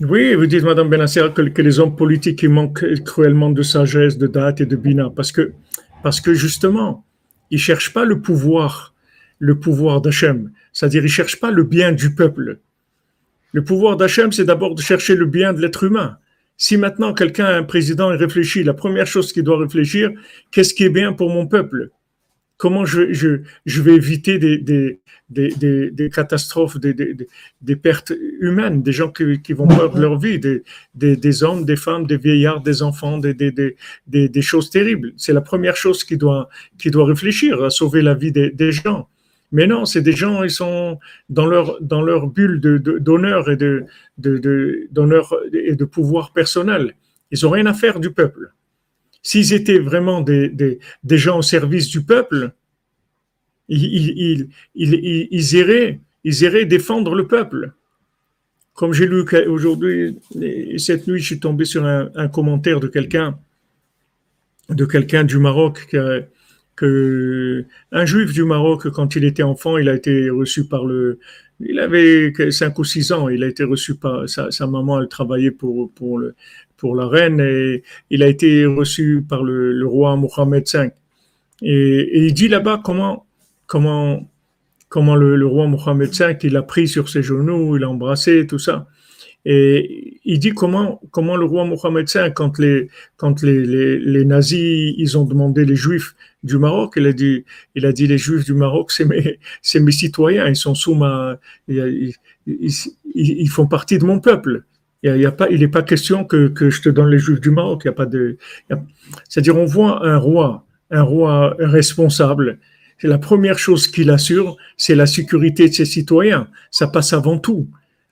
Oui, 0.00 0.34
vous 0.34 0.46
dites, 0.46 0.62
Madame 0.62 0.88
Benasser, 0.88 1.26
que, 1.34 1.42
les 1.60 1.78
hommes 1.80 1.96
politiques 1.96 2.44
manquent 2.44 2.86
cruellement 3.04 3.50
de 3.50 3.62
sagesse, 3.62 4.16
de 4.16 4.28
date 4.28 4.60
et 4.60 4.66
de 4.66 4.76
bina, 4.76 5.10
parce 5.10 5.32
que, 5.32 5.52
parce 6.02 6.20
que 6.20 6.32
justement, 6.32 7.04
ils 7.50 7.58
cherchent 7.58 7.92
pas 7.92 8.04
le 8.04 8.22
pouvoir, 8.22 8.94
le 9.40 9.58
pouvoir 9.58 10.00
d'Hachem, 10.00 10.52
c'est-à-dire, 10.72 11.04
ils 11.04 11.10
cherchent 11.10 11.40
pas 11.40 11.50
le 11.50 11.64
bien 11.64 11.90
du 11.90 12.14
peuple. 12.14 12.60
Le 13.52 13.64
pouvoir 13.64 13.96
d'Hachem, 13.96 14.30
c'est 14.30 14.44
d'abord 14.44 14.76
de 14.76 14.80
chercher 14.80 15.16
le 15.16 15.26
bien 15.26 15.52
de 15.52 15.60
l'être 15.60 15.82
humain. 15.82 16.19
Si 16.62 16.76
maintenant 16.76 17.14
quelqu'un, 17.14 17.46
un 17.46 17.62
président, 17.62 18.08
réfléchit, 18.08 18.62
la 18.62 18.74
première 18.74 19.06
chose 19.06 19.32
qu'il 19.32 19.44
doit 19.44 19.58
réfléchir, 19.58 20.10
qu'est-ce 20.50 20.74
qui 20.74 20.84
est 20.84 20.90
bien 20.90 21.14
pour 21.14 21.30
mon 21.30 21.46
peuple? 21.46 21.88
Comment 22.58 22.84
je, 22.84 23.00
vais 23.64 23.94
éviter 23.94 24.38
des, 24.38 25.00
catastrophes, 26.10 26.76
des, 26.78 27.76
pertes 27.76 28.12
humaines, 28.40 28.82
des 28.82 28.92
gens 28.92 29.10
qui, 29.10 29.54
vont 29.54 29.66
perdre 29.66 29.98
leur 29.98 30.18
vie, 30.18 30.38
des, 30.38 31.42
hommes, 31.42 31.64
des 31.64 31.76
femmes, 31.76 32.06
des 32.06 32.18
vieillards, 32.18 32.60
des 32.60 32.82
enfants, 32.82 33.16
des, 33.16 34.42
choses 34.42 34.68
terribles. 34.68 35.14
C'est 35.16 35.32
la 35.32 35.40
première 35.40 35.76
chose 35.76 36.04
qu'il 36.04 36.18
doit, 36.18 36.50
doit 36.84 37.06
réfléchir, 37.06 37.64
à 37.64 37.70
sauver 37.70 38.02
la 38.02 38.12
vie 38.12 38.32
des, 38.32 38.72
gens. 38.72 39.08
Mais 39.52 39.66
non, 39.66 39.84
c'est 39.84 40.02
des 40.02 40.12
gens, 40.12 40.42
ils 40.44 40.50
sont 40.50 40.98
dans 41.28 41.46
leur, 41.46 41.80
dans 41.80 42.02
leur 42.02 42.28
bulle 42.28 42.60
d'honneur 42.60 43.44
de, 43.46 43.50
et 43.52 43.56
de, 44.18 44.88
et 45.52 45.74
de 45.74 45.84
pouvoir 45.84 46.32
personnel. 46.32 46.94
Ils 47.30 47.40
n'ont 47.42 47.50
rien 47.50 47.66
à 47.66 47.74
faire 47.74 48.00
du 48.00 48.10
peuple. 48.12 48.52
S'ils 49.22 49.52
étaient 49.52 49.78
vraiment 49.78 50.20
des, 50.20 50.48
des, 50.48 50.78
des, 51.04 51.18
gens 51.18 51.38
au 51.38 51.42
service 51.42 51.88
du 51.88 52.02
peuple, 52.02 52.52
ils, 53.68 54.48
ils, 54.74 55.28
ils, 55.30 55.54
iraient, 55.54 56.00
ils 56.24 56.42
iraient 56.42 56.64
défendre 56.64 57.14
le 57.14 57.26
peuple. 57.26 57.72
Comme 58.74 58.92
j'ai 58.92 59.06
lu 59.06 59.24
aujourd'hui, 59.48 60.18
cette 60.78 61.06
nuit, 61.06 61.20
je 61.20 61.26
suis 61.26 61.40
tombé 61.40 61.64
sur 61.64 61.84
un, 61.84 62.10
un 62.14 62.28
commentaire 62.28 62.80
de 62.80 62.88
quelqu'un 62.88 63.38
de 64.70 64.84
quelqu'un 64.84 65.24
du 65.24 65.38
Maroc 65.38 65.88
un 66.82 68.04
juif 68.04 68.32
du 68.32 68.44
Maroc, 68.44 68.88
quand 68.90 69.16
il 69.16 69.24
était 69.24 69.42
enfant, 69.42 69.76
il 69.78 69.88
a 69.88 69.94
été 69.94 70.30
reçu 70.30 70.66
par 70.66 70.84
le, 70.84 71.18
il 71.60 71.78
avait 71.78 72.32
5 72.50 72.78
ou 72.78 72.84
6 72.84 73.12
ans, 73.12 73.28
il 73.28 73.44
a 73.44 73.48
été 73.48 73.64
reçu 73.64 73.94
par 73.94 74.28
sa, 74.28 74.66
maman, 74.66 75.00
elle 75.00 75.08
travaillait 75.08 75.50
pour, 75.50 75.92
pour, 75.92 76.18
le, 76.18 76.34
pour 76.76 76.96
la 76.96 77.06
reine 77.06 77.40
et 77.40 77.82
il 78.08 78.22
a 78.22 78.28
été 78.28 78.64
reçu 78.66 79.24
par 79.28 79.42
le, 79.42 79.86
roi 79.86 80.16
Mohamed 80.16 80.64
V. 80.72 80.90
Et, 81.62 82.24
il 82.26 82.32
dit 82.32 82.48
là-bas 82.48 82.80
comment, 82.82 83.26
comment, 83.66 84.28
comment 84.88 85.16
le, 85.16 85.36
le, 85.36 85.46
roi 85.46 85.66
Mohamed 85.66 86.10
V, 86.14 86.38
il 86.42 86.56
a 86.56 86.62
pris 86.62 86.88
sur 86.88 87.08
ses 87.08 87.22
genoux, 87.22 87.76
il 87.76 87.84
a 87.84 87.90
embrassé, 87.90 88.46
tout 88.46 88.58
ça. 88.58 88.86
Et 89.44 90.20
il 90.24 90.38
dit 90.38 90.50
comment, 90.50 91.00
comment 91.10 91.36
le 91.36 91.46
roi 91.46 91.64
Mohamed 91.64 92.08
V, 92.12 92.32
quand 92.34 92.58
les, 92.58 92.88
quand 93.16 93.42
les, 93.42 93.98
les, 93.98 94.24
nazis, 94.24 94.94
ils 94.98 95.16
ont 95.16 95.24
demandé 95.24 95.64
les 95.64 95.76
juifs 95.76 96.14
du 96.42 96.58
Maroc, 96.58 96.94
il 96.96 97.06
a 97.06 97.12
dit, 97.12 97.44
il 97.74 97.86
a 97.86 97.92
dit 97.92 98.06
les 98.06 98.18
juifs 98.18 98.44
du 98.44 98.52
Maroc, 98.52 98.90
c'est 98.90 99.04
mes, 99.06 99.38
mes 99.74 99.92
citoyens, 99.92 100.46
ils 100.46 100.56
sont 100.56 100.74
sous 100.74 100.94
ma, 100.94 101.38
ils, 101.68 102.12
ils, 102.46 102.72
ils, 103.14 103.48
font 103.48 103.66
partie 103.66 103.98
de 103.98 104.04
mon 104.04 104.20
peuple. 104.20 104.64
Il 105.02 105.16
y 105.16 105.24
a, 105.24 105.32
pas, 105.32 105.48
il 105.48 105.60
n'est 105.60 105.68
pas 105.68 105.82
question 105.82 106.24
que, 106.26 106.48
que 106.48 106.68
je 106.68 106.82
te 106.82 106.90
donne 106.90 107.08
les 107.08 107.18
juifs 107.18 107.40
du 107.40 107.50
Maroc. 107.50 107.86
A 107.86 107.94
c'est-à-dire 109.26 109.56
on 109.56 109.64
voit 109.64 110.06
un 110.06 110.18
roi, 110.18 110.66
un 110.90 111.02
roi 111.02 111.56
responsable. 111.58 112.58
La 113.02 113.16
première 113.16 113.58
chose 113.58 113.88
qu'il 113.88 114.10
assure, 114.10 114.58
c'est 114.76 114.94
la 114.94 115.06
sécurité 115.06 115.70
de 115.70 115.72
ses 115.72 115.86
citoyens. 115.86 116.48
Ça 116.70 116.86
passe 116.86 117.14
avant 117.14 117.38
tout 117.38 117.66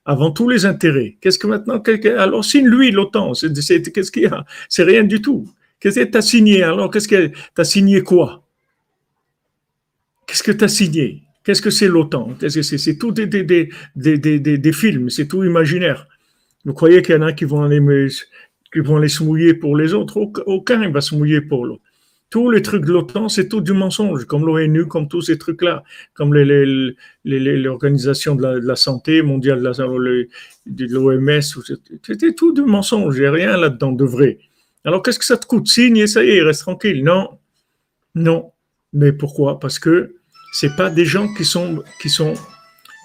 avant 0.08 0.30
tous 0.30 0.48
les 0.48 0.64
intérêts. 0.64 1.18
Qu'est-ce 1.20 1.38
que 1.38 1.46
maintenant 1.46 1.82
Alors 2.16 2.42
signe 2.42 2.66
lui 2.66 2.90
l'OTAN. 2.90 3.32
Qu'est-ce 3.34 4.10
qu'il 4.10 4.22
y 4.22 4.26
a? 4.26 4.46
C'est 4.70 4.82
rien 4.82 5.04
du 5.04 5.20
tout. 5.20 5.46
Qu'est-ce 5.78 6.00
que 6.00 6.10
tu 6.10 6.16
as 6.16 6.22
signé 6.22 6.62
Alors? 6.62 6.90
Qu'est-ce 6.90 7.06
que 7.06 7.26
tu 7.26 7.64
signé 7.64 8.00
quoi? 8.02 8.42
Qu'est-ce 10.26 10.42
que 10.42 10.52
tu 10.52 10.64
as 10.64 10.68
signé? 10.68 11.24
Qu'est-ce 11.44 11.60
que 11.60 11.68
c'est 11.68 11.88
l'OTAN? 11.88 12.34
C'est? 12.48 12.96
Tout 12.96 13.12
des, 13.12 13.26
des, 13.26 13.68
des, 13.94 14.38
des, 14.58 14.72
films, 14.72 15.10
c'est 15.10 15.28
tout 15.28 15.44
imaginaire. 15.44 16.08
Vous 16.64 16.72
croyez 16.72 17.02
qu'il 17.02 17.14
y 17.14 17.18
en 17.18 17.22
a 17.22 17.34
qui 17.34 17.44
vont 17.44 17.62
aller, 17.62 18.08
qui 18.72 18.80
vont 18.80 18.96
aller 18.96 19.08
se 19.08 19.22
mouiller 19.22 19.52
pour 19.52 19.76
les 19.76 19.92
autres? 19.92 20.16
Aucun 20.46 20.78
ne 20.78 20.88
va 20.88 21.02
se 21.02 21.14
mouiller 21.14 21.42
pour 21.42 21.66
l'autre. 21.66 21.82
Tous 22.30 22.50
les 22.50 22.60
trucs 22.60 22.84
de 22.84 22.92
l'OTAN, 22.92 23.30
c'est 23.30 23.48
tout 23.48 23.62
du 23.62 23.72
mensonge, 23.72 24.26
comme 24.26 24.44
l'ONU, 24.44 24.86
comme 24.86 25.08
tous 25.08 25.22
ces 25.22 25.38
trucs-là, 25.38 25.82
comme 26.12 26.34
l'Organisation 26.34 28.34
de, 28.34 28.58
la, 28.58 28.76
santé 28.76 29.22
mondiale, 29.22 29.62
de 29.62 30.92
l'OMS, 30.92 31.40
c'était 32.02 32.34
tout 32.34 32.52
du 32.52 32.62
mensonge, 32.62 33.16
il 33.16 33.20
n'y 33.20 33.26
a 33.26 33.32
rien 33.32 33.56
là-dedans 33.56 33.92
de 33.92 34.04
vrai. 34.04 34.38
Alors 34.84 35.02
qu'est-ce 35.02 35.18
que 35.18 35.24
ça 35.24 35.36
te 35.36 35.46
coûte? 35.46 35.68
Signe 35.68 35.96
et 35.96 36.06
ça 36.06 36.24
y 36.24 36.30
est, 36.30 36.42
reste 36.42 36.62
tranquille. 36.62 37.02
Non, 37.02 37.38
non. 38.14 38.52
Mais 38.92 39.12
pourquoi? 39.12 39.60
Parce 39.60 39.78
que 39.78 40.14
c'est 40.52 40.74
pas 40.76 40.90
des 40.90 41.04
gens 41.04 41.32
qui 41.34 41.44
sont, 41.44 41.82
qui 42.00 42.08
sont, 42.08 42.34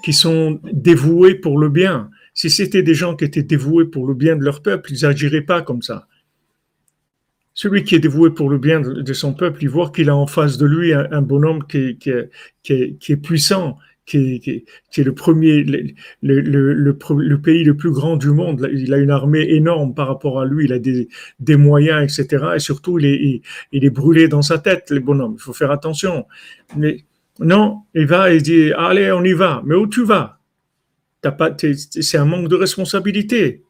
qui 0.03 0.13
sont 0.13 0.59
dévoués 0.71 1.35
pour 1.35 1.57
le 1.57 1.69
bien. 1.69 2.09
Si 2.33 2.49
c'était 2.49 2.83
des 2.83 2.93
gens 2.93 3.15
qui 3.15 3.25
étaient 3.25 3.43
dévoués 3.43 3.85
pour 3.85 4.07
le 4.07 4.13
bien 4.13 4.35
de 4.35 4.43
leur 4.43 4.61
peuple, 4.61 4.91
ils 4.91 5.03
n'agiraient 5.03 5.41
pas 5.41 5.61
comme 5.61 5.81
ça. 5.81 6.07
Celui 7.53 7.83
qui 7.83 7.95
est 7.95 7.99
dévoué 7.99 8.31
pour 8.31 8.49
le 8.49 8.57
bien 8.57 8.79
de 8.79 9.13
son 9.13 9.33
peuple, 9.33 9.63
il 9.63 9.69
voit 9.69 9.91
qu'il 9.91 10.09
a 10.09 10.15
en 10.15 10.25
face 10.25 10.57
de 10.57 10.65
lui 10.65 10.93
un, 10.93 11.21
bonhomme 11.21 11.63
qui 11.67 11.97
est, 12.67 13.15
puissant, 13.17 13.77
qui 14.05 14.65
est, 14.97 15.03
le 15.03 15.13
premier, 15.13 15.63
le, 16.21 17.37
pays 17.37 17.63
le 17.63 17.77
plus 17.77 17.91
grand 17.91 18.17
du 18.17 18.31
monde. 18.31 18.67
Il 18.73 18.93
a 18.93 18.97
une 18.97 19.11
armée 19.11 19.51
énorme 19.51 19.93
par 19.93 20.07
rapport 20.07 20.41
à 20.41 20.45
lui, 20.45 20.65
il 20.65 20.73
a 20.73 20.79
des, 20.79 21.55
moyens, 21.55 22.19
etc. 22.19 22.45
Et 22.55 22.59
surtout, 22.59 22.97
il 22.97 23.41
est, 23.71 23.89
brûlé 23.91 24.27
dans 24.27 24.41
sa 24.41 24.57
tête, 24.57 24.89
les 24.89 24.99
bonhommes. 24.99 25.35
Il 25.37 25.41
faut 25.41 25.53
faire 25.53 25.71
attention. 25.71 26.25
Mais 26.75 27.05
non, 27.39 27.83
il 27.93 28.07
va 28.07 28.31
et 28.31 28.41
dit, 28.41 28.71
allez, 28.73 29.11
on 29.11 29.23
y 29.23 29.33
va. 29.33 29.61
Mais 29.65 29.75
où 29.75 29.87
tu 29.87 30.03
vas? 30.03 30.39
C'est 32.01 32.17
un 32.17 32.25
manque 32.25 32.49
de 32.49 32.55
responsabilité. 32.55 33.63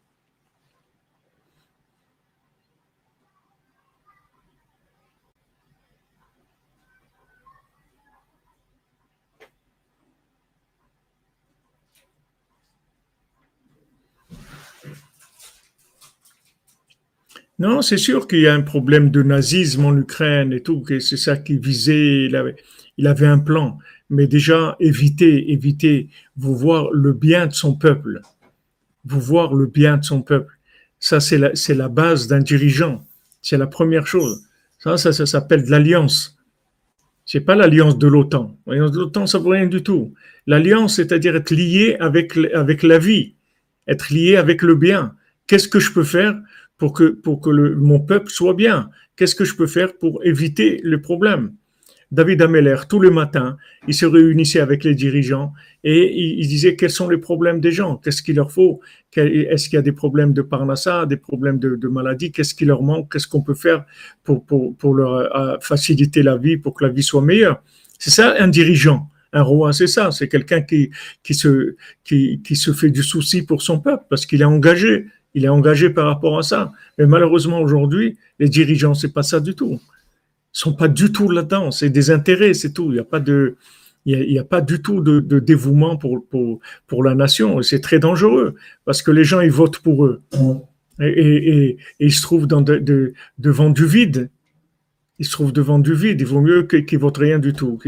Non, 17.63 17.81
c'est 17.81 17.97
sûr 17.97 18.27
qu'il 18.27 18.41
y 18.41 18.47
a 18.47 18.53
un 18.53 18.61
problème 18.61 19.09
de 19.09 19.23
nazisme 19.23 19.85
en 19.85 19.95
Ukraine 19.95 20.51
et 20.51 20.59
tout, 20.59 20.81
que 20.81 20.99
c'est 20.99 21.15
ça 21.15 21.37
qui 21.37 21.57
visait, 21.57 22.25
il 22.25 22.35
avait, 23.07 23.25
un 23.25 23.39
plan. 23.39 23.77
Mais 24.09 24.27
déjà, 24.27 24.75
éviter, 24.81 25.49
éviter, 25.49 26.09
vous 26.35 26.57
voir 26.57 26.91
le 26.91 27.13
bien 27.13 27.47
de 27.47 27.53
son 27.53 27.73
peuple, 27.73 28.19
vous 29.05 29.21
voir 29.21 29.53
le 29.53 29.67
bien 29.67 29.95
de 29.95 30.03
son 30.03 30.21
peuple. 30.21 30.53
Ça, 30.99 31.21
c'est 31.21 31.37
la, 31.37 31.87
base 31.87 32.27
d'un 32.27 32.39
dirigeant. 32.39 33.01
C'est 33.41 33.57
la 33.57 33.67
première 33.67 34.07
chose. 34.07 34.43
Ça, 34.77 34.97
ça, 34.97 35.25
s'appelle 35.25 35.63
de 35.63 35.71
l'alliance. 35.71 36.37
C'est 37.25 37.39
pas 37.39 37.55
l'alliance 37.55 37.97
de 37.97 38.07
l'OTAN. 38.07 38.57
L'alliance 38.67 38.91
de 38.91 38.99
l'OTAN, 38.99 39.25
ça 39.25 39.37
vaut 39.37 39.51
rien 39.51 39.67
du 39.67 39.81
tout. 39.81 40.13
L'alliance, 40.47 40.97
c'est-à-dire 40.97 41.37
être 41.37 41.51
lié 41.51 41.95
avec 41.95 42.83
la 42.83 42.99
vie, 42.99 43.35
être 43.87 44.09
lié 44.13 44.35
avec 44.35 44.63
le 44.63 44.75
bien. 44.75 45.15
Qu'est-ce 45.47 45.69
que 45.69 45.79
je 45.79 45.93
peux 45.93 46.03
faire? 46.03 46.35
Pour 46.91 47.39
que, 47.39 47.73
mon 47.75 47.99
peuple 47.99 48.29
soit 48.29 48.53
bien. 48.53 48.89
Qu'est-ce 49.15 49.35
que 49.35 49.45
je 49.45 49.55
peux 49.55 49.67
faire 49.67 49.95
pour 49.97 50.23
éviter 50.25 50.81
le 50.83 51.01
problème? 51.01 51.53
David 52.11 52.41
Ameller, 52.43 52.75
tous 52.87 53.01
les 53.01 53.09
matins, 53.09 53.57
il 53.87 53.93
se 53.93 54.05
réunissait 54.05 54.59
avec 54.59 54.83
les 54.83 54.93
dirigeants 54.93 55.53
et 55.83 56.13
il, 56.15 56.47
disait 56.47 56.75
quels 56.75 56.91
sont 56.91 57.09
les 57.09 57.17
problèmes 57.17 57.59
des 57.59 57.71
gens, 57.71 57.97
qu'est-ce 57.97 58.21
qu'il 58.21 58.35
leur 58.35 58.51
faut, 58.51 58.81
est-ce 59.15 59.67
qu'il 59.67 59.77
y 59.77 59.79
a 59.79 59.81
des 59.81 59.93
problèmes 59.93 60.31
de 60.31 60.43
parnassa, 60.43 61.07
des 61.07 61.17
problèmes 61.17 61.57
de, 61.57 61.87
maladie, 61.87 62.31
qu'est-ce 62.31 62.53
qui 62.53 62.65
leur 62.65 62.83
manque, 62.83 63.11
qu'est-ce 63.11 63.27
qu'on 63.27 63.41
peut 63.41 63.55
faire 63.55 63.85
pour, 64.23 64.93
leur 64.93 65.13
euh, 65.13 65.57
faciliter 65.59 66.21
la 66.21 66.37
vie, 66.37 66.57
pour 66.57 66.75
que 66.75 66.83
la 66.85 66.91
vie 66.91 67.01
soit 67.01 67.23
meilleure? 67.23 67.63
C'est 67.97 68.11
ça 68.11 68.35
un 68.37 68.47
dirigeant. 68.49 69.09
Un 69.35 69.41
roi, 69.41 69.73
c'est 69.73 69.87
ça, 69.87 70.11
c'est 70.11 70.27
quelqu'un 70.27 70.61
qui, 70.61 70.91
se, 71.31 71.75
qui 72.03 72.55
se 72.55 72.71
fait 72.73 72.91
du 72.91 73.01
souci 73.01 73.41
pour 73.41 73.63
son 73.63 73.79
peuple 73.79 74.03
parce 74.07 74.27
qu'il 74.27 74.41
est 74.41 74.45
engagé, 74.45 75.07
il 75.33 75.45
est 75.45 75.49
engagé 75.49 75.89
par 75.89 76.05
rapport 76.05 76.37
à 76.37 76.43
ça. 76.43 76.71
Mais 76.97 77.07
malheureusement, 77.07 77.59
aujourd'hui, 77.59 78.17
les 78.39 78.49
dirigeants, 78.49 78.93
c'est 78.93 79.13
pas 79.13 79.23
ça 79.23 79.39
du 79.39 79.55
tout. 79.55 79.79
Ils 80.53 80.59
sont 80.59 80.73
pas 80.73 80.87
du 80.87 81.11
tout 81.11 81.29
là-dedans. 81.29 81.71
C'est 81.71 81.89
des 81.89 82.11
intérêts, 82.11 82.53
c'est 82.53 82.73
tout. 82.73 82.85
Il 82.89 82.93
n'y 82.93 82.99
a 82.99 83.03
pas 83.03 83.19
de, 83.19 83.55
il 84.05 84.37
a, 84.37 84.43
pas 84.43 84.61
du 84.61 84.81
tout 84.81 85.01
de, 85.01 85.39
dévouement 85.39 85.97
pour, 85.97 86.25
pour, 86.87 87.03
la 87.03 87.15
nation. 87.15 87.61
C'est 87.61 87.79
très 87.79 87.99
dangereux 87.99 88.55
parce 88.85 89.01
que 89.01 89.11
les 89.11 89.23
gens, 89.23 89.41
ils 89.41 89.51
votent 89.51 89.79
pour 89.79 90.05
eux. 90.05 90.21
Et, 90.99 91.77
ils 91.99 92.13
se 92.13 92.21
trouvent 92.21 92.47
devant 92.47 93.69
du 93.69 93.85
vide. 93.85 94.29
Ils 95.19 95.25
se 95.25 95.31
trouvent 95.31 95.53
devant 95.53 95.79
du 95.79 95.93
vide. 95.93 96.21
Il 96.21 96.27
vaut 96.27 96.41
mieux 96.41 96.63
qu'ils 96.63 96.85
ne 96.91 96.99
votent 96.99 97.17
rien 97.17 97.39
du 97.39 97.53
tout, 97.53 97.79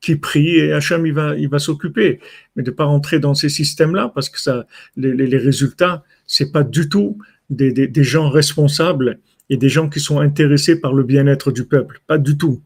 qu'ils 0.00 0.20
prient 0.20 0.56
et 0.56 0.72
Hacham, 0.72 1.06
il 1.06 1.12
va, 1.12 1.36
il 1.36 1.48
va 1.48 1.58
s'occuper. 1.58 2.20
Mais 2.56 2.62
de 2.62 2.70
pas 2.70 2.84
rentrer 2.84 3.20
dans 3.20 3.34
ces 3.34 3.48
systèmes-là 3.48 4.10
parce 4.14 4.28
que 4.28 4.40
ça, 4.40 4.66
les 4.96 5.38
résultats, 5.38 6.02
c'est 6.26 6.52
pas 6.52 6.64
du 6.64 6.88
tout 6.88 7.18
des, 7.50 7.90
gens 8.02 8.28
responsables 8.28 9.18
et 9.48 9.56
des 9.56 9.68
gens 9.68 9.88
qui 9.88 10.00
sont 10.00 10.20
intéressés 10.20 10.80
par 10.80 10.92
le 10.92 11.04
bien-être 11.04 11.52
du 11.52 11.64
peuple. 11.64 12.00
Pas 12.06 12.18
du 12.18 12.36
tout. 12.36 12.60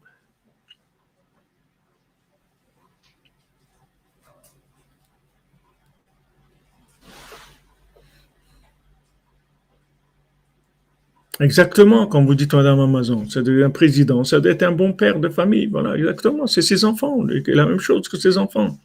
Exactement, 11.39 12.05
comme 12.05 12.27
vous 12.27 12.35
dites 12.35 12.53
Madame 12.53 12.79
Amazon, 12.81 13.25
c'est 13.27 13.47
un 13.47 13.69
président, 13.71 14.23
ça 14.23 14.39
doit 14.39 14.51
être 14.51 14.61
un 14.61 14.71
bon 14.71 14.93
père 14.93 15.19
de 15.19 15.27
famille, 15.27 15.65
voilà, 15.65 15.97
exactement, 15.97 16.45
c'est 16.45 16.61
ses 16.61 16.85
enfants, 16.85 17.25
la 17.47 17.65
même 17.65 17.79
chose 17.79 18.07
que 18.07 18.17
ses 18.17 18.37
enfants. 18.37 18.77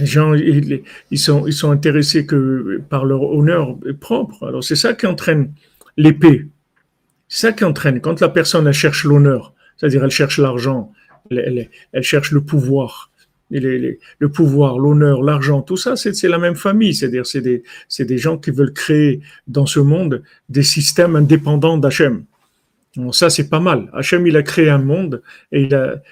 Les 0.00 0.06
gens, 0.06 0.34
ils, 0.34 1.18
sont, 1.18 1.70
intéressés 1.70 2.26
par 2.88 3.04
leur 3.04 3.22
honneur 3.22 3.76
propre. 4.00 4.46
Alors, 4.48 4.64
c'est 4.64 4.76
ça 4.76 4.94
qui 4.94 5.06
entraîne 5.06 5.52
l'épée. 5.98 6.46
C'est 7.28 7.48
ça 7.48 7.52
qui 7.52 7.64
entraîne. 7.64 8.00
Quand 8.00 8.18
la 8.20 8.30
personne, 8.30 8.66
elle 8.66 8.72
cherche 8.72 9.04
l'honneur, 9.04 9.52
c'est-à-dire 9.76 10.02
elle 10.02 10.10
cherche 10.10 10.38
l'argent, 10.38 10.92
elle, 11.30 11.68
cherche 12.02 12.32
le 12.32 12.40
pouvoir, 12.40 13.10
le 13.50 14.28
pouvoir, 14.28 14.78
l'honneur, 14.78 15.22
l'argent, 15.22 15.60
tout 15.60 15.76
ça, 15.76 15.96
c'est 15.96 16.28
la 16.28 16.38
même 16.38 16.56
famille. 16.56 16.94
C'est-à-dire, 16.94 17.26
c'est 17.26 17.42
des, 17.42 17.62
des 17.98 18.18
gens 18.18 18.38
qui 18.38 18.52
veulent 18.52 18.72
créer 18.72 19.20
dans 19.46 19.66
ce 19.66 19.80
monde 19.80 20.22
des 20.48 20.62
systèmes 20.62 21.14
indépendants 21.14 21.76
d'Hachem. 21.76 22.24
ça, 23.12 23.28
c'est 23.28 23.50
pas 23.50 23.60
mal. 23.60 23.90
Hachem, 23.92 24.26
il 24.26 24.36
a 24.38 24.42
créé 24.42 24.70
un 24.70 24.78
monde 24.78 25.22
et 25.52 25.68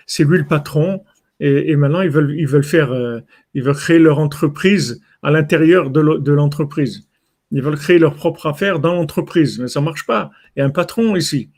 c'est 0.07 0.25
lui 0.25 0.39
le 0.39 0.47
patron 0.47 1.03
et, 1.41 1.77
maintenant 1.77 2.01
ils 2.01 2.11
veulent 2.11 2.35
ils 2.37 2.49
veulent 2.49 2.65
faire 2.65 2.93
euh, 2.93 3.21
ils 3.55 3.63
veulent 3.63 3.77
créer 3.77 3.99
leur 3.99 4.19
entreprise 4.19 5.01
à 5.23 5.31
l'intérieur 5.31 5.91
de 5.91 6.33
l'entreprise. 6.33 7.09
Ils 7.51 7.63
veulent 7.63 7.79
créer 7.79 7.99
leur 7.99 8.15
propre 8.15 8.47
affaire 8.47 8.79
dans 8.79 8.95
l'entreprise, 8.95 9.59
mais 9.59 9.69
ça 9.69 9.81
marche 9.81 10.07
pas. 10.07 10.31
Il 10.55 10.61
y 10.61 10.63
a 10.63 10.67
un 10.67 10.71
patron 10.71 11.17
ici. 11.17 11.51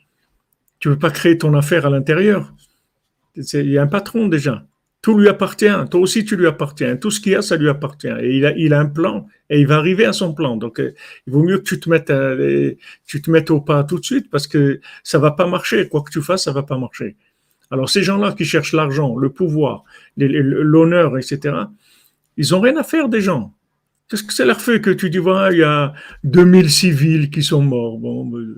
Tu 0.79 0.89
veux 0.89 0.97
pas 0.97 1.11
créer 1.11 1.37
ton 1.37 1.53
affaire 1.53 1.85
à 1.85 1.89
l'intérieur. 1.89 2.53
Il 3.35 3.69
y 3.69 3.77
a 3.77 3.83
un 3.83 3.87
patron 3.87 4.27
déjà. 4.27 4.65
Tout 5.01 5.17
lui 5.17 5.27
appartient. 5.27 5.73
Toi 5.89 5.99
aussi, 5.99 6.23
tu 6.23 6.35
lui 6.35 6.47
appartiens. 6.47 6.95
Tout 6.95 7.11
ce 7.11 7.19
qu'il 7.19 7.33
y 7.33 7.35
a, 7.35 7.41
ça 7.41 7.57
lui 7.57 7.69
appartient. 7.69 8.07
Et 8.07 8.37
il 8.37 8.45
a, 8.45 8.55
il 8.55 8.73
a 8.73 8.79
un 8.79 8.85
plan 8.85 9.27
et 9.49 9.59
il 9.59 9.67
va 9.67 9.77
arriver 9.77 10.05
à 10.05 10.13
son 10.13 10.33
plan. 10.33 10.57
Donc, 10.57 10.79
euh, 10.79 10.93
il 11.27 11.33
vaut 11.33 11.43
mieux 11.43 11.57
que 11.57 11.63
tu 11.63 11.79
te 11.79 11.89
mettes, 11.89 12.13
tu 13.05 13.21
te 13.21 13.29
mettes 13.29 13.51
au 13.51 13.61
pas 13.61 13.83
tout 13.83 13.99
de 13.99 14.05
suite 14.05 14.29
parce 14.29 14.47
que 14.47 14.79
ça 15.03 15.19
va 15.19 15.31
pas 15.31 15.47
marcher. 15.47 15.87
Quoi 15.87 16.03
que 16.03 16.11
tu 16.11 16.21
fasses, 16.21 16.43
ça 16.43 16.51
va 16.51 16.63
pas 16.63 16.77
marcher. 16.77 17.15
Alors, 17.71 17.89
ces 17.89 18.03
gens-là 18.03 18.33
qui 18.33 18.45
cherchent 18.45 18.73
l'argent, 18.73 19.17
le 19.17 19.29
pouvoir, 19.29 19.83
l'honneur, 20.17 21.17
etc., 21.17 21.55
ils 22.37 22.53
ont 22.55 22.59
rien 22.59 22.77
à 22.77 22.83
faire 22.83 23.09
des 23.09 23.21
gens. 23.21 23.53
Qu'est-ce 24.09 24.23
que 24.23 24.33
ça 24.33 24.45
leur 24.45 24.59
fait 24.59 24.81
que 24.81 24.89
tu 24.89 25.09
dis, 25.09 25.19
voilà, 25.19 25.51
il 25.51 25.59
y 25.59 25.63
a 25.63 25.93
2000 26.25 26.69
civils 26.69 27.29
qui 27.29 27.43
sont 27.43 27.61
morts. 27.61 27.97
Bon, 27.97 28.25
ben, 28.25 28.55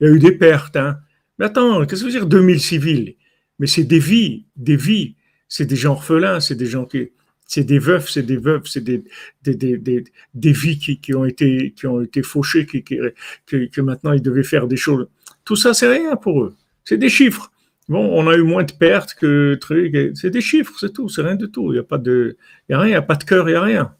il 0.00 0.06
y 0.06 0.10
a 0.10 0.14
eu 0.14 0.18
des 0.18 0.32
pertes. 0.32 0.76
Hein. 0.76 0.98
Mais 1.38 1.46
attends, 1.46 1.80
qu'est-ce 1.80 2.04
que 2.04 2.10
ça 2.10 2.18
veut 2.18 2.20
dire 2.20 2.26
2000 2.26 2.60
civils? 2.60 3.16
Mais 3.58 3.66
c'est 3.66 3.84
des 3.84 3.98
vies, 3.98 4.44
des 4.56 4.76
vies. 4.76 5.16
C'est 5.48 5.66
des 5.66 5.76
gens 5.76 5.92
orphelins, 5.92 6.40
c'est 6.40 6.54
des 6.54 6.66
gens 6.66 6.84
qui, 6.84 7.10
c'est 7.52 7.64
des 7.64 7.78
veufs, 7.78 8.08
c'est 8.08 8.22
des 8.22 8.38
veuves, 8.38 8.62
c'est 8.64 8.82
des, 8.82 9.04
des, 9.42 9.54
des, 9.54 10.04
des, 10.32 10.52
vies 10.52 10.78
qui, 10.78 10.98
qui, 10.98 11.14
ont 11.14 11.26
été, 11.26 11.74
qui 11.76 11.86
ont 11.86 12.00
été 12.00 12.22
fauchées, 12.22 12.64
qui, 12.64 12.82
qui, 12.82 12.98
que, 13.46 13.80
maintenant 13.82 14.12
ils 14.12 14.22
devaient 14.22 14.42
faire 14.42 14.66
des 14.66 14.78
choses. 14.78 15.06
Tout 15.44 15.56
ça, 15.56 15.74
c'est 15.74 15.88
rien 15.88 16.16
pour 16.16 16.42
eux. 16.42 16.54
C'est 16.86 16.96
des 16.96 17.10
chiffres. 17.10 17.51
Bon, 17.88 17.98
on 17.98 18.28
a 18.28 18.36
eu 18.36 18.42
moins 18.42 18.64
de 18.64 18.72
pertes 18.72 19.14
que. 19.14 19.58
C'est 20.14 20.30
des 20.30 20.40
chiffres, 20.40 20.74
c'est 20.78 20.92
tout. 20.92 21.08
C'est 21.08 21.22
rien 21.22 21.34
du 21.34 21.50
tout. 21.50 21.72
Il 21.72 21.74
n'y 21.74 21.80
a 21.80 21.84
pas 21.84 21.98
de, 21.98 22.36
y 22.68 22.74
a 22.74 22.78
rien, 22.78 22.88
il 22.88 22.90
n'y 22.90 22.96
a 22.96 23.02
pas 23.02 23.16
de 23.16 23.24
cœur, 23.24 23.48
il 23.48 23.52
n'y 23.52 23.58
a 23.58 23.62
rien. 23.62 23.94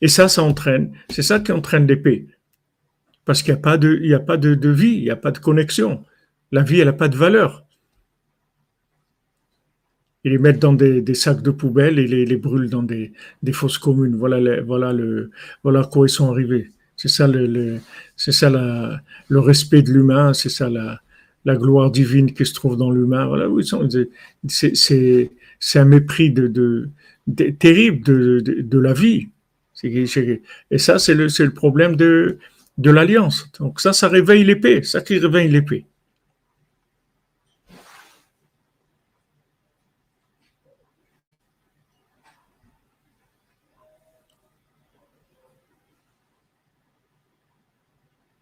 Et 0.00 0.08
ça, 0.08 0.28
ça 0.28 0.42
entraîne. 0.42 0.92
C'est 1.10 1.22
ça 1.22 1.40
qui 1.40 1.52
entraîne 1.52 1.86
l'épée. 1.86 2.26
Parce 3.24 3.42
qu'il 3.42 3.52
n'y 3.54 3.58
a 3.58 3.62
pas, 3.62 3.78
de, 3.78 3.98
il 4.02 4.10
y 4.10 4.14
a 4.14 4.20
pas 4.20 4.36
de, 4.36 4.54
de 4.54 4.68
vie, 4.68 4.94
il 4.94 5.02
n'y 5.02 5.10
a 5.10 5.16
pas 5.16 5.30
de 5.30 5.38
connexion. 5.38 6.04
La 6.52 6.62
vie, 6.62 6.80
elle 6.80 6.86
n'a 6.86 6.92
pas 6.92 7.08
de 7.08 7.16
valeur. 7.16 7.64
Ils 10.24 10.32
les 10.32 10.38
mettent 10.38 10.58
dans 10.58 10.72
des, 10.72 11.14
sacs 11.14 11.42
de 11.42 11.50
poubelle 11.50 11.98
et 11.98 12.06
les, 12.06 12.36
brûlent 12.36 12.68
dans 12.68 12.82
des, 12.82 13.12
fosses 13.52 13.78
communes. 13.78 14.16
Voilà, 14.16 14.60
voilà, 14.62 14.92
le, 14.92 15.30
voilà 15.62 15.84
quoi 15.84 16.06
ils 16.06 16.10
sont 16.10 16.30
arrivés. 16.30 16.70
C'est 16.96 17.08
ça, 17.08 17.28
le, 17.28 17.78
c'est 18.16 18.32
ça 18.32 18.50
le 19.28 19.40
respect 19.40 19.82
de 19.82 19.92
l'humain, 19.92 20.34
c'est 20.34 20.48
ça 20.48 20.68
la, 20.68 21.00
la 21.46 21.56
gloire 21.56 21.90
divine 21.90 22.32
qui 22.34 22.44
se 22.44 22.52
trouve 22.52 22.76
dans 22.76 22.90
l'humain. 22.90 23.26
Voilà 23.26 23.48
sont. 23.62 23.88
C'est, 24.48 25.30
un 25.76 25.84
mépris 25.84 26.30
de, 26.30 26.90
terrible 27.58 28.02
de, 28.04 28.78
la 28.78 28.92
vie. 28.92 29.28
Et 29.82 30.78
ça, 30.78 30.98
c'est 30.98 31.14
le, 31.14 31.50
problème 31.50 31.96
de, 31.96 32.38
de 32.78 32.90
l'alliance. 32.90 33.50
Donc 33.60 33.80
ça, 33.80 33.92
ça 33.92 34.08
réveille 34.08 34.44
l'épée, 34.44 34.82
ça 34.82 35.00
qui 35.00 35.18
réveille 35.18 35.48
l'épée. 35.48 35.86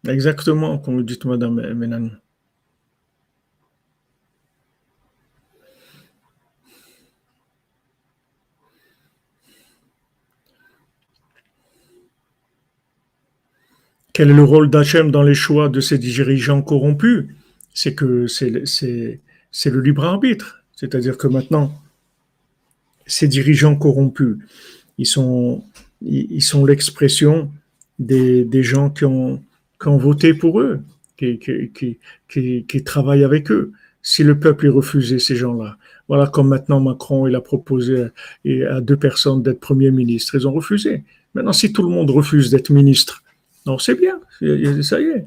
Exactement, 0.07 0.77
comme 0.79 0.95
vous 0.95 1.03
dites, 1.03 1.25
Madame 1.25 1.73
Ménane. 1.73 2.19
Quel 14.15 14.29
est 14.29 14.33
le 14.33 14.45
rôle 14.45 14.69
d'Hachem 14.69 15.11
dans 15.11 15.23
les 15.23 15.33
choix 15.33 15.67
de 15.67 15.81
ces 15.81 15.97
dirigeants 15.97 16.61
corrompus? 16.61 17.25
C'est 17.73 17.95
que 17.95 18.27
c'est 18.27 19.19
le 19.65 19.81
libre 19.81 20.05
arbitre. 20.05 20.63
C'est-à-dire 20.73 21.17
que 21.17 21.27
maintenant, 21.27 21.73
ces 23.05 23.27
dirigeants 23.27 23.75
corrompus, 23.75 24.37
ils 24.97 25.05
sont, 25.05 25.65
ils 26.01 26.41
sont 26.41 26.63
l'expression 26.63 27.51
des, 27.99 28.45
des, 28.45 28.63
gens 28.63 28.89
qui 28.89 29.03
ont, 29.03 29.43
qui 29.81 29.89
ont 29.89 29.97
voté 29.97 30.33
pour 30.33 30.61
eux, 30.61 30.79
qui, 31.17 31.37
qui, 31.37 31.99
qui, 32.29 32.65
qui, 32.65 32.83
travaillent 32.85 33.25
avec 33.25 33.51
eux. 33.51 33.73
Si 34.01 34.23
le 34.23 34.39
peuple 34.39 34.67
est 34.67 34.69
refusé 34.69 35.19
ces 35.19 35.35
gens-là, 35.35 35.75
voilà 36.07 36.27
comme 36.27 36.47
maintenant 36.47 36.79
Macron 36.79 37.27
il 37.27 37.35
a 37.35 37.41
proposé 37.41 38.05
à 38.69 38.79
deux 38.79 38.95
personnes 38.95 39.43
d'être 39.43 39.59
premier 39.59 39.91
ministre, 39.91 40.35
ils 40.35 40.47
ont 40.47 40.53
refusé. 40.53 41.03
Maintenant, 41.33 41.51
si 41.51 41.73
tout 41.73 41.83
le 41.83 41.89
monde 41.89 42.09
refuse 42.11 42.49
d'être 42.49 42.69
ministre, 42.69 43.24
non, 43.65 43.77
c'est 43.77 43.95
bien, 43.95 44.19
ça 44.81 44.99
y 44.99 45.05
est. 45.05 45.25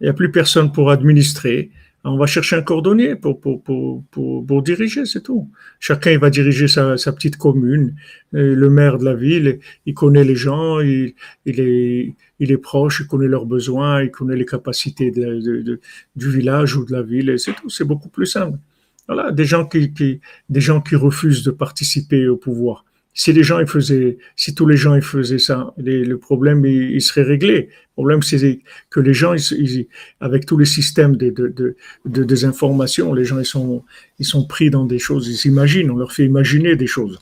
Il 0.00 0.04
n'y 0.04 0.08
a 0.08 0.12
plus 0.12 0.30
personne 0.30 0.70
pour 0.72 0.90
administrer. 0.90 1.70
On 2.04 2.16
va 2.16 2.26
chercher 2.26 2.56
un 2.56 2.62
cordonnier 2.62 3.16
pour, 3.16 3.40
pour, 3.40 3.62
pour, 3.62 4.04
pour, 4.10 4.62
diriger, 4.62 5.04
c'est 5.04 5.22
tout. 5.22 5.50
Chacun 5.80 6.12
il 6.12 6.18
va 6.18 6.30
diriger 6.30 6.68
sa, 6.68 6.96
sa, 6.96 7.12
petite 7.12 7.36
commune. 7.36 7.96
Le 8.30 8.68
maire 8.70 8.98
de 8.98 9.04
la 9.04 9.14
ville, 9.14 9.58
il 9.84 9.94
connaît 9.94 10.22
les 10.22 10.36
gens, 10.36 10.78
il, 10.80 11.14
il, 11.44 11.60
est, 11.60 12.14
il 12.38 12.52
est 12.52 12.58
proche, 12.58 13.00
il 13.00 13.08
connaît 13.08 13.26
leurs 13.26 13.46
besoins, 13.46 14.02
il 14.02 14.10
connaît 14.12 14.36
les 14.36 14.46
capacités 14.46 15.10
de, 15.10 15.80
du 16.14 16.30
village 16.30 16.76
ou 16.76 16.84
de 16.84 16.92
la 16.92 17.02
ville, 17.02 17.34
c'est 17.38 17.54
tout. 17.54 17.68
C'est 17.68 17.84
beaucoup 17.84 18.08
plus 18.08 18.26
simple. 18.26 18.58
Voilà, 19.08 19.32
des 19.32 19.44
gens 19.44 19.66
qui, 19.66 19.92
qui, 19.92 20.20
des 20.48 20.60
gens 20.60 20.80
qui 20.80 20.94
refusent 20.94 21.42
de 21.42 21.50
participer 21.50 22.28
au 22.28 22.36
pouvoir 22.36 22.84
si 23.14 23.32
les 23.32 23.42
gens 23.42 23.58
ils 23.58 23.66
faisaient, 23.66 24.18
si 24.36 24.54
tous 24.54 24.66
les 24.66 24.76
gens 24.76 24.94
ils 24.94 25.02
faisaient 25.02 25.38
ça, 25.38 25.74
le 25.78 26.14
problème 26.16 26.64
il, 26.64 27.02
serait 27.02 27.22
réglé. 27.22 27.54
Le 27.62 27.94
problème 27.94 28.22
c'est 28.22 28.60
que 28.90 29.00
les 29.00 29.14
gens, 29.14 29.34
avec 30.20 30.46
tous 30.46 30.56
les 30.56 30.64
systèmes 30.64 31.16
de, 31.16 31.30
de, 31.30 31.48
de, 31.48 31.76
de, 32.04 32.24
désinformation, 32.24 33.12
les 33.12 33.24
gens 33.24 33.38
ils 33.38 33.44
sont, 33.44 33.84
ils 34.18 34.26
sont 34.26 34.46
pris 34.46 34.70
dans 34.70 34.84
des 34.84 35.00
choses, 35.00 35.28
ils 35.28 35.36
s'imaginent, 35.36 35.90
on 35.90 35.96
leur 35.96 36.12
fait 36.12 36.24
imaginer 36.24 36.76
des 36.76 36.86
choses. 36.86 37.18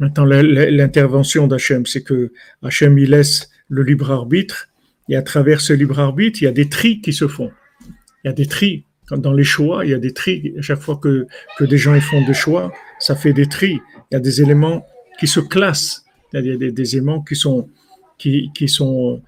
Maintenant, 0.00 0.24
l'intervention 0.24 1.48
d'Hachem, 1.48 1.84
c'est 1.84 2.02
que 2.02 2.32
Hachem 2.62 2.98
il 2.98 3.10
laisse 3.10 3.50
le 3.68 3.82
libre 3.82 4.10
arbitre, 4.10 4.68
et 5.08 5.16
à 5.16 5.22
travers 5.22 5.60
ce 5.60 5.72
libre 5.72 5.98
arbitre, 5.98 6.42
il 6.42 6.44
y 6.44 6.48
a 6.48 6.52
des 6.52 6.68
tris 6.68 7.00
qui 7.00 7.12
se 7.12 7.26
font. 7.26 7.50
Il 8.24 8.28
y 8.28 8.30
a 8.30 8.32
des 8.32 8.46
tris. 8.46 8.84
Dans 9.10 9.32
les 9.32 9.44
choix, 9.44 9.84
il 9.84 9.90
y 9.90 9.94
a 9.94 9.98
des 9.98 10.12
tris. 10.12 10.54
À 10.58 10.62
chaque 10.62 10.80
fois 10.80 10.96
que, 10.96 11.26
que 11.58 11.64
des 11.64 11.78
gens 11.78 11.98
font 12.00 12.24
des 12.26 12.34
choix, 12.34 12.72
ça 12.98 13.16
fait 13.16 13.32
des 13.32 13.46
tris 13.46 13.80
il 14.10 14.14
y 14.14 14.16
a 14.16 14.20
des 14.20 14.40
éléments 14.42 14.86
qui 15.18 15.26
se 15.26 15.40
classent, 15.40 16.04
il 16.32 16.44
y 16.44 16.52
a 16.52 16.70
des, 16.70 16.96
éléments 16.96 17.22
qui 17.22 17.36
sont 17.36 17.68
qui, 18.16 18.50
qui 18.54 18.68
sont 18.68 19.22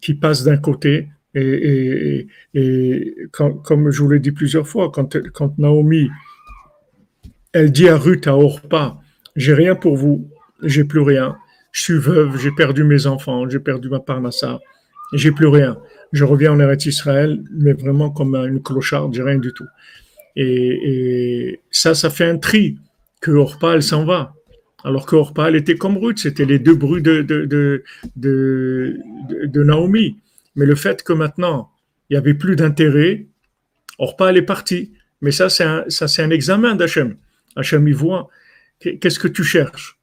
qui 0.00 0.14
passent 0.14 0.44
d'un 0.44 0.56
côté 0.56 1.08
et, 1.34 2.26
et, 2.54 3.14
comme 3.30 3.90
je 3.90 4.02
vous 4.02 4.08
l'ai 4.08 4.20
dit 4.20 4.32
plusieurs 4.32 4.66
fois, 4.66 4.90
quand, 4.90 5.18
quand 5.32 5.58
Naomi 5.58 6.08
elle 7.52 7.70
dit 7.70 7.88
à 7.88 7.98
Ruth 7.98 8.26
à 8.26 8.34
Orpa, 8.34 8.98
j'ai 9.34 9.52
rien 9.52 9.74
pour 9.74 9.96
vous, 9.96 10.30
j'ai 10.62 10.84
plus 10.84 11.00
rien, 11.00 11.36
je 11.72 11.82
suis 11.82 11.98
veuve, 11.98 12.38
j'ai 12.40 12.52
perdu 12.52 12.84
mes 12.84 13.06
enfants, 13.06 13.46
j'ai 13.50 13.60
perdu 13.60 13.90
ma 13.90 14.00
parnassa, 14.00 14.60
j'ai 15.12 15.30
plus 15.30 15.46
rien. 15.46 15.76
Je 16.12 16.24
reviens 16.24 16.52
en 16.52 16.60
Eretz 16.60 16.86
Israël, 16.86 17.42
mais 17.50 17.72
vraiment 17.72 18.10
comme 18.10 18.34
une 18.34 18.62
clocharde, 18.62 19.14
j'ai 19.14 19.22
rien 19.22 19.38
du 19.38 19.52
tout. 19.52 19.66
Et, 20.36 21.60
ça, 21.70 21.94
ça 21.94 22.10
fait 22.10 22.26
un 22.26 22.38
tri 22.38 22.78
que 23.20 23.30
Orpa, 23.30 23.74
elle 23.74 23.82
s'en 23.82 24.04
va. 24.04 24.34
Alors 24.84 25.06
que 25.06 25.16
Orpa, 25.16 25.48
elle 25.48 25.56
était 25.56 25.76
comme 25.76 25.96
Ruth, 25.96 26.18
c'était 26.18 26.44
les 26.44 26.58
deux 26.58 26.74
bruits 26.74 27.02
de, 27.02 27.22
de, 27.22 27.82
de, 28.16 29.62
Naomi. 29.64 30.16
Mais 30.54 30.66
le 30.66 30.74
fait 30.74 31.02
que 31.02 31.12
maintenant, 31.12 31.70
il 32.08 32.14
n'y 32.14 32.18
avait 32.18 32.34
plus 32.34 32.54
d'intérêt, 32.54 33.26
Orpa, 33.98 34.30
elle 34.30 34.36
est 34.36 34.42
partie. 34.42 34.92
Mais 35.22 35.32
ça, 35.32 35.48
c'est 35.48 35.64
un, 35.64 35.84
ça, 35.88 36.06
c'est 36.06 36.22
un 36.22 36.30
examen 36.30 36.76
d'Hachem. 36.76 37.16
Hachem, 37.56 37.88
il 37.88 37.94
voit, 37.94 38.28
qu'est-ce 38.80 39.18
que 39.18 39.28
tu 39.28 39.42
cherches? 39.42 39.98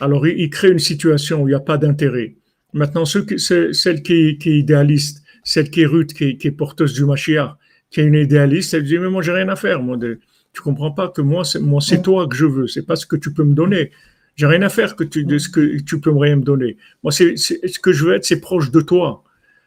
Alors, 0.00 0.26
il, 0.26 0.48
crée 0.48 0.70
une 0.70 0.78
situation 0.78 1.42
où 1.42 1.48
il 1.48 1.50
n'y 1.50 1.56
a 1.56 1.60
pas 1.60 1.76
d'intérêt. 1.76 2.36
Maintenant, 2.72 3.04
ceux 3.04 3.26
celle 3.38 4.02
qui 4.02 4.12
est, 4.12 4.46
idéaliste, 4.46 5.22
celle 5.44 5.70
qui 5.70 5.82
est 5.82 5.86
Ruth, 5.86 6.12
qui 6.12 6.24
est, 6.24 6.50
porteuse 6.50 6.92
du 6.92 7.04
Mashiach, 7.04 7.56
qui 7.90 8.00
est 8.00 8.04
une 8.04 8.14
idéaliste, 8.14 8.74
elle 8.74 8.84
dit, 8.84 8.98
mais 8.98 9.08
moi, 9.08 9.22
j'ai 9.22 9.32
rien 9.32 9.48
à 9.48 9.56
faire, 9.56 9.82
moi, 9.82 9.96
de, 9.96 10.20
tu 10.52 10.62
comprends 10.62 10.90
pas 10.90 11.08
que 11.08 11.20
moi, 11.20 11.44
c'est 11.44 11.60
moi, 11.60 11.80
c'est 11.80 12.02
toi 12.02 12.26
que 12.26 12.36
je 12.36 12.46
veux. 12.46 12.66
C'est 12.66 12.86
pas 12.86 12.96
ce 12.96 13.06
que 13.06 13.16
tu 13.16 13.32
peux 13.32 13.44
me 13.44 13.54
donner. 13.54 13.90
J'ai 14.36 14.46
rien 14.46 14.62
à 14.62 14.68
faire 14.68 14.96
que 14.96 15.04
tu, 15.04 15.24
de 15.24 15.38
ce 15.38 15.48
que 15.48 15.80
tu 15.80 16.00
peux 16.00 16.10
rien 16.10 16.36
me 16.36 16.42
donner. 16.42 16.76
Moi, 17.02 17.12
c'est, 17.12 17.36
ce 17.36 17.78
que 17.78 17.92
je 17.92 18.04
veux 18.04 18.14
être, 18.14 18.24
c'est 18.24 18.40
proche 18.40 18.70
de 18.70 18.80
toi. 18.80 19.22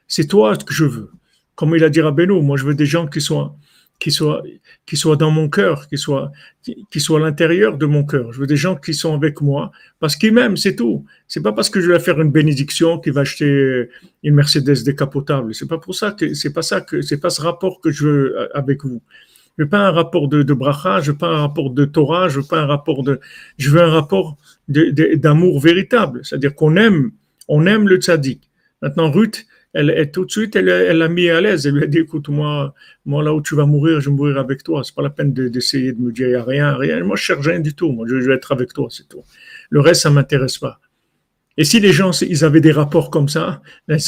C'est 0.07 0.27
toi 0.27 0.55
que 0.57 0.73
je 0.73 0.85
veux. 0.85 1.09
Comme 1.55 1.75
il 1.75 1.83
a 1.83 1.89
dit 1.89 2.01
à 2.01 2.11
Beno, 2.11 2.41
moi, 2.41 2.57
je 2.57 2.65
veux 2.65 2.75
des 2.75 2.85
gens 2.85 3.07
qui 3.07 3.21
soient, 3.21 3.55
qui 4.03 4.11
soient, 4.11 4.43
qui 4.85 5.01
dans 5.17 5.31
mon 5.31 5.47
cœur, 5.47 5.87
qui 5.87 5.97
soient, 5.97 6.29
qui, 6.61 6.99
soient 6.99 7.19
à 7.19 7.21
l'intérieur 7.21 7.77
de 7.77 7.85
mon 7.85 8.03
cœur. 8.03 8.33
Je 8.33 8.41
veux 8.41 8.47
des 8.47 8.57
gens 8.57 8.75
qui 8.75 8.93
sont 8.93 9.13
avec 9.15 9.39
moi 9.39 9.71
parce 10.01 10.17
qu'ils 10.17 10.33
m'aiment, 10.33 10.57
c'est 10.57 10.75
tout. 10.75 11.05
C'est 11.29 11.41
pas 11.41 11.53
parce 11.53 11.69
que 11.69 11.79
je 11.79 11.89
vais 11.89 11.99
faire 11.99 12.19
une 12.19 12.29
bénédiction 12.29 12.99
qu'il 12.99 13.13
va 13.13 13.21
acheter 13.21 13.87
une 14.23 14.35
Mercedes 14.35 14.83
décapotable. 14.83 15.55
C'est 15.55 15.69
pas 15.69 15.77
pour 15.77 15.95
ça 15.95 16.11
que, 16.11 16.33
c'est 16.33 16.51
pas 16.51 16.63
ça 16.63 16.81
que, 16.81 17.01
c'est 17.01 17.17
pas 17.17 17.29
ce 17.29 17.41
rapport 17.41 17.79
que 17.79 17.91
je 17.91 18.05
veux 18.05 18.57
avec 18.57 18.83
vous. 18.83 19.01
Je 19.57 19.63
veux 19.63 19.69
pas 19.69 19.87
un 19.87 19.91
rapport 19.91 20.27
de, 20.27 20.43
de 20.43 20.53
bracha, 20.53 20.99
je 20.99 21.11
veux 21.11 21.17
pas 21.17 21.29
un 21.29 21.37
rapport 21.37 21.69
de 21.69 21.85
Torah, 21.85 22.27
je 22.27 22.41
veux 22.41 22.47
pas 22.47 22.59
un 22.59 22.65
rapport 22.65 23.03
de, 23.03 23.21
je 23.57 23.69
veux 23.69 23.81
un 23.81 23.89
rapport 23.89 24.35
d'amour 24.67 25.61
véritable. 25.61 26.25
C'est-à-dire 26.25 26.55
qu'on 26.55 26.75
aime, 26.75 27.11
On 27.47 27.65
aime 27.67 27.87
le 27.87 27.97
tzaddik. 28.01 28.49
Maintenant, 28.81 29.09
Ruth, 29.11 29.45
elle, 29.73 29.89
elle, 29.89 30.11
tout 30.11 30.25
de 30.25 30.31
suite, 30.31 30.55
elle 30.55 30.65
l'a 30.65 31.07
mis 31.09 31.29
à 31.29 31.41
l'aise. 31.41 31.65
Elle 31.65 31.75
lui 31.75 31.83
a 31.83 31.87
dit, 31.87 31.99
écoute, 31.99 32.29
moi, 32.29 32.73
moi, 33.05 33.23
là 33.23 33.33
où 33.33 33.41
tu 33.41 33.55
vas 33.55 33.65
mourir, 33.65 33.99
je 34.01 34.09
vais 34.09 34.15
mourir 34.15 34.37
avec 34.37 34.63
toi. 34.63 34.83
C'est 34.83 34.93
pas 34.93 35.01
la 35.01 35.09
peine 35.09 35.33
d'essayer 35.33 35.93
de, 35.93 36.01
me 36.01 36.11
dire, 36.11 36.27
il 36.27 36.31
n'y 36.31 36.35
a 36.35 36.43
rien, 36.43 36.75
rien. 36.75 37.03
Moi, 37.03 37.15
je 37.15 37.23
cherche 37.23 37.47
rien 37.47 37.59
du 37.59 37.73
tout. 37.73 37.91
Moi, 37.91 38.05
je, 38.07 38.15
vais 38.15 38.35
être 38.35 38.51
avec 38.51 38.71
toi, 38.73 38.87
c'est 38.91 39.09
tout. 39.09 39.23
Le 39.69 39.79
reste, 39.79 40.01
ça 40.01 40.11
m'intéresse 40.11 40.59
pas. 40.59 40.79
Et 41.57 41.63
si 41.63 41.79
les 41.79 41.91
gens, 41.91 42.11
ils 42.21 42.45
avaient 42.45 42.61
des 42.61 42.71
rapports 42.71 43.09
comme 43.09 43.29
ça, 43.29 43.61
ben, 43.87 43.99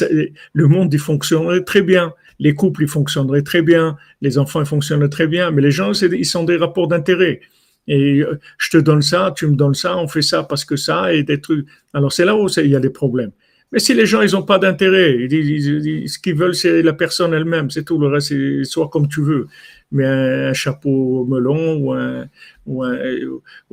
le 0.54 0.68
monde, 0.68 0.94
il 0.94 1.00
fonctionnerait 1.00 1.64
très 1.64 1.82
bien. 1.82 2.14
Les 2.40 2.54
couples, 2.54 2.84
ils 2.84 2.88
fonctionneraient 2.88 3.44
très 3.44 3.62
bien. 3.62 3.98
Les 4.22 4.38
enfants, 4.38 4.62
ils 4.62 4.68
fonctionneraient 4.68 5.10
très 5.10 5.28
bien. 5.28 5.50
Mais 5.50 5.62
les 5.62 5.72
gens, 5.72 5.94
ils 5.94 6.26
sont 6.26 6.44
des 6.44 6.58
rapports 6.58 6.88
d'intérêt. 6.88 7.42
Et 7.88 8.22
euh, 8.22 8.40
je 8.58 8.70
te 8.70 8.78
donne 8.78 9.02
ça, 9.02 9.34
tu 9.36 9.48
me 9.48 9.56
donnes 9.56 9.76
ça, 9.76 9.98
on 9.98 10.08
fait 10.08 10.24
ça 10.24 10.44
parce 10.44 10.66
que 10.66 10.76
ça, 10.76 11.14
et 11.14 11.24
des 11.24 11.40
trucs. 11.40 11.68
Alors, 11.94 12.12
c'est 12.12 12.26
là 12.26 12.36
où 12.36 12.48
il 12.48 12.68
y 12.68 12.76
a 12.76 12.80
des 12.80 12.90
problèmes. 12.90 13.32
Mais 13.76 13.82
si 13.82 13.94
les 13.94 14.06
gens, 14.06 14.22
ils 14.22 14.32
n'ont 14.32 14.42
pas 14.42 14.58
d'intérêt, 14.58 15.28
ce 15.30 16.18
qu'ils 16.20 16.36
veulent, 16.36 16.56
c'est 16.56 16.82
la 16.82 16.94
personne 16.94 17.34
elle-même, 17.34 17.70
c'est 17.70 17.84
tout. 17.84 18.00
Le 18.00 18.08
reste, 18.08 18.64
soit 18.64 18.88
comme 18.88 19.10
tu 19.10 19.22
veux. 19.22 19.48
Mais 19.92 20.06
un, 20.06 20.54
chapeau 20.54 21.26
melon 21.26 21.76
ou, 21.76 21.92
un, 21.92 22.26
ou, 22.66 22.86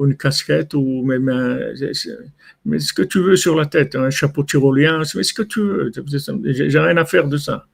une 0.04 0.16
casquette 0.16 0.74
ou 0.74 1.04
même 1.04 1.30
mais 2.64 2.80
ce 2.80 2.92
que 2.92 3.02
tu 3.02 3.20
veux 3.20 3.36
sur 3.36 3.54
la 3.54 3.66
tête, 3.66 3.94
un 3.94 4.10
chapeau 4.10 4.42
tyrolien, 4.42 5.02
mais 5.14 5.22
ce 5.22 5.32
que 5.32 5.42
tu 5.42 5.60
veux. 5.60 5.92
J'ai 6.46 6.78
rien 6.80 6.96
à 6.96 7.04
faire 7.04 7.28
de 7.28 7.36
ça. 7.36 7.66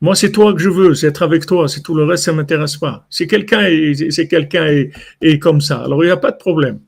Moi, 0.00 0.16
c'est 0.16 0.32
toi 0.32 0.52
que 0.52 0.58
je 0.58 0.68
veux, 0.68 0.94
c'est 0.96 1.06
être 1.06 1.22
avec 1.22 1.46
toi, 1.46 1.68
c'est 1.68 1.80
tout 1.80 1.94
le 1.94 2.02
reste, 2.02 2.24
ça 2.24 2.32
m'intéresse 2.32 2.76
pas. 2.76 3.06
Si 3.08 3.28
quelqu'un 3.28 3.62
est, 3.66 4.90
est, 5.20 5.38
comme 5.38 5.60
ça, 5.60 5.76
alors 5.84 6.02
il 6.02 6.08
n'y 6.08 6.12
a 6.12 6.16
pas 6.16 6.32
de 6.32 6.38
problème. 6.38 6.80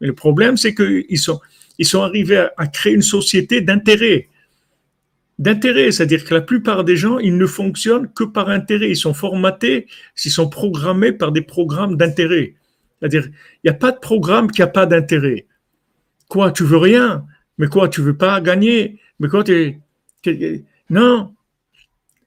Mais 0.00 0.08
le 0.08 0.14
problème, 0.14 0.56
c'est 0.56 0.74
qu'ils 0.74 1.18
sont, 1.18 1.38
ils 1.78 1.86
sont 1.86 2.02
arrivés 2.02 2.46
à, 2.56 2.66
créer 2.66 2.94
une 2.94 3.02
société 3.02 3.60
d'intérêt. 3.60 4.28
D'intérêt, 5.38 5.90
c'est-à-dire 5.90 6.24
que 6.24 6.34
la 6.34 6.40
plupart 6.40 6.84
des 6.84 6.96
gens, 6.96 7.18
ils 7.18 7.36
ne 7.36 7.46
fonctionnent 7.46 8.12
que 8.12 8.24
par 8.24 8.48
intérêt. 8.48 8.90
Ils 8.90 8.96
sont 8.96 9.14
formatés, 9.14 9.86
ils 10.24 10.30
sont 10.30 10.48
programmés 10.48 11.12
par 11.12 11.32
des 11.32 11.42
programmes 11.42 11.96
d'intérêt. 11.96 12.54
C'est-à-dire, 12.98 13.26
il 13.26 13.66
n'y 13.66 13.70
a 13.70 13.74
pas 13.74 13.90
de 13.90 13.98
programme 13.98 14.50
qui 14.50 14.60
n'a 14.60 14.68
pas 14.68 14.86
d'intérêt. 14.86 15.46
Quoi, 16.28 16.52
tu 16.52 16.64
veux 16.64 16.78
rien? 16.78 17.26
Mais 17.58 17.66
quoi, 17.66 17.88
tu 17.88 18.00
veux 18.00 18.16
pas 18.16 18.40
gagner? 18.40 19.00
Mais 19.18 19.28
quoi, 19.28 19.42
tu 19.42 19.80
Non, 20.88 21.33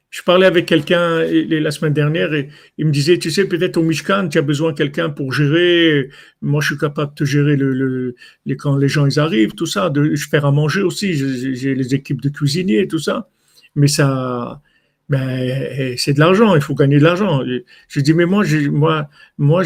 je 0.09 0.23
parlais 0.23 0.45
avec 0.45 0.65
quelqu'un 0.65 1.21
la 1.21 1.71
semaine 1.71 1.93
dernière 1.93 2.33
et 2.33 2.49
il 2.77 2.85
me 2.85 2.91
disait, 2.91 3.17
tu 3.17 3.29
sais, 3.29 3.45
peut-être 3.45 3.77
au 3.77 3.83
Mishkan, 3.83 4.29
tu 4.29 4.37
as 4.37 4.41
besoin 4.41 4.71
de 4.71 4.77
quelqu'un 4.77 5.09
pour 5.09 5.33
gérer. 5.33 6.09
Moi, 6.41 6.61
je 6.61 6.67
suis 6.67 6.77
capable 6.77 7.13
de 7.15 7.25
gérer 7.25 7.57
le, 7.57 8.15
les, 8.45 8.55
quand 8.55 8.77
les 8.77 8.87
gens 8.87 9.05
ils 9.05 9.19
arrivent, 9.19 9.53
tout 9.53 9.65
ça, 9.65 9.91
je 9.93 10.27
faire 10.27 10.45
à 10.45 10.51
manger 10.51 10.81
aussi. 10.81 11.13
J'ai 11.13 11.75
les 11.75 11.93
équipes 11.93 12.21
de 12.21 12.29
cuisiniers, 12.29 12.87
tout 12.87 12.99
ça. 12.99 13.27
Mais 13.75 13.87
ça, 13.87 14.61
ben, 15.09 15.95
c'est 15.97 16.13
de 16.13 16.19
l'argent. 16.19 16.55
Il 16.55 16.61
faut 16.61 16.73
gagner 16.73 16.99
de 16.99 17.03
l'argent. 17.03 17.43
Je 17.89 17.99
dis, 17.99 18.13
mais 18.13 18.25
moi, 18.25 18.45
moi, 18.71 19.09
moi, 19.37 19.63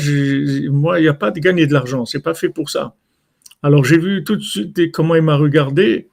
il 1.00 1.02
n'y 1.02 1.08
a 1.08 1.14
pas 1.14 1.30
de 1.30 1.40
gagner 1.40 1.68
de 1.68 1.74
l'argent. 1.74 2.06
C'est 2.06 2.24
pas 2.24 2.34
fait 2.34 2.50
pour 2.50 2.72
ça. 2.72 2.96
Alors, 3.62 3.86
j'ai 3.86 4.00
vu 4.00 4.24
tout 4.24 4.38
de 4.38 4.42
suite 4.42 4.92
comment 4.92 5.14
il 5.14 5.22
m'a 5.22 5.36
regardé. 5.36 6.08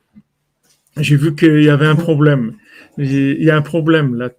J'ai 0.98 1.16
vu 1.16 1.34
qu'il 1.34 1.62
y 1.62 1.70
avait 1.70 1.86
un 1.86 1.96
problème 1.96 2.52
il 2.98 3.42
y 3.42 3.50
a 3.50 3.56
un 3.56 3.62
problème 3.62 4.16
là. 4.16 4.30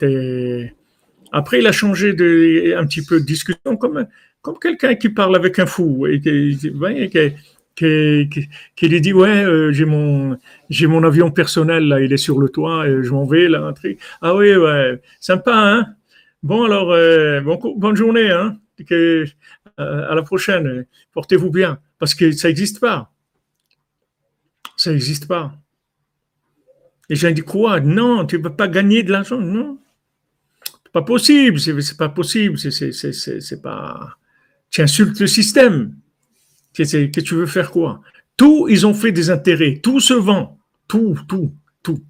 Après, 1.31 1.59
il 1.59 1.67
a 1.67 1.71
changé 1.71 2.13
de, 2.13 2.75
un 2.75 2.85
petit 2.85 3.03
peu 3.03 3.19
de 3.19 3.25
discussion, 3.25 3.77
comme, 3.77 4.07
quelqu'un 4.61 4.95
qui 4.95 5.09
parle 5.09 5.35
avec 5.35 5.59
un 5.59 5.65
fou 5.65 6.07
et 6.07 6.19
qui, 6.19 6.59
lui 8.81 9.01
dit 9.01 9.13
ouais 9.13 9.43
euh, 9.43 9.71
j'ai 9.71 10.87
mon 10.87 11.03
avion 11.03 11.31
personnel 11.31 11.97
il 12.01 12.11
est 12.11 12.17
sur 12.17 12.39
le 12.39 12.49
toit 12.49 12.87
et 12.87 13.03
je 13.03 13.11
m'en 13.11 13.25
vais 13.25 13.47
là 13.47 13.61
un 13.61 13.73
truc. 13.73 13.99
Ah 14.21 14.35
oui 14.35 14.55
ouais 14.55 15.01
sympa 15.19 15.53
hein. 15.53 15.85
Bon 16.41 16.63
alors 16.63 16.91
euh, 16.91 17.41
bon, 17.41 17.59
bonne 17.77 17.95
journée 17.95 18.31
hein. 18.31 18.57
Euh, 18.91 19.25
à 19.77 20.15
la 20.15 20.23
prochaine. 20.23 20.85
Portez-vous 21.13 21.51
bien 21.51 21.79
parce 21.99 22.15
que 22.15 22.31
ça 22.31 22.47
n'existe 22.47 22.79
pas. 22.79 23.11
Ça 24.77 24.91
n'existe 24.91 25.27
pas 25.27 25.53
les 27.09 27.15
gens 27.15 27.31
disent 27.31 27.43
quoi? 27.43 27.79
Non, 27.79 28.25
tu 28.25 28.37
ne 28.37 28.43
peux 28.43 28.53
pas 28.55 28.67
gagner 28.67 29.03
de 29.03 29.11
l'argent. 29.11 29.41
Non. 29.41 29.79
C'est 30.63 30.91
pas 30.93 31.01
possible. 31.01 31.59
C'est 31.59 31.97
pas 31.97 32.09
possible. 32.09 32.57
C'est 32.57 33.61
pas. 33.61 34.17
Tu 34.69 34.81
insultes 34.81 35.19
le 35.19 35.27
système. 35.27 35.95
Que 36.73 37.19
tu 37.19 37.35
veux 37.35 37.47
faire 37.47 37.71
quoi? 37.71 38.01
Tout, 38.37 38.67
ils 38.69 38.85
ont 38.87 38.93
fait 38.93 39.11
des 39.11 39.29
intérêts. 39.31 39.79
Tout 39.83 39.99
se 39.99 40.13
vend. 40.13 40.57
Tout, 40.87 41.17
tout, 41.27 41.53
tout. 41.83 42.01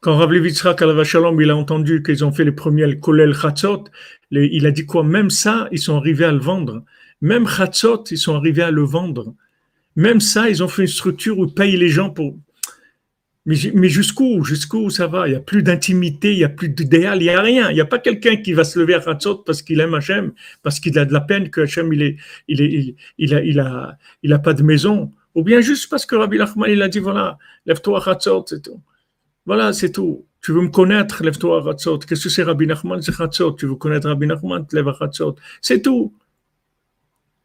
Quand 0.00 0.16
Rav 0.16 0.32
Levitzrak 0.32 0.82
Shalom, 1.04 1.40
il 1.42 1.50
a 1.50 1.56
entendu 1.56 2.02
qu'ils 2.02 2.24
ont 2.24 2.32
fait 2.32 2.44
les 2.44 2.52
premiers 2.52 2.98
Kolel 2.98 3.34
Chatzot, 3.34 3.84
il 4.30 4.64
a 4.64 4.70
dit 4.70 4.86
quoi? 4.86 5.04
Même 5.04 5.28
ça, 5.28 5.68
ils 5.72 5.78
sont 5.78 5.96
arrivés 5.96 6.24
à 6.24 6.32
le 6.32 6.38
vendre. 6.38 6.84
Même 7.20 7.46
Chatzot, 7.46 8.04
ils 8.10 8.16
sont 8.16 8.34
arrivés 8.34 8.62
à 8.62 8.70
le 8.70 8.82
vendre. 8.82 9.34
Même 9.96 10.20
ça, 10.20 10.48
ils 10.48 10.62
ont 10.62 10.68
fait 10.68 10.82
une 10.82 10.88
structure 10.88 11.38
où 11.38 11.44
ils 11.44 11.52
payent 11.52 11.76
les 11.76 11.90
gens 11.90 12.08
pour, 12.08 12.38
mais, 13.74 13.88
jusqu'où 13.88 14.44
Jusqu'où 14.44 14.90
ça 14.90 15.06
va? 15.06 15.26
Il 15.26 15.30
n'y 15.30 15.36
a 15.36 15.40
plus 15.40 15.62
d'intimité, 15.62 16.32
il 16.32 16.38
n'y 16.38 16.44
a 16.44 16.48
plus 16.48 16.68
d'idéal, 16.68 17.20
il 17.20 17.24
n'y 17.24 17.30
a 17.30 17.40
rien. 17.40 17.70
Il 17.70 17.74
n'y 17.74 17.80
a 17.80 17.86
pas 17.86 17.98
quelqu'un 17.98 18.36
qui 18.36 18.52
va 18.52 18.64
se 18.64 18.78
lever 18.78 18.94
à 18.94 19.02
Hatzot 19.04 19.38
parce 19.38 19.62
qu'il 19.62 19.80
aime 19.80 19.94
Hachem, 19.94 20.32
parce 20.62 20.80
qu'il 20.80 20.98
a 20.98 21.04
de 21.04 21.12
la 21.12 21.20
peine 21.20 21.50
que 21.50 21.62
Hachem, 21.62 21.92
il, 21.92 22.02
est, 22.02 22.16
il, 22.48 22.60
est, 22.62 22.94
il, 23.18 23.34
a, 23.34 23.42
il, 23.42 23.60
a, 23.60 23.98
il 24.22 24.32
a 24.32 24.38
pas 24.38 24.54
de 24.54 24.62
maison. 24.62 25.10
Ou 25.34 25.42
bien 25.42 25.60
juste 25.60 25.88
parce 25.90 26.06
que 26.06 26.16
Rabbi 26.16 26.38
Nachman, 26.38 26.70
il 26.70 26.82
a 26.82 26.88
dit 26.88 26.98
voilà, 26.98 27.38
lève-toi 27.66 28.02
à 28.04 28.10
Hatzot, 28.10 28.44
c'est 28.48 28.62
tout. 28.62 28.80
Voilà, 29.46 29.72
c'est 29.72 29.92
tout. 29.92 30.26
Tu 30.42 30.52
veux 30.52 30.62
me 30.62 30.68
connaître, 30.70 31.22
lève-toi 31.22 31.62
à 31.62 31.70
Hatzot. 31.70 31.98
Qu'est-ce 31.98 32.24
que 32.24 32.28
c'est 32.28 32.42
Rabbi 32.42 32.66
Nachman? 32.66 33.02
C'est 33.02 33.20
Hatzot. 33.20 33.52
Tu 33.52 33.66
veux 33.66 33.76
connaître 33.76 34.08
Rabbi 34.08 34.26
Nachman, 34.26 34.66
lève 34.72 34.88
à 34.88 34.96
Hatzot. 35.00 35.36
C'est 35.60 35.82
tout. 35.82 36.14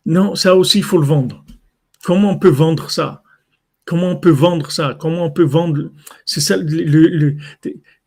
Non, 0.05 0.35
ça 0.35 0.55
aussi, 0.55 0.79
il 0.79 0.83
faut 0.83 0.99
le 0.99 1.05
vendre. 1.05 1.43
Comment 2.03 2.31
on 2.31 2.37
peut 2.37 2.49
vendre 2.49 2.91
ça? 2.91 3.23
Comment 3.85 4.09
on 4.09 4.15
peut 4.17 4.31
vendre 4.31 4.71
ça? 4.71 4.97
Comment 4.99 5.25
on 5.25 5.31
peut 5.31 5.43
vendre 5.43 5.91
C'est 6.25 6.41
ça, 6.41 6.57
le, 6.57 7.37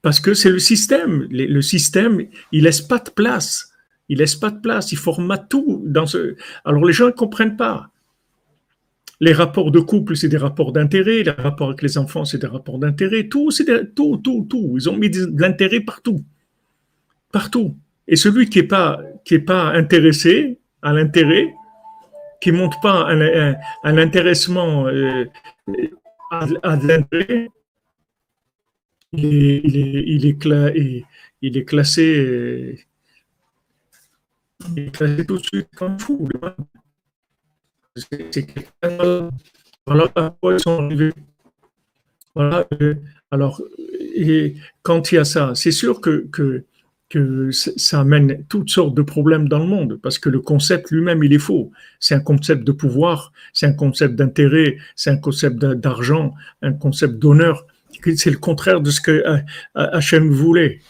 parce 0.02 0.20
que 0.20 0.34
c'est 0.34 0.50
le 0.50 0.58
système. 0.58 1.26
Le, 1.30 1.60
système, 1.62 2.26
il 2.52 2.64
laisse 2.64 2.80
pas 2.80 2.98
de 2.98 3.10
place. 3.10 3.72
Il 4.08 4.18
laisse 4.18 4.34
pas 4.34 4.50
de 4.50 4.60
place. 4.60 4.90
Il 4.90 4.98
formate 4.98 5.48
tout 5.48 5.82
dans 5.86 6.06
ce. 6.06 6.34
Alors 6.64 6.84
les 6.84 6.92
gens 6.92 7.06
ne 7.06 7.12
comprennent 7.12 7.56
pas. 7.56 7.90
Les 9.20 9.32
rapports 9.32 9.70
de 9.70 9.80
couple, 9.80 10.16
c'est 10.16 10.28
des 10.28 10.36
rapports 10.36 10.72
d'intérêt. 10.72 11.22
Les 11.22 11.30
rapports 11.30 11.68
avec 11.68 11.82
les 11.82 11.98
enfants, 11.98 12.24
c'est 12.24 12.38
des 12.38 12.46
rapports 12.46 12.78
d'intérêt. 12.78 13.28
Tout, 13.28 13.50
c'est 13.50 13.94
tout, 13.94 14.16
tout, 14.18 14.46
tout. 14.48 14.74
Ils 14.76 14.88
ont 14.88 14.96
mis 14.96 15.10
de 15.10 15.28
l'intérêt 15.36 15.80
partout, 15.80 16.24
partout. 17.32 17.76
Et 18.06 18.16
celui 18.16 18.48
qui 18.48 18.60
est 18.60 18.64
pas 18.64 19.00
qui 19.24 19.34
est 19.34 19.40
pas 19.40 19.72
intéressé 19.72 20.58
à 20.82 20.92
l'intérêt, 20.92 21.52
qui 22.40 22.52
montre 22.52 22.80
pas 22.80 23.06
un, 23.08 23.54
un, 23.84 23.98
intéressement 23.98 24.86
euh, 24.86 25.24
l'intérêt, 26.82 27.48
il 29.12 29.24
est, 29.26 29.60
il 29.64 29.76
est, 29.76 30.04
il 30.06 30.26
est, 30.26 31.04
il 31.42 31.56
est 31.56 31.64
classé, 31.64 32.86
il 34.68 34.78
est 34.78 34.94
classé 34.94 35.24
tout 35.26 35.38
de 35.38 35.44
suite 35.44 35.68
comme 35.76 35.98
fou. 35.98 36.28
C'est 37.94 38.46
voilà 39.86 40.06
à 40.14 40.36
quoi 40.40 40.54
ils 40.54 40.60
sont 40.60 40.84
arrivés. 40.84 41.12
Voilà. 42.34 42.66
Euh, 42.80 42.94
alors, 43.30 43.62
et 43.78 44.54
quand 44.82 45.10
il 45.10 45.16
y 45.16 45.18
a 45.18 45.24
ça, 45.24 45.54
c'est 45.54 45.72
sûr 45.72 46.00
que, 46.00 46.26
que 46.30 46.64
que 47.08 47.50
ça 47.50 48.00
amène 48.00 48.44
toutes 48.48 48.68
sortes 48.68 48.94
de 48.94 49.02
problèmes 49.02 49.48
dans 49.48 49.58
le 49.58 49.66
monde, 49.66 49.98
parce 50.02 50.18
que 50.18 50.28
le 50.28 50.40
concept 50.40 50.90
lui-même, 50.90 51.24
il 51.24 51.32
est 51.32 51.38
faux. 51.38 51.72
C'est 52.00 52.14
un 52.14 52.20
concept 52.20 52.64
de 52.64 52.72
pouvoir, 52.72 53.32
c'est 53.52 53.66
un 53.66 53.72
concept 53.72 54.14
d'intérêt, 54.14 54.76
c'est 54.94 55.10
un 55.10 55.16
concept 55.16 55.56
d'argent, 55.58 56.34
un 56.60 56.74
concept 56.74 57.14
d'honneur. 57.14 57.66
C'est 58.16 58.30
le 58.30 58.36
contraire 58.36 58.80
de 58.80 58.90
ce 58.90 59.00
que 59.00 59.24
Hachem 59.74 60.30
voulait. 60.30 60.80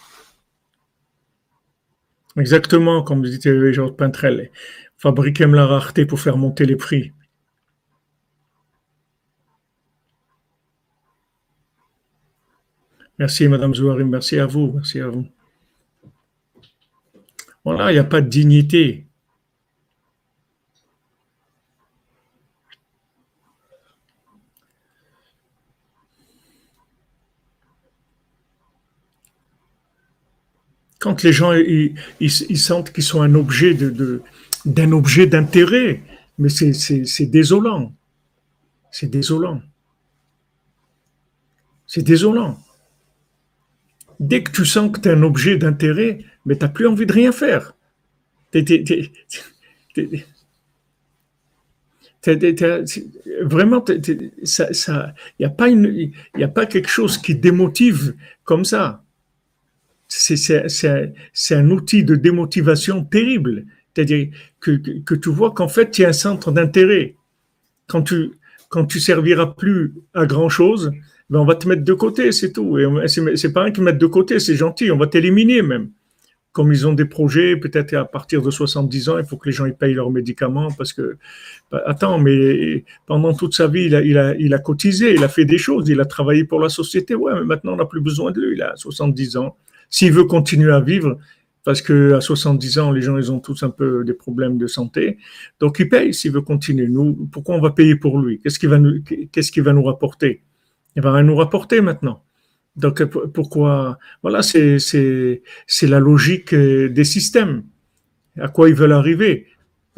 Exactement, 2.36 3.02
comme 3.02 3.22
disait 3.22 3.72
Georges 3.72 3.96
Pintrel, 3.96 4.50
fabriquer 4.96 5.46
la 5.46 5.66
rareté 5.66 6.04
pour 6.04 6.20
faire 6.20 6.36
monter 6.36 6.66
les 6.66 6.76
prix. 6.76 7.12
Merci, 13.18 13.48
Madame 13.48 13.74
Zouarim, 13.74 14.08
merci 14.08 14.38
à 14.38 14.46
vous, 14.46 14.72
merci 14.74 15.00
à 15.00 15.08
vous. 15.08 15.26
Voilà, 17.64 17.90
il 17.90 17.94
n'y 17.94 18.00
a 18.00 18.04
pas 18.04 18.20
de 18.20 18.28
dignité. 18.28 19.08
Quand 30.98 31.22
les 31.22 31.32
gens 31.32 31.52
ils, 31.52 32.58
sentent 32.58 32.92
qu'ils 32.92 33.04
sont 33.04 33.22
un 33.22 33.34
objet 33.34 33.74
d'un 34.64 34.92
objet 34.92 35.26
d'intérêt, 35.26 36.02
mais 36.38 36.48
c'est 36.48 37.26
désolant. 37.26 37.92
C'est 38.90 39.06
désolant. 39.06 39.62
C'est 41.86 42.02
désolant. 42.02 42.58
Dès 44.20 44.42
que 44.42 44.50
tu 44.50 44.64
sens 44.64 44.90
que 44.90 45.00
tu 45.00 45.08
es 45.08 45.12
un 45.12 45.22
objet 45.22 45.56
d'intérêt, 45.56 46.24
mais 46.44 46.56
tu 46.56 46.64
n'as 46.64 46.70
plus 46.70 46.86
envie 46.86 47.06
de 47.06 47.12
rien 47.12 47.32
faire. 47.32 47.74
vraiment, 53.42 53.84
il 53.88 54.22
n'y 56.36 56.44
a, 56.44 56.48
pas 56.48 56.66
quelque 56.66 56.88
chose 56.88 57.18
qui 57.18 57.34
démotive 57.34 58.14
comme 58.44 58.64
ça. 58.64 59.04
C'est 60.08 61.54
un 61.54 61.70
outil 61.70 62.04
de 62.04 62.16
démotivation 62.16 63.04
terrible. 63.04 63.66
C'est-à-dire 63.94 64.28
que, 64.60 64.72
que, 65.00 65.14
tu 65.14 65.28
vois 65.28 65.52
qu'en 65.52 65.68
fait, 65.68 65.90
tu 65.90 66.02
es 66.02 66.06
un 66.06 66.12
centre 66.12 66.52
d'intérêt. 66.52 67.16
Quand 67.88 68.02
tu, 68.02 68.32
quand 68.68 68.86
tu 68.86 69.00
serviras 69.00 69.46
plus 69.46 69.94
à 70.14 70.26
grand 70.26 70.48
chose, 70.48 70.92
ben 71.30 71.40
on 71.40 71.44
va 71.44 71.54
te 71.54 71.68
mettre 71.68 71.84
de 71.84 71.92
côté, 71.92 72.32
c'est 72.32 72.52
tout. 72.52 72.78
Et 72.78 72.86
c'est 73.08 73.52
pas 73.52 73.64
un 73.64 73.70
qui 73.70 73.80
mettre 73.80 73.98
de 73.98 74.06
côté, 74.06 74.38
c'est 74.38 74.54
gentil, 74.54 74.90
on 74.90 74.96
va 74.96 75.06
t'éliminer 75.06 75.62
même. 75.62 75.90
Comme 76.52 76.72
ils 76.72 76.86
ont 76.86 76.94
des 76.94 77.04
projets, 77.04 77.56
peut-être 77.56 77.94
à 77.94 78.04
partir 78.04 78.42
de 78.42 78.50
70 78.50 79.10
ans, 79.10 79.18
il 79.18 79.24
faut 79.24 79.36
que 79.36 79.48
les 79.48 79.52
gens 79.52 79.66
ils 79.66 79.74
payent 79.74 79.94
leurs 79.94 80.10
médicaments 80.10 80.68
parce 80.76 80.92
que, 80.92 81.18
ben, 81.70 81.80
attends, 81.86 82.18
mais 82.18 82.84
pendant 83.06 83.34
toute 83.34 83.54
sa 83.54 83.68
vie, 83.68 83.84
il 83.84 84.52
a, 84.54 84.58
cotisé, 84.58 85.14
il 85.14 85.22
a 85.22 85.28
fait 85.28 85.44
des 85.44 85.58
choses, 85.58 85.88
il 85.88 86.00
a 86.00 86.06
travaillé 86.06 86.44
pour 86.44 86.60
la 86.60 86.70
société. 86.70 87.14
Ouais, 87.14 87.32
mais 87.34 87.44
maintenant, 87.44 87.74
on 87.74 87.76
n'a 87.76 87.84
plus 87.84 88.00
besoin 88.00 88.32
de 88.32 88.40
lui, 88.40 88.56
il 88.56 88.62
a 88.62 88.72
70 88.76 89.36
ans. 89.36 89.56
S'il 89.90 90.12
veut 90.12 90.24
continuer 90.24 90.72
à 90.72 90.80
vivre, 90.80 91.18
parce 91.64 91.82
que 91.82 92.14
à 92.14 92.20
70 92.22 92.78
ans, 92.78 92.92
les 92.92 93.02
gens, 93.02 93.18
ils 93.18 93.30
ont 93.30 93.40
tous 93.40 93.62
un 93.62 93.70
peu 93.70 94.02
des 94.04 94.14
problèmes 94.14 94.56
de 94.56 94.66
santé. 94.66 95.18
Donc, 95.60 95.78
il 95.78 95.88
paye 95.88 96.14
s'il 96.14 96.32
veut 96.32 96.40
continuer. 96.40 96.88
Pourquoi 97.30 97.56
on 97.56 97.60
va 97.60 97.70
payer 97.70 97.94
pour 97.94 98.18
lui? 98.18 98.40
Qu'est-ce 98.40 98.58
qu'il 98.58 98.70
va 99.62 99.72
nous 99.72 99.84
rapporter? 99.84 100.42
Il 100.96 101.02
va 101.02 101.12
rien 101.12 101.22
nous 101.22 101.36
rapporter 101.36 101.80
maintenant. 101.80 102.24
Donc, 102.76 103.04
pourquoi 103.04 103.98
Voilà, 104.22 104.42
c'est, 104.42 104.78
la 105.82 105.98
logique 105.98 106.54
des 106.54 107.04
systèmes. 107.04 107.64
À 108.38 108.48
quoi 108.48 108.68
ils 108.68 108.74
veulent 108.74 108.92
arriver 108.92 109.46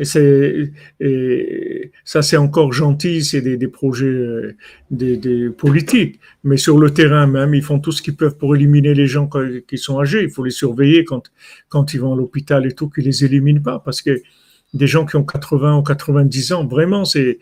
et, 0.00 0.72
et 1.00 1.92
ça, 2.04 2.22
c'est 2.22 2.36
encore 2.36 2.72
gentil, 2.72 3.22
c'est 3.22 3.42
des, 3.42 3.56
des 3.56 3.68
projets 3.68 4.06
euh, 4.06 4.56
des, 4.90 5.16
des, 5.16 5.50
politiques. 5.50 6.20
Mais 6.42 6.56
sur 6.56 6.78
le 6.78 6.90
terrain 6.90 7.26
même, 7.26 7.54
ils 7.54 7.62
font 7.62 7.78
tout 7.80 7.92
ce 7.92 8.00
qu'ils 8.00 8.16
peuvent 8.16 8.36
pour 8.36 8.56
éliminer 8.56 8.94
les 8.94 9.06
gens 9.06 9.28
qui 9.68 9.78
sont 9.78 10.00
âgés. 10.00 10.22
Il 10.22 10.30
faut 10.30 10.44
les 10.44 10.50
surveiller 10.50 11.04
quand, 11.04 11.30
quand 11.68 11.92
ils 11.92 12.00
vont 12.00 12.14
à 12.14 12.16
l'hôpital 12.16 12.66
et 12.66 12.72
tout, 12.72 12.88
qu'ils 12.88 13.04
les 13.04 13.24
éliminent 13.24 13.62
pas. 13.62 13.78
Parce 13.78 14.00
que 14.00 14.22
des 14.72 14.86
gens 14.86 15.04
qui 15.04 15.16
ont 15.16 15.24
80 15.24 15.78
ou 15.78 15.82
90 15.82 16.52
ans, 16.52 16.66
vraiment, 16.66 17.04
c'est 17.04 17.38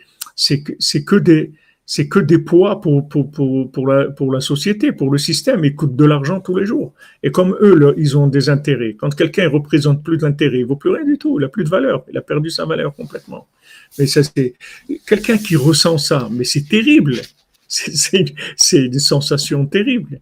que 0.64 1.16
des, 1.16 1.52
c'est 1.90 2.06
que 2.06 2.18
des 2.18 2.38
poids 2.38 2.82
pour, 2.82 3.08
pour, 3.08 3.30
pour, 3.30 3.72
pour, 3.72 3.86
la, 3.86 4.10
pour 4.10 4.30
la 4.30 4.42
société, 4.42 4.92
pour 4.92 5.10
le 5.10 5.16
système. 5.16 5.64
Ils 5.64 5.74
coûtent 5.74 5.96
de 5.96 6.04
l'argent 6.04 6.38
tous 6.38 6.54
les 6.54 6.66
jours. 6.66 6.92
Et 7.22 7.30
comme 7.30 7.56
eux, 7.62 7.94
ils 7.96 8.18
ont 8.18 8.26
des 8.26 8.50
intérêts. 8.50 8.92
Quand 8.92 9.14
quelqu'un 9.14 9.48
représente 9.48 10.04
plus 10.04 10.18
d'intérêts, 10.18 10.58
il 10.58 10.66
vaut 10.66 10.76
plus 10.76 10.90
rien 10.90 11.06
du 11.06 11.16
tout. 11.16 11.40
Il 11.40 11.44
a 11.46 11.48
plus 11.48 11.64
de 11.64 11.70
valeur. 11.70 12.04
Il 12.10 12.18
a 12.18 12.20
perdu 12.20 12.50
sa 12.50 12.66
valeur 12.66 12.94
complètement. 12.94 13.48
Mais 13.98 14.06
ça, 14.06 14.20
c'est 14.22 14.52
quelqu'un 15.06 15.38
qui 15.38 15.56
ressent 15.56 15.96
ça. 15.96 16.28
Mais 16.30 16.44
c'est 16.44 16.68
terrible. 16.68 17.14
C'est 17.68 18.88
des 18.88 18.98
sensations 18.98 19.64
terribles. 19.66 20.20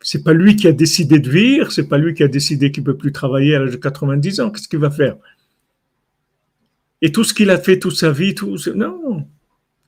C'est 0.00 0.22
pas 0.22 0.32
lui 0.32 0.54
qui 0.56 0.68
a 0.68 0.72
décidé 0.72 1.18
de 1.18 1.30
vivre. 1.30 1.72
C'est 1.72 1.88
pas 1.88 1.98
lui 1.98 2.14
qui 2.14 2.22
a 2.22 2.28
décidé 2.28 2.70
qu'il 2.70 2.84
peut 2.84 2.96
plus 2.96 3.12
travailler 3.12 3.56
à 3.56 3.60
l'âge 3.60 3.72
de 3.72 3.76
90 3.76 4.40
ans. 4.40 4.50
Qu'est-ce 4.50 4.68
qu'il 4.68 4.80
va 4.80 4.90
faire? 4.90 5.16
Et 7.00 7.10
tout 7.10 7.24
ce 7.24 7.34
qu'il 7.34 7.50
a 7.50 7.58
fait 7.58 7.80
toute 7.80 7.96
sa 7.96 8.12
vie, 8.12 8.34
tout, 8.34 8.56
non, 8.76 9.26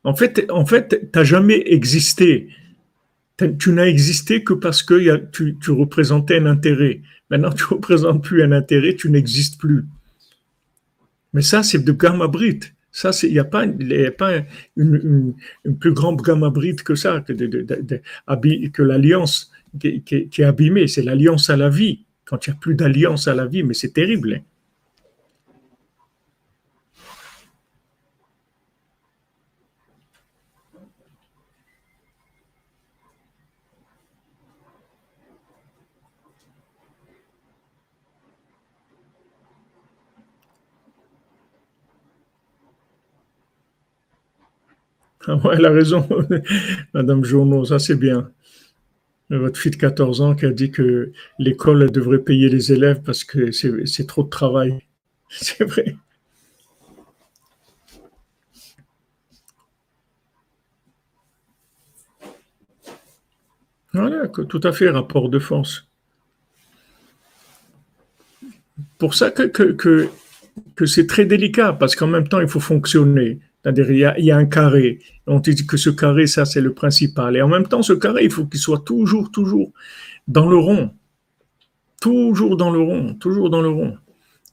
en 0.05 0.15
fait, 0.15 0.47
en 0.51 0.67
fait, 0.67 1.11
t'as 1.13 1.25
jamais 1.25 1.63
existé. 1.67 2.49
Tu 3.59 3.73
n'as 3.73 3.87
existé 3.87 4.45
que 4.45 4.53
parce 4.53 4.83
que 4.83 5.27
tu, 5.33 5.71
représentais 5.71 6.39
un 6.39 6.47
intérêt. 6.47 7.01
Maintenant, 7.31 7.51
tu 7.51 7.65
ne 7.65 7.69
représentes 7.71 8.23
plus 8.23 8.43
un 8.43 8.53
intérêt, 8.53 8.95
tu 8.95 9.11
n'existes 9.11 9.59
plus. 9.59 9.87
Mais 11.33 11.43
ça, 11.43 11.63
c'est 11.63 11.83
de 11.83 11.93
gamma 11.93 12.29
brite. 12.29 12.75
Ça, 12.93 13.11
il 13.25 13.33
n'y 13.33 13.41
a 13.41 13.45
pas, 13.45 13.65
une, 14.77 15.35
plus 15.81 15.93
grande 15.93 16.21
gamma 16.23 16.51
brite 16.51 16.85
que 16.85 16.95
ça, 16.95 17.25
que, 17.27 17.33
que 17.33 18.83
l'alliance 18.83 19.51
qui, 19.81 20.03
qui, 20.03 20.43
est 20.43 20.45
abîmée. 20.45 20.87
C'est 20.87 21.03
l'alliance 21.03 21.51
à 21.51 21.57
la 21.57 21.71
vie. 21.71 22.05
Quand 22.25 22.47
il 22.47 22.51
n'y 22.51 22.57
a 22.57 22.61
plus 22.61 22.75
d'alliance 22.77 23.27
à 23.27 23.35
la 23.35 23.47
vie, 23.47 23.65
mais 23.65 23.75
c'est 23.75 23.93
terrible. 23.93 24.35
Hein. 24.35 24.43
Ah 45.27 45.39
elle 45.53 45.65
a 45.65 45.71
raison, 45.71 46.07
Madame 46.95 47.25
Journeau, 47.25 47.65
ça 47.65 47.79
c'est 47.79 47.97
bien. 47.97 48.31
Votre 49.31 49.59
fille 49.59 49.73
de 49.73 49.77
14 49.77 50.21
ans 50.21 50.35
qui 50.35 50.45
a 50.45 50.51
dit 50.51 50.71
que 50.71 51.13
l'école 51.39 51.91
devrait 51.91 52.19
payer 52.19 52.49
les 52.49 52.73
élèves 52.73 53.01
parce 53.03 53.25
que 53.25 53.51
c'est 53.51 54.07
trop 54.07 54.23
de 54.23 54.29
travail. 54.29 54.81
C'est 55.31 55.65
vrai. 55.65 55.97
Voilà, 63.95 64.27
tout 64.29 64.61
à 64.65 64.73
fait, 64.73 64.91
rapport 64.91 65.29
de 65.29 65.39
force. 65.39 65.87
Pour 68.99 69.15
ça 69.15 69.31
que, 69.31 70.11
c'est 70.85 71.07
très 71.07 71.25
délicat, 71.25 71.73
parce 71.73 71.95
qu'en 71.95 72.09
même 72.09 72.27
temps, 72.27 72.41
il 72.41 72.49
faut 72.49 72.61
fonctionner. 72.61 73.39
C'est-à-dire, 73.65 73.91
il 74.19 74.25
y, 74.25 74.31
a, 74.31 74.37
un 74.37 74.45
carré. 74.45 74.99
On 75.27 75.41
dit 75.41 75.67
que 75.67 75.79
ce 75.79 75.89
carré, 75.89 76.27
ça, 76.27 76.45
c'est 76.45 76.61
le 76.61 76.75
principal. 76.75 77.35
Et 77.35 77.41
en 77.41 77.49
même 77.49 77.67
temps, 77.67 77.81
ce 77.81 77.95
carré, 77.95 78.25
il 78.25 78.31
faut 78.31 78.45
qu'il 78.45 78.61
soit 78.61 78.85
toujours, 78.85 79.31
toujours 79.31 79.73
dans 80.29 80.47
le 80.47 80.57
rond. 80.57 80.91
Toujours 81.99 82.59
dans 82.59 82.71
le 82.71 82.81
rond, 82.81 83.15
toujours 83.15 83.49
dans 83.49 83.63
le 83.63 83.71
rond. 83.71 83.97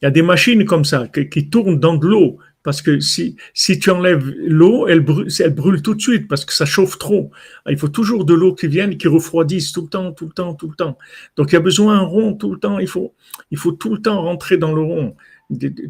Il 0.02 0.06
y 0.06 0.08
a 0.08 0.12
des 0.12 0.22
machines 0.22 0.64
comme 0.64 0.86
ça 0.86 1.10
qui, 1.10 1.50
tournent 1.50 1.78
dans 1.78 1.98
de 1.98 2.08
l'eau. 2.08 2.38
Parce 2.64 2.82
que 2.82 3.00
si, 3.00 3.36
si 3.54 3.80
tu 3.80 3.90
enlèves 3.90 4.24
l'eau, 4.38 4.88
elle 4.88 5.02
brûle, 5.02 5.28
elle 5.40 5.56
brûle 5.56 5.82
tout 5.82 5.96
de 5.96 6.02
suite 6.02 6.28
parce 6.28 6.46
que 6.46 6.54
ça 6.54 6.66
chauffe 6.66 6.98
trop. 7.00 7.32
Il 7.68 7.76
faut 7.76 7.90
toujours 7.90 8.24
de 8.24 8.36
l'eau 8.36 8.54
qui 8.54 8.68
vienne, 8.68 8.98
qui 8.98 9.08
refroidisse 9.08 9.72
tout 9.72 9.82
le 9.82 9.88
temps, 9.88 10.12
tout 10.14 10.26
le 10.26 10.32
temps, 10.32 10.54
tout 10.54 10.70
le 10.70 10.76
temps. 10.76 10.98
Donc 11.36 11.52
il 11.52 11.54
y 11.54 11.58
a 11.58 11.62
besoin 11.62 11.98
d'un 11.98 12.04
rond 12.04 12.34
tout 12.36 12.54
le 12.54 12.60
temps. 12.60 12.78
Il 12.78 12.88
faut, 12.88 13.16
il 13.50 13.58
faut 13.58 13.72
tout 13.72 13.94
le 13.94 14.02
temps 14.02 14.22
rentrer 14.22 14.58
dans 14.58 14.74
le 14.74 14.82
rond 14.82 15.16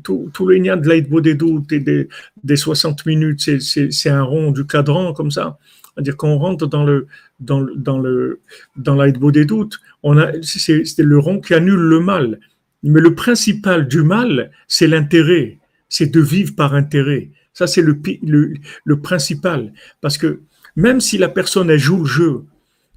tout, 0.03 0.32
le 0.45 0.57
lien 0.57 0.78
de 0.78 0.88
l'aide 0.88 1.09
des 1.22 1.36
doutes 1.36 1.72
et 1.72 1.80
des, 1.80 2.07
des 2.43 2.55
60 2.55 3.05
minutes, 3.05 3.59
c'est 3.59 4.09
un 4.09 4.24
rond 4.24 4.51
du 4.51 4.66
cadran 4.66 5.14
comme 5.14 5.32
ça. 5.32 5.57
C'est-à-dire 5.93 6.18
qu'on 6.18 6.38
rentre 6.38 6.68
dans 6.68 6.84
le 6.84 7.07
dans, 7.39 7.59
le, 7.59 7.74
dans 7.76 7.97
le 7.97 8.39
dans 8.76 9.32
des 9.32 9.45
doutes, 9.45 9.80
on 10.03 10.18
a 10.18 10.32
c'est 10.41 10.97
le 10.99 11.20
rond 11.20 11.39
qui 11.39 11.53
annule 11.53 11.80
le 11.80 11.99
mal. 11.99 12.39
Mais 12.84 13.01
le 13.01 13.14
principal 13.14 13.88
du 13.88 14.01
mal, 14.01 14.51
c'est 14.68 14.88
l'intérêt, 14.88 15.59
c'est 15.89 16.12
de 16.12 16.22
vivre 16.22 16.55
par 16.55 16.74
intérêt. 16.74 17.30
Ça 17.53 17.68
c'est 17.68 17.82
le, 17.82 17.99
le 18.86 18.99
principal 19.01 19.74
parce 19.99 20.18
que 20.18 20.41
même 20.76 21.01
si 21.01 21.18
la 21.18 21.28
personne 21.28 21.76
joue 21.76 21.99
le 21.99 22.05
jeu, 22.05 22.43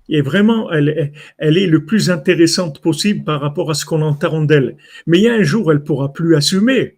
et 0.08 0.20
vraiment, 0.20 0.70
elle, 0.70 1.12
elle 1.38 1.56
est 1.56 1.66
le 1.66 1.84
plus 1.84 2.10
intéressante 2.10 2.80
possible 2.80 3.24
par 3.24 3.40
rapport 3.40 3.70
à 3.70 3.74
ce 3.74 3.84
qu'on 3.84 4.02
entend 4.02 4.42
d'elle. 4.42 4.76
Mais 5.06 5.18
il 5.18 5.24
y 5.24 5.28
a 5.28 5.34
un 5.34 5.42
jour, 5.42 5.72
elle 5.72 5.82
pourra 5.82 6.12
plus 6.12 6.36
assumer. 6.36 6.96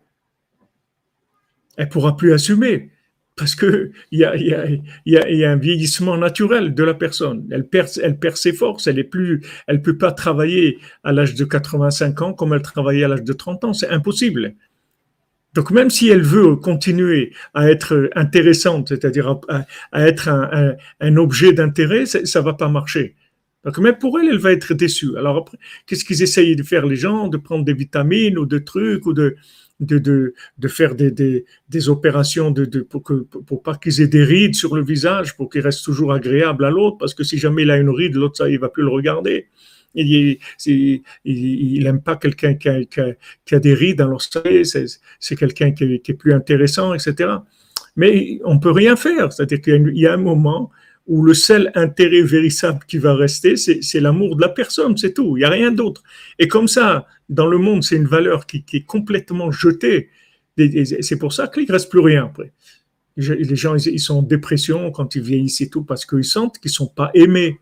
Elle 1.77 1.89
pourra 1.89 2.17
plus 2.17 2.33
assumer 2.33 2.91
parce 3.37 3.55
que 3.55 3.93
il 4.11 4.19
y 4.19 4.25
a, 4.25 5.51
un 5.51 5.57
vieillissement 5.57 6.17
naturel 6.17 6.75
de 6.75 6.83
la 6.83 6.95
personne. 6.95 7.47
Elle 7.51 7.69
perd, 7.69 7.89
elle 8.03 8.19
perd 8.19 8.37
ses 8.37 8.53
forces. 8.53 8.87
Elle 8.87 8.99
est 8.99 9.05
plus, 9.05 9.43
elle 9.67 9.83
peut 9.83 9.99
pas 9.99 10.11
travailler 10.11 10.79
à 11.05 11.13
l'âge 11.13 11.35
de 11.35 11.45
85 11.45 12.23
ans 12.23 12.33
comme 12.33 12.55
elle 12.55 12.63
travaillait 12.63 13.05
à 13.05 13.09
l'âge 13.09 13.25
de 13.25 13.33
30 13.33 13.65
ans. 13.65 13.73
C'est 13.75 13.91
impossible. 13.91 14.55
Donc 15.57 15.71
même 15.71 15.89
si 15.89 16.09
elle 16.11 16.23
veut 16.23 16.55
continuer 16.57 17.33
à 17.55 17.71
être 17.71 18.11
intéressante, 18.15 18.91
c'est-à-dire 18.91 19.41
à, 19.49 20.07
être 20.07 20.29
un, 20.29 21.17
objet 21.17 21.55
d'intérêt, 21.55 22.05
ça 22.05 22.41
va 22.43 22.53
pas 22.53 22.69
marcher. 22.69 23.17
Donc 23.65 23.79
même 23.79 23.97
pour 23.99 24.21
elle, 24.21 24.29
elle 24.29 24.39
va 24.39 24.53
être 24.53 24.75
déçue. 24.75 25.17
Alors 25.17 25.39
après, 25.39 25.57
qu'est-ce 25.87 26.05
qu'ils 26.05 26.23
essayent 26.23 26.57
de 26.57 26.63
faire 26.63 26.85
les 26.85 26.97
gens? 26.97 27.29
De 27.29 27.39
prendre 27.39 27.65
des 27.65 27.73
vitamines 27.73 28.37
ou 28.39 28.45
de 28.45 28.59
trucs 28.59 29.07
ou 29.07 29.15
de 29.15 29.35
faire 30.69 30.95
des, 30.95 31.89
opérations 31.89 32.53
pour, 32.91 33.03
que, 33.03 33.15
pour 33.15 33.63
pas 33.63 33.77
qu'ils 33.77 34.03
aient 34.03 34.09
des 34.09 34.25
rides 34.25 34.55
sur 34.55 34.77
le 34.77 34.85
visage, 34.85 35.39
pour 35.39 35.49
qu'ils 35.49 35.63
restent 35.63 35.87
toujours 35.87 36.13
agréables 36.13 36.67
à 36.67 36.71
l'autre, 36.71 36.99
parce 36.99 37.15
que 37.15 37.25
si 37.25 37.39
jamais 37.39 37.63
il 37.63 37.71
a 37.71 37.79
une 37.79 37.91
ride, 37.91 38.15
l'autre, 38.15 38.37
ça, 38.37 38.51
il 38.51 38.59
va 38.59 38.69
plus 38.69 38.83
le 38.83 38.91
regarder 38.91 39.49
il 39.97 41.83
n'aime 41.83 42.03
pas 42.03 42.17
quelqu'un 42.17 42.55
qui 42.55 42.69
a, 42.69 42.85
qui, 42.85 43.61
des 43.61 43.75
rides, 43.75 44.01
alors 44.01 44.23
c'est 44.23 45.37
quelqu'un 45.37 45.73
qui, 45.73 46.01
qui, 46.01 46.13
est 46.13 46.15
plus 46.15 46.35
intéressant, 46.35 46.95
etc. 46.95 47.31
Mais 47.97 48.39
on 48.45 48.59
peut 48.59 48.71
rien 48.71 48.97
faire. 48.97 49.33
C'est-à-dire 49.33 49.61
qu'il 49.61 49.97
y 49.97 50.07
a 50.07 50.13
un 50.13 50.19
moment 50.19 50.71
où 51.07 51.23
le 51.23 51.35
seul 51.35 51.71
intérêt 51.75 52.23
véritable 52.23 52.81
qui 52.87 52.99
va 52.99 53.15
rester, 53.15 53.57
c'est 53.57 54.01
l'amour 54.01 54.37
de 54.37 54.43
la 54.43 54.49
personne, 54.49 54.97
c'est 54.97 55.15
tout, 55.15 55.37
il 55.37 55.41
n'y 55.41 55.45
a 55.45 55.51
rien 55.51 55.71
d'autre. 55.71 56.03
Et 56.39 56.49
comme 56.49 56.69
ça, 56.69 57.07
dans 57.29 57.47
le 57.47 57.59
monde, 57.59 57.85
c'est 57.85 57.97
une 57.97 58.07
valeur 58.07 58.47
qui, 58.47 58.65
est 58.73 58.85
complètement 58.85 59.51
jetée. 59.51 60.11
C'est 60.57 61.19
pour 61.19 61.33
ça 61.33 61.47
qu'il 61.49 61.67
ne 61.67 61.73
reste 61.73 61.91
plus 61.91 62.01
rien 62.01 62.25
après. 62.25 62.53
Les 63.17 63.57
gens, 63.57 63.77
ils 63.77 64.01
sont 64.01 64.19
en 64.19 64.23
dépression 64.23 64.91
quand 64.91 65.15
ils 65.15 65.23
vieillissent 65.23 65.61
et 65.61 65.71
tout, 65.71 65.85
parce 65.85 66.05
qu'ils 66.05 66.25
sentent 66.25 66.59
qu'ils 66.59 66.71
ne 66.71 66.75
sont 66.75 66.89
pas 66.89 67.11
aimés. 67.15 67.59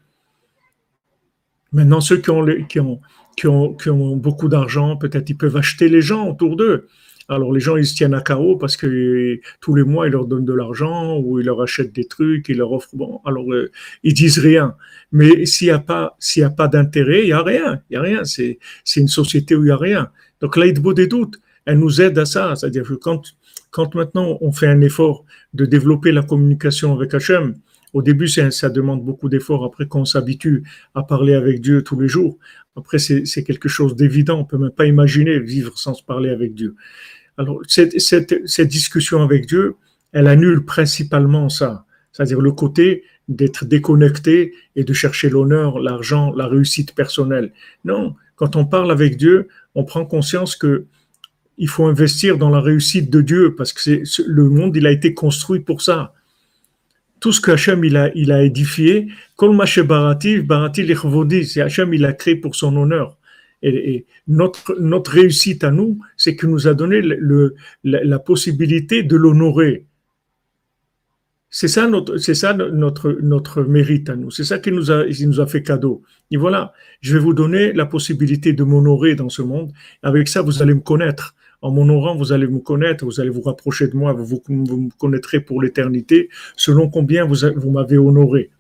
Maintenant, 1.75 2.01
ceux 2.01 2.19
qui 2.19 2.31
ont, 2.31 2.47
qui 2.69 2.81
ont, 2.81 3.01
qui 3.37 3.47
ont, 3.49 3.75
qui 3.75 3.91
ont 3.91 4.17
beaucoup 4.17 4.49
d'argent, 4.49 4.97
peut-être 4.97 5.29
ils 5.29 5.37
peuvent 5.37 5.57
acheter 5.57 5.89
les 5.89 6.01
gens 6.01 6.29
autour 6.31 6.57
d'eux. 6.57 6.87
Alors 7.29 7.53
les 7.53 7.61
gens, 7.61 7.77
ils 7.77 7.87
se 7.87 7.95
tiennent 7.95 8.15
à 8.15 8.21
carreau 8.21 8.57
parce 8.57 8.77
que 8.77 9.41
tous 9.61 9.75
les 9.75 9.83
mois, 9.83 10.07
ils 10.07 10.13
leur 10.13 10.27
donnent 10.27 10.45
de 10.45 10.53
l'argent 10.53 11.19
ou 11.19 11.41
ils 11.41 11.47
leur 11.47 11.61
achètent 11.63 11.93
des 11.93 12.05
trucs, 12.05 12.49
ils 12.49 12.59
leur 12.59 12.71
offrent. 12.71 12.95
Bon, 12.95 13.21
alors 13.25 13.53
euh, 13.53 13.73
ils 14.05 14.15
disent 14.15 14.39
rien. 14.39 14.77
Mais 15.11 15.47
s'il 15.47 15.69
n'y 15.69 15.73
a 15.73 15.79
pas, 15.79 16.17
s'il 16.21 16.43
y 16.43 16.45
a 16.45 16.51
pas 16.51 16.69
d'intérêt, 16.69 17.23
il 17.23 17.29
y 17.29 17.33
a 17.33 17.43
rien. 17.43 17.81
Il 17.91 17.95
y 17.95 17.97
a 17.97 18.03
rien. 18.03 18.25
C'est, 18.25 18.59
c'est 18.85 19.01
une 19.01 19.09
société 19.09 19.57
où 19.57 19.65
il 19.65 19.69
y 19.69 19.73
a 19.73 19.77
rien. 19.77 20.11
Donc 20.41 20.57
l'aide 20.57 20.81
des 20.95 21.07
doutes, 21.07 21.41
elle 21.65 21.79
nous 21.79 22.01
aide 22.01 22.19
à 22.19 22.27
ça. 22.27 22.55
C'est-à-dire 22.55 22.85
que 22.85 22.95
quand, 22.95 23.23
quand 23.71 23.95
maintenant 23.95 24.39
on 24.41 24.53
fait 24.53 24.69
un 24.69 24.83
effort 24.83 25.25
de 25.55 25.65
développer 25.65 26.13
la 26.13 26.23
communication 26.23 26.95
avec 26.95 27.15
Hachem, 27.15 27.55
au 27.95 28.03
début, 28.03 28.27
ça 28.29 28.69
demande 28.71 29.05
beaucoup 29.05 29.29
d'efforts. 29.29 29.65
Après, 29.65 29.87
quand 29.87 30.01
on 30.01 30.05
s'habitue 30.05 30.65
à 30.95 31.05
parler 31.05 31.35
avec 31.35 31.61
Dieu 31.61 31.83
tous 31.83 31.99
les 31.99 32.09
jours, 32.09 32.39
après, 32.77 32.99
c'est 32.99 33.45
quelque 33.45 33.69
chose 33.69 33.95
d'évident. 33.95 34.41
On 34.41 34.45
peut 34.45 34.59
même 34.59 34.73
pas 34.73 34.87
imaginer 34.87 35.39
vivre 35.39 35.79
sans 35.79 35.95
se 35.95 36.03
parler 36.03 36.31
avec 36.31 36.55
Dieu. 36.55 36.75
Alors, 37.39 37.61
cette, 37.69 38.01
cette, 38.01 38.69
discussion 38.69 39.23
avec 39.23 39.47
Dieu, 39.47 39.77
elle 40.13 40.27
annule 40.27 40.65
principalement 40.65 41.49
ça, 41.49 41.87
c'est-à-dire 42.13 42.41
le 42.41 42.53
côté 42.53 43.05
d'être 43.29 43.65
déconnecté 43.65 44.55
et 44.77 44.85
de 44.85 44.93
chercher 44.93 45.31
l'honneur, 45.31 45.79
l'argent, 45.79 46.33
la 46.33 46.47
réussite 46.47 46.95
personnelle. 46.95 47.53
Non, 47.85 48.15
quand 48.37 48.57
on 48.57 48.67
parle 48.67 48.91
avec 48.91 49.17
Dieu, 49.17 49.49
on 49.75 49.85
prend 49.85 50.05
conscience 50.05 50.57
que 50.57 50.87
il 51.59 51.69
faut 51.69 51.87
investir 51.87 52.39
dans 52.39 52.51
la 52.51 52.61
réussite 52.61 53.11
de 53.11 53.21
Dieu 53.21 53.55
parce 53.55 53.73
que 53.73 54.03
le 54.27 54.49
monde, 54.49 54.77
il 54.77 54.87
a 54.87 54.91
été 54.91 55.15
construit 55.15 55.61
pour 55.61 55.83
ça. 55.83 56.14
Tout 57.25 57.33
ce 57.33 57.41
que 57.41 57.53
Hachem 57.53 57.83
il 57.87 57.97
a, 57.97 58.11
il 58.15 58.31
a 58.33 58.43
édifié, 58.43 59.09
c'est 59.41 61.61
Hachem 61.63 61.95
il 61.95 62.05
a 62.05 62.13
créé 62.13 62.37
pour 62.37 62.55
son 62.55 62.77
honneur. 62.77 63.17
Et, 63.63 64.05
notre, 64.29 64.77
notre 64.79 65.13
réussite 65.13 65.65
à 65.65 65.71
nous, 65.71 65.99
c'est 66.19 66.37
qu'il 66.37 66.51
nous 66.51 66.69
a 66.69 66.75
donné 66.75 67.01
le, 67.01 67.55
la, 67.83 68.19
possibilité 68.19 69.03
de 69.03 69.17
l'honorer. 69.17 69.87
C'est 71.49 71.69
ça 71.69 71.89
notre, 71.89 72.19
c'est 72.19 72.35
ça 72.35 72.53
notre, 72.53 73.17
notre 73.23 73.63
mérite 73.63 74.11
à 74.11 74.17
nous. 74.17 74.31
C'est 74.31 74.45
ça 74.45 74.59
qu'il 74.59 74.75
nous 74.75 74.91
a, 74.91 75.07
il 75.07 75.27
nous 75.27 75.41
a 75.41 75.47
fait 75.47 75.63
cadeau. 75.63 76.03
Et 76.31 76.37
voilà, 76.37 76.75
je 77.01 77.15
vais 77.15 77.25
vous 77.25 77.33
donner 77.33 77.73
la 77.73 77.87
possibilité 77.87 78.53
de 78.53 78.65
m'honorer 78.65 79.15
dans 79.15 79.31
ce 79.31 79.41
monde. 79.41 79.73
Avec 80.03 80.29
ça, 80.29 80.43
vous 80.43 80.61
allez 80.61 80.75
me 80.75 80.81
connaître. 80.81 81.35
En 81.65 81.71
m'honorant, 81.71 82.15
vous 82.15 82.35
allez 82.35 82.47
me 82.47 82.59
connaître, 82.59 83.07
vous 83.07 83.21
allez 83.21 83.31
vous 83.31 83.41
rapprocher 83.41 83.89
de 83.89 83.97
moi, 83.97 84.13
vous, 84.13 84.43
me 84.51 84.91
connaîtrez 84.99 85.41
pour 85.41 85.63
l'éternité, 85.63 86.29
selon 86.57 86.91
combien 86.91 87.25
vous, 87.25 87.37
vous 87.57 87.71
m'avez 87.71 87.97
honoré. 87.97 88.51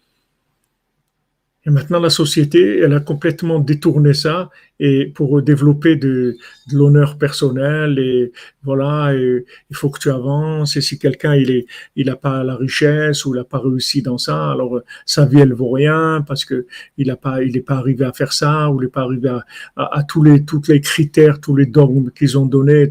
Et 1.66 1.70
maintenant, 1.70 1.98
la 1.98 2.10
société, 2.10 2.80
elle 2.80 2.92
a 2.92 3.00
complètement 3.00 3.58
détourné 3.58 4.12
ça 4.12 4.50
et 4.80 5.06
pour 5.06 5.40
développer 5.40 5.96
de, 5.96 6.36
de 6.70 6.76
l'honneur 6.76 7.16
personnel 7.16 7.98
et 7.98 8.32
voilà, 8.64 9.14
et 9.14 9.46
il 9.70 9.76
faut 9.76 9.88
que 9.88 9.98
tu 9.98 10.10
avances. 10.10 10.76
Et 10.76 10.82
si 10.82 10.98
quelqu'un 10.98 11.34
il 11.34 11.50
est, 11.50 11.66
il 11.96 12.10
a 12.10 12.16
pas 12.16 12.44
la 12.44 12.56
richesse 12.56 13.24
ou 13.24 13.34
il 13.34 13.38
a 13.38 13.44
pas 13.44 13.60
réussi 13.60 14.02
dans 14.02 14.18
ça, 14.18 14.50
alors 14.50 14.80
sa 15.06 15.24
vie 15.24 15.40
elle 15.40 15.54
vaut 15.54 15.70
rien 15.70 16.22
parce 16.26 16.44
que 16.44 16.66
il 16.98 17.10
a 17.10 17.16
pas, 17.16 17.42
il 17.42 17.56
est 17.56 17.62
pas 17.62 17.76
arrivé 17.76 18.04
à 18.04 18.12
faire 18.12 18.34
ça 18.34 18.70
ou 18.70 18.82
il 18.82 18.86
est 18.86 18.88
pas 18.88 19.02
arrivé 19.02 19.30
à, 19.30 19.44
à, 19.76 20.02
tous 20.02 20.22
les, 20.22 20.44
tous 20.44 20.60
les 20.68 20.82
critères, 20.82 21.40
tous 21.40 21.56
les 21.56 21.66
dogmes 21.66 22.10
qu'ils 22.10 22.36
ont 22.36 22.46
donnés. 22.46 22.90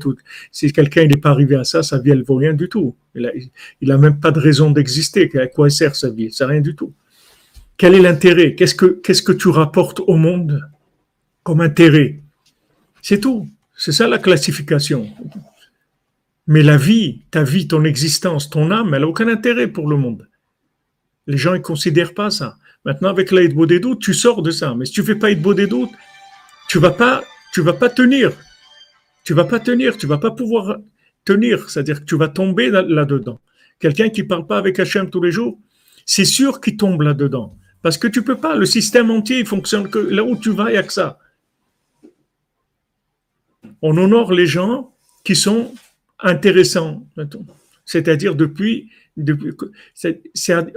Si 0.51 0.71
quelqu'un 0.71 1.03
il 1.03 1.09
n'est 1.09 1.17
pas 1.17 1.29
arrivé 1.29 1.55
à 1.55 1.63
ça, 1.63 1.83
sa 1.83 1.99
vie 1.99 2.09
elle 2.11 2.23
vaut 2.23 2.37
rien 2.37 2.53
du 2.53 2.69
tout. 2.69 2.95
Il 3.13 3.27
a, 3.27 3.31
il 3.81 3.91
a 3.91 3.97
même 3.99 4.19
pas 4.19 4.31
de 4.31 4.39
raison 4.39 4.71
d'exister. 4.71 5.29
À 5.37 5.45
quoi 5.47 5.69
sert 5.69 5.95
sa 5.95 6.09
vie? 6.09 6.31
C'est 6.31 6.45
rien 6.45 6.61
du 6.61 6.75
tout. 6.75 6.91
Quel 7.83 7.95
est 7.95 7.99
l'intérêt? 8.01 8.55
Qu'est-ce 8.55 8.75
que, 8.75 8.85
qu'est-ce 8.85 9.21
que 9.21 9.33
tu 9.33 9.49
rapportes 9.49 9.99
au 10.07 10.15
monde 10.15 10.71
comme 11.43 11.59
intérêt? 11.59 12.21
C'est 13.01 13.19
tout. 13.19 13.49
C'est 13.75 13.91
ça 13.91 14.07
la 14.07 14.19
classification. 14.19 15.09
Mais 16.47 16.63
la 16.63 16.77
vie, 16.77 17.23
ta 17.29 17.43
vie, 17.43 17.67
ton 17.67 17.83
existence, 17.83 18.49
ton 18.49 18.71
âme, 18.71 18.93
elle 18.93 19.01
n'a 19.01 19.07
aucun 19.09 19.27
intérêt 19.27 19.67
pour 19.67 19.89
le 19.89 19.97
monde. 19.97 20.29
Les 21.27 21.35
gens 21.35 21.51
ne 21.51 21.57
considèrent 21.57 22.13
pas 22.13 22.29
ça. 22.29 22.55
Maintenant, 22.85 23.09
avec 23.09 23.33
l'aide 23.33 23.53
des 23.65 23.81
doutes, 23.81 23.99
tu 23.99 24.13
sors 24.13 24.41
de 24.41 24.51
ça. 24.51 24.73
Mais 24.75 24.85
si 24.85 24.93
tu 24.93 25.01
ne 25.01 25.05
fais 25.05 25.15
pas 25.15 25.29
l'aide 25.29 25.53
des 25.53 25.67
doutes, 25.67 25.91
tu 26.69 26.79
vas 26.79 26.91
vas 27.61 27.73
pas 27.73 27.89
tenir. 27.89 28.31
Tu 29.25 29.33
vas 29.33 29.43
pas 29.43 29.59
tenir. 29.59 29.97
Tu 29.97 30.07
vas 30.07 30.19
pas 30.19 30.31
pouvoir 30.31 30.77
tenir. 31.25 31.69
C'est-à-dire 31.69 31.99
que 31.99 32.05
tu 32.05 32.15
vas 32.15 32.29
tomber 32.29 32.69
là-dedans. 32.69 33.41
Quelqu'un 33.77 34.07
qui 34.07 34.23
parle 34.23 34.47
pas 34.47 34.57
avec 34.57 34.79
Hachem 34.79 35.09
tous 35.09 35.21
les 35.21 35.33
jours, 35.33 35.59
c'est 36.05 36.23
sûr 36.23 36.61
qu'il 36.61 36.77
tombe 36.77 37.01
là-dedans. 37.01 37.57
Parce 37.83 37.97
que 37.97 38.07
tu 38.07 38.23
peux 38.23 38.37
pas, 38.37 38.55
le 38.55 38.65
système 38.65 39.11
entier, 39.11 39.39
il 39.39 39.45
fonctionne 39.45 39.89
que 39.89 39.99
là 39.99 40.23
où 40.23 40.35
tu 40.37 40.49
vas, 40.49 40.69
il 40.69 40.73
n'y 40.73 40.77
a 40.77 40.83
que 40.83 40.93
ça. 40.93 41.19
On 43.81 43.95
honore 43.97 44.33
les 44.33 44.47
gens 44.47 44.95
qui 45.25 45.35
sont 45.35 45.75
intéressants. 46.19 47.05
C'est-à-dire 47.85 48.35
depuis, 48.35 48.89
depuis 49.17 49.51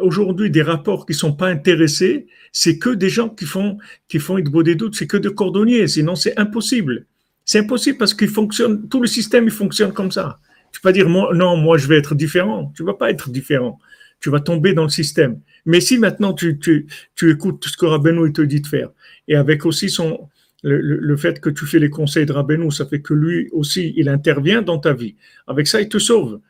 aujourd'hui 0.01 0.51
des 0.51 0.63
rapports 0.63 1.07
qui 1.07 1.15
sont 1.15 1.33
pas 1.33 1.47
intéressés, 1.47 2.27
c'est 2.53 2.77
que 2.79 2.91
des 2.91 3.09
gens 3.09 3.29
qui 3.29 3.45
font, 3.45 3.79
qui 4.09 4.19
font 4.19 4.39
des 4.41 4.75
doutes, 4.75 4.97
c'est 4.97 5.07
que 5.07 5.17
des 5.17 5.33
cordonniers, 5.33 5.87
sinon 5.87 6.17
c'est 6.17 6.37
impossible. 6.37 7.07
C'est 7.45 7.61
impossible 7.61 7.99
parce 7.99 8.15
qu'il 8.15 8.29
fonctionne, 8.29 8.89
tout 8.89 9.01
le 9.01 9.07
système, 9.07 9.45
il 9.45 9.53
fonctionne 9.53 9.93
comme 9.93 10.11
ça. 10.11 10.41
Tu 10.73 10.81
peux 10.81 10.89
pas 10.89 10.93
dire, 10.93 11.09
non, 11.09 11.57
moi, 11.57 11.79
je 11.79 11.87
vais 11.87 11.97
être 11.97 12.17
différent. 12.17 12.73
Tu 12.77 12.83
vas 12.83 12.95
pas 12.95 13.11
être 13.11 13.31
différent. 13.31 13.79
Tu 14.21 14.31
vas 14.31 14.41
tomber 14.41 14.73
dans 14.73 14.83
le 14.83 14.89
système. 14.89 15.41
Mais 15.67 15.81
si 15.81 15.99
maintenant 15.99 16.33
tu, 16.33 16.59
tu, 16.59 16.87
tu 17.15 17.31
écoutes 17.31 17.65
ce 17.67 17.77
que 17.77 17.87
Rabbeinu 17.87 18.33
te 18.33 18.43
dit 18.43 18.61
de 18.61 18.67
faire, 18.67 18.91
et 19.29 19.37
avec 19.37 19.67
aussi 19.67 19.91
son, 19.91 20.29
le, 20.63 21.17
fait 21.17 21.41
que 21.41 21.51
tu 21.51 21.67
fais 21.67 21.79
les 21.79 21.91
conseils 21.91 22.27
de 22.27 22.33
Rabbeinu, 22.33 22.71
ça 22.71 22.87
fait 22.87 23.01
que 23.01 23.15
lui 23.15 23.49
aussi, 23.53 23.93
il 23.97 24.09
intervient 24.09 24.63
dans 24.63 24.79
ta 24.79 24.93
vie. 24.93 25.15
Avec 25.47 25.67
ça, 25.67 25.81
il 25.81 25.89
te 25.89 25.99
sauve. 25.99 26.41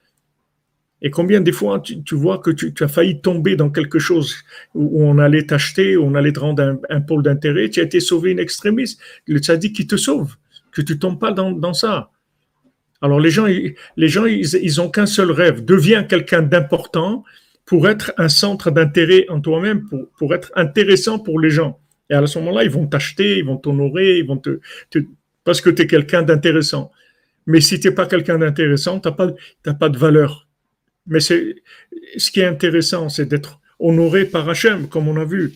Et 1.03 1.11
combien 1.11 1.43
des 1.43 1.53
fois 1.53 1.81
tu, 1.81 2.15
vois 2.15 2.39
que 2.39 2.51
tu, 2.51 2.73
as 2.81 2.89
failli 2.89 3.21
tomber 3.21 3.57
dans 3.57 3.69
quelque 3.69 3.99
chose 3.99 4.35
où 4.75 5.05
on 5.05 5.19
allait 5.19 5.45
t'acheter, 5.45 5.97
où 5.97 6.05
on 6.05 6.15
allait 6.15 6.33
te 6.33 6.41
rendre 6.41 6.81
un, 6.89 7.01
pôle 7.03 7.23
d'intérêt, 7.23 7.69
tu 7.69 7.81
as 7.81 7.83
été 7.83 8.01
sauvé 8.01 8.33
in 8.33 8.39
extremis. 8.39 8.97
Le 9.27 9.39
dit 9.59 9.73
qui 9.73 9.87
te 9.87 9.97
sauve, 9.97 10.37
que 10.73 10.81
tu 10.81 10.99
tombes 10.99 11.21
pas 11.21 11.33
dans, 11.33 11.75
ça. 11.75 12.11
Alors 13.03 13.21
les 13.21 13.31
gens, 13.31 13.47
les 13.47 14.09
gens, 14.09 14.25
ils, 14.25 14.47
ils 14.63 14.81
ont 14.81 14.89
qu'un 14.89 15.05
seul 15.05 15.31
rêve, 15.31 15.63
deviens 15.65 16.03
quelqu'un 16.03 16.41
d'important, 16.41 17.25
pour 17.67 17.89
être 17.89 18.15
un 18.17 18.29
centre 18.29 18.71
d'intérêt 18.71 19.27
en 19.29 19.41
toi-même, 19.41 19.87
pour, 19.89 20.09
pour 20.13 20.35
être 20.35 20.53
intéressant 20.55 21.19
pour 21.19 21.41
les 21.41 21.51
gens. 21.51 21.81
Et 22.09 22.15
à 22.15 22.25
ce 22.27 22.39
moment-là, 22.39 22.63
ils 22.63 22.71
vont 22.71 22.87
t'acheter, 22.87 23.39
ils 23.39 23.45
vont 23.45 23.57
t'honorer, 23.57 24.19
ils 24.19 24.27
vont 24.27 24.39
te, 24.39 24.61
parce 25.45 25.61
que 25.61 25.71
tu 25.71 25.83
es 25.83 25.87
quelqu'un 25.87 26.23
d'intéressant. 26.23 26.93
Mais 27.47 27.61
si 27.61 27.79
tu 27.81 27.89
n'es 27.89 27.95
pas 27.95 28.07
quelqu'un 28.07 28.39
d'intéressant, 28.39 29.01
tu 29.01 29.09
n'as 29.09 29.15
pas, 29.15 29.33
pas 29.75 29.89
de 29.89 29.99
valeur. 29.99 30.47
Mais 31.09 31.21
c'est, 31.21 31.57
ce 32.17 32.31
qui 32.31 32.41
est 32.41 32.47
intéressant, 32.47 33.09
c'est 33.09 33.27
d'être 33.27 33.61
honoré 33.81 34.25
par 34.25 34.49
Hachem, 34.49 34.89
comme 34.89 35.09
on 35.09 35.17
a 35.17 35.25
vu. 35.25 35.53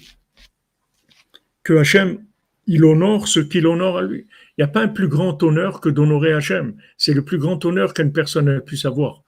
Que 1.62 1.74
Hachem, 1.74 2.18
il 2.66 2.84
honore 2.84 3.28
ce 3.28 3.40
qu'il 3.40 3.66
honore 3.66 3.98
à 3.98 4.02
lui. 4.02 4.26
Il 4.58 4.60
n'y 4.60 4.64
a 4.64 4.68
pas 4.68 4.82
un 4.82 4.88
plus 4.88 5.08
grand 5.08 5.40
honneur 5.42 5.80
que 5.80 5.88
d'honorer 5.88 6.32
Hachem. 6.32 6.74
C'est 6.96 7.14
le 7.14 7.22
plus 7.22 7.38
grand 7.38 7.64
honneur 7.64 7.94
qu'une 7.94 8.12
personne 8.12 8.60
puisse 8.60 8.84
avoir 8.84 9.22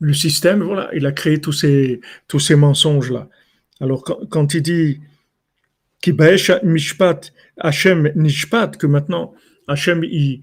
le 0.00 0.12
système, 0.12 0.62
voilà, 0.62 0.90
il 0.94 1.06
a 1.06 1.12
créé 1.12 1.40
tous 1.40 1.52
ces, 1.52 2.00
tous 2.28 2.40
ces 2.40 2.54
mensonges-là. 2.54 3.28
Alors, 3.80 4.04
quand, 4.04 4.54
il 4.54 4.62
dit 4.62 5.00
Mishpat, 6.62 7.20
Hachem 7.58 8.12
Nishpat, 8.14 8.76
que 8.76 8.86
maintenant, 8.86 9.34
Hachem, 9.66 10.02
il, 10.04 10.42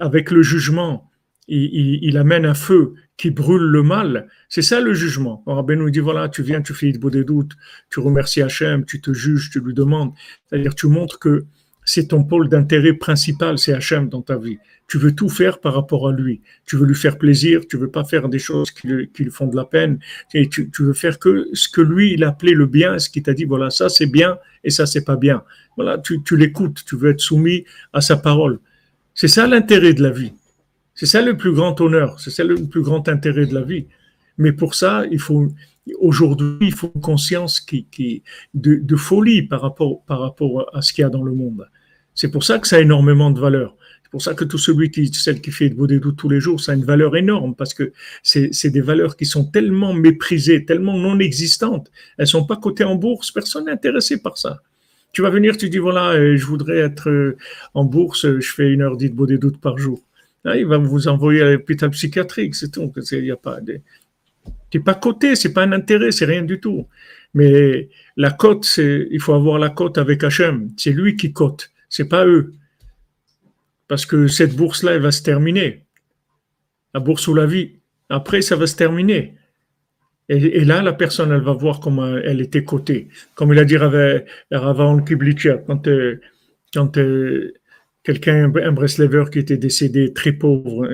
avec 0.00 0.30
le 0.30 0.42
jugement, 0.42 1.10
il, 1.48 1.98
il, 2.02 2.16
amène 2.16 2.46
un 2.46 2.54
feu 2.54 2.94
qui 3.16 3.30
brûle 3.30 3.62
le 3.62 3.82
mal. 3.82 4.28
C'est 4.48 4.62
ça 4.62 4.80
le 4.80 4.94
jugement. 4.94 5.42
Rabbi 5.46 5.76
nous 5.76 5.90
dit 5.90 5.98
voilà, 5.98 6.28
tu 6.28 6.42
viens, 6.42 6.62
tu 6.62 6.72
fais 6.72 6.92
des 6.92 7.24
doutes, 7.24 7.52
tu 7.90 8.00
remercies 8.00 8.42
Hachem, 8.42 8.84
tu 8.84 9.00
te 9.00 9.12
juges, 9.12 9.50
tu 9.50 9.60
lui 9.60 9.74
demandes. 9.74 10.12
C'est-à-dire, 10.46 10.74
tu 10.74 10.86
montres 10.86 11.18
que 11.18 11.46
c'est 11.84 12.08
ton 12.08 12.24
pôle 12.24 12.48
d'intérêt 12.48 12.92
principal, 12.92 13.58
c'est 13.58 13.72
Hachem 13.72 14.08
dans 14.08 14.22
ta 14.22 14.36
vie. 14.36 14.58
Tu 14.88 14.98
veux 14.98 15.14
tout 15.14 15.28
faire 15.28 15.58
par 15.58 15.74
rapport 15.74 16.08
à 16.08 16.12
lui. 16.12 16.40
Tu 16.66 16.76
veux 16.76 16.86
lui 16.86 16.94
faire 16.94 17.18
plaisir, 17.18 17.62
tu 17.68 17.76
veux 17.76 17.90
pas 17.90 18.04
faire 18.04 18.28
des 18.28 18.38
choses 18.38 18.70
qui, 18.70 18.86
lui, 18.86 19.10
font 19.30 19.46
de 19.46 19.56
la 19.56 19.64
peine. 19.64 19.98
Et 20.34 20.48
tu, 20.48 20.70
veux 20.78 20.92
faire 20.92 21.18
que 21.18 21.48
ce 21.54 21.68
que 21.68 21.80
lui, 21.80 22.12
il 22.12 22.24
a 22.24 22.28
appelé 22.28 22.52
le 22.52 22.66
bien, 22.66 22.98
ce 22.98 23.08
qui 23.08 23.22
t'a 23.22 23.34
dit, 23.34 23.44
voilà, 23.44 23.70
ça 23.70 23.88
c'est 23.88 24.06
bien 24.06 24.38
et 24.64 24.70
ça 24.70 24.86
c'est 24.86 25.04
pas 25.04 25.16
bien. 25.16 25.42
Voilà, 25.76 25.98
tu 25.98 26.36
l'écoutes, 26.36 26.84
tu 26.84 26.96
veux 26.96 27.10
être 27.10 27.20
soumis 27.20 27.64
à 27.92 28.00
sa 28.00 28.16
parole. 28.16 28.58
C'est 29.14 29.28
ça 29.28 29.46
l'intérêt 29.46 29.94
de 29.94 30.02
la 30.02 30.10
vie. 30.10 30.32
C'est 30.94 31.06
ça 31.06 31.22
le 31.22 31.36
plus 31.36 31.52
grand 31.52 31.80
honneur, 31.80 32.20
c'est 32.20 32.30
ça 32.30 32.44
le 32.44 32.56
plus 32.56 32.82
grand 32.82 33.08
intérêt 33.08 33.46
de 33.46 33.54
la 33.54 33.62
vie. 33.62 33.86
Mais 34.38 34.52
pour 34.52 34.74
ça, 34.74 35.04
il 35.10 35.18
faut, 35.18 35.48
aujourd'hui, 35.98 36.56
il 36.60 36.74
faut 36.74 36.92
une 36.94 37.00
conscience 37.00 37.60
qui, 37.60 38.22
de, 38.54 38.96
folie 38.96 39.42
par 39.42 39.60
rapport, 39.60 40.02
par 40.04 40.20
rapport 40.20 40.70
à 40.74 40.82
ce 40.82 40.92
qu'il 40.92 41.02
y 41.02 41.04
a 41.04 41.10
dans 41.10 41.22
le 41.22 41.32
monde. 41.32 41.68
C'est 42.14 42.30
pour 42.30 42.44
ça 42.44 42.58
que 42.58 42.68
ça 42.68 42.76
a 42.76 42.80
énormément 42.80 43.30
de 43.30 43.40
valeur. 43.40 43.76
C'est 44.02 44.10
pour 44.10 44.22
ça 44.22 44.34
que 44.34 44.44
tout 44.44 44.58
celui 44.58 44.90
qui, 44.90 45.06
celle 45.08 45.40
qui 45.40 45.50
fait 45.50 45.70
de 45.70 45.98
doutes 45.98 46.16
tous 46.16 46.28
les 46.28 46.40
jours, 46.40 46.60
ça 46.60 46.72
a 46.72 46.74
une 46.74 46.84
valeur 46.84 47.16
énorme 47.16 47.54
parce 47.54 47.72
que 47.72 47.92
c'est 48.22 48.70
des 48.70 48.80
valeurs 48.80 49.16
qui 49.16 49.24
sont 49.24 49.44
tellement 49.44 49.94
méprisées, 49.94 50.64
tellement 50.64 50.98
non 50.98 51.18
existantes. 51.18 51.90
Elles 52.18 52.26
sont 52.26 52.44
pas 52.44 52.56
cotées 52.56 52.84
en 52.84 52.96
bourse. 52.96 53.30
Personne 53.30 53.64
n'est 53.64 53.72
intéressé 53.72 54.20
par 54.20 54.36
ça. 54.36 54.60
Tu 55.12 55.22
vas 55.22 55.30
venir, 55.30 55.56
tu 55.56 55.68
dis 55.68 55.78
voilà, 55.78 56.12
euh, 56.12 56.36
je 56.36 56.46
voudrais 56.46 56.78
être 56.78 57.10
euh, 57.10 57.36
en 57.74 57.84
bourse, 57.84 58.26
je 58.40 58.52
fais 58.52 58.70
une 58.70 58.80
heure 58.80 58.96
dite 58.96 59.14
des 59.14 59.36
doutes 59.36 59.60
par 59.60 59.76
jour. 59.76 60.00
Là, 60.44 60.56
il 60.56 60.66
va 60.66 60.78
vous 60.78 61.06
envoyer 61.06 61.42
à 61.42 61.50
l'hôpital 61.52 61.90
psychiatrique, 61.90 62.54
c'est 62.54 62.70
tout. 62.70 62.90
Il 63.12 63.22
n'y 63.22 63.30
a 63.30 63.36
pas 63.36 63.60
de, 63.60 63.80
n'es 64.74 64.80
pas 64.80 64.94
coté, 64.94 65.36
c'est 65.36 65.52
pas 65.52 65.62
un 65.62 65.72
intérêt, 65.72 66.12
c'est 66.12 66.24
rien 66.24 66.42
du 66.42 66.60
tout. 66.60 66.86
Mais 67.34 67.88
la 68.16 68.30
cote, 68.30 68.64
c'est, 68.64 69.08
il 69.10 69.20
faut 69.20 69.34
avoir 69.34 69.58
la 69.58 69.70
cote 69.70 69.98
avec 69.98 70.22
Hachem. 70.24 70.70
C'est 70.76 70.92
lui 70.92 71.16
qui 71.16 71.32
cote, 71.32 71.70
c'est 71.88 72.08
pas 72.08 72.26
eux. 72.26 72.52
Parce 73.88 74.06
que 74.06 74.26
cette 74.26 74.56
bourse-là, 74.56 74.92
elle 74.92 75.02
va 75.02 75.12
se 75.12 75.22
terminer. 75.22 75.84
La 76.94 77.00
bourse 77.00 77.26
ou 77.28 77.34
la 77.34 77.46
vie. 77.46 77.72
Après, 78.08 78.42
ça 78.42 78.56
va 78.56 78.66
se 78.66 78.76
terminer. 78.76 79.34
Et, 80.28 80.64
là, 80.64 80.82
la 80.82 80.92
personne, 80.92 81.30
elle 81.32 81.42
va 81.42 81.52
voir 81.52 81.80
comment 81.80 82.16
elle 82.16 82.40
était 82.40 82.64
cotée. 82.64 83.08
Comme 83.34 83.52
il 83.52 83.58
a 83.58 83.64
dit 83.64 83.76
Ravan 83.76 85.02
Kiblitcher, 85.02 85.56
quand, 85.66 85.86
euh, 85.88 86.20
quand 86.72 86.96
euh, 86.96 87.52
quelqu'un, 88.02 88.50
un 88.54 88.72
Breslever 88.72 89.24
qui 89.30 89.40
était 89.40 89.56
décédé 89.56 90.12
très 90.12 90.32
pauvre, 90.32 90.88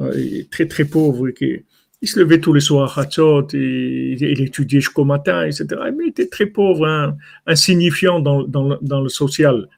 euh, 0.00 0.42
très 0.50 0.66
très 0.66 0.84
pauvre, 0.84 1.30
qui, 1.30 1.64
il 2.02 2.08
se 2.08 2.18
levait 2.18 2.40
tous 2.40 2.52
les 2.52 2.60
soirs 2.60 2.98
à 2.98 3.02
Hatzot, 3.02 3.46
et, 3.54 4.16
il 4.18 4.40
étudiait 4.42 4.80
jusqu'au 4.80 5.04
matin, 5.04 5.46
etc. 5.46 5.66
Mais 5.96 6.06
il 6.06 6.08
était 6.08 6.26
très 6.26 6.46
pauvre, 6.46 6.86
hein, 6.86 7.16
insignifiant 7.46 8.18
dans, 8.18 9.02
le 9.02 9.08
social. 9.08 9.68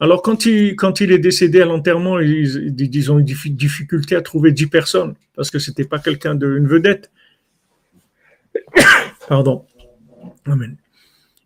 Alors, 0.00 0.22
quand 0.22 0.46
il, 0.46 1.12
est 1.12 1.18
décédé 1.18 1.60
à 1.60 1.66
l'enterrement, 1.66 2.18
ils, 2.18 3.12
ont 3.12 3.18
eu 3.18 3.24
des 3.24 3.50
difficultés 3.50 4.16
à 4.16 4.22
trouver 4.22 4.52
dix 4.52 4.66
personnes, 4.66 5.14
parce 5.36 5.50
que 5.50 5.58
c'était 5.58 5.84
pas 5.84 5.98
quelqu'un 5.98 6.34
de, 6.34 6.56
une 6.56 6.66
vedette. 6.66 7.10
Pardon. 9.28 9.66
Amen. 10.46 10.76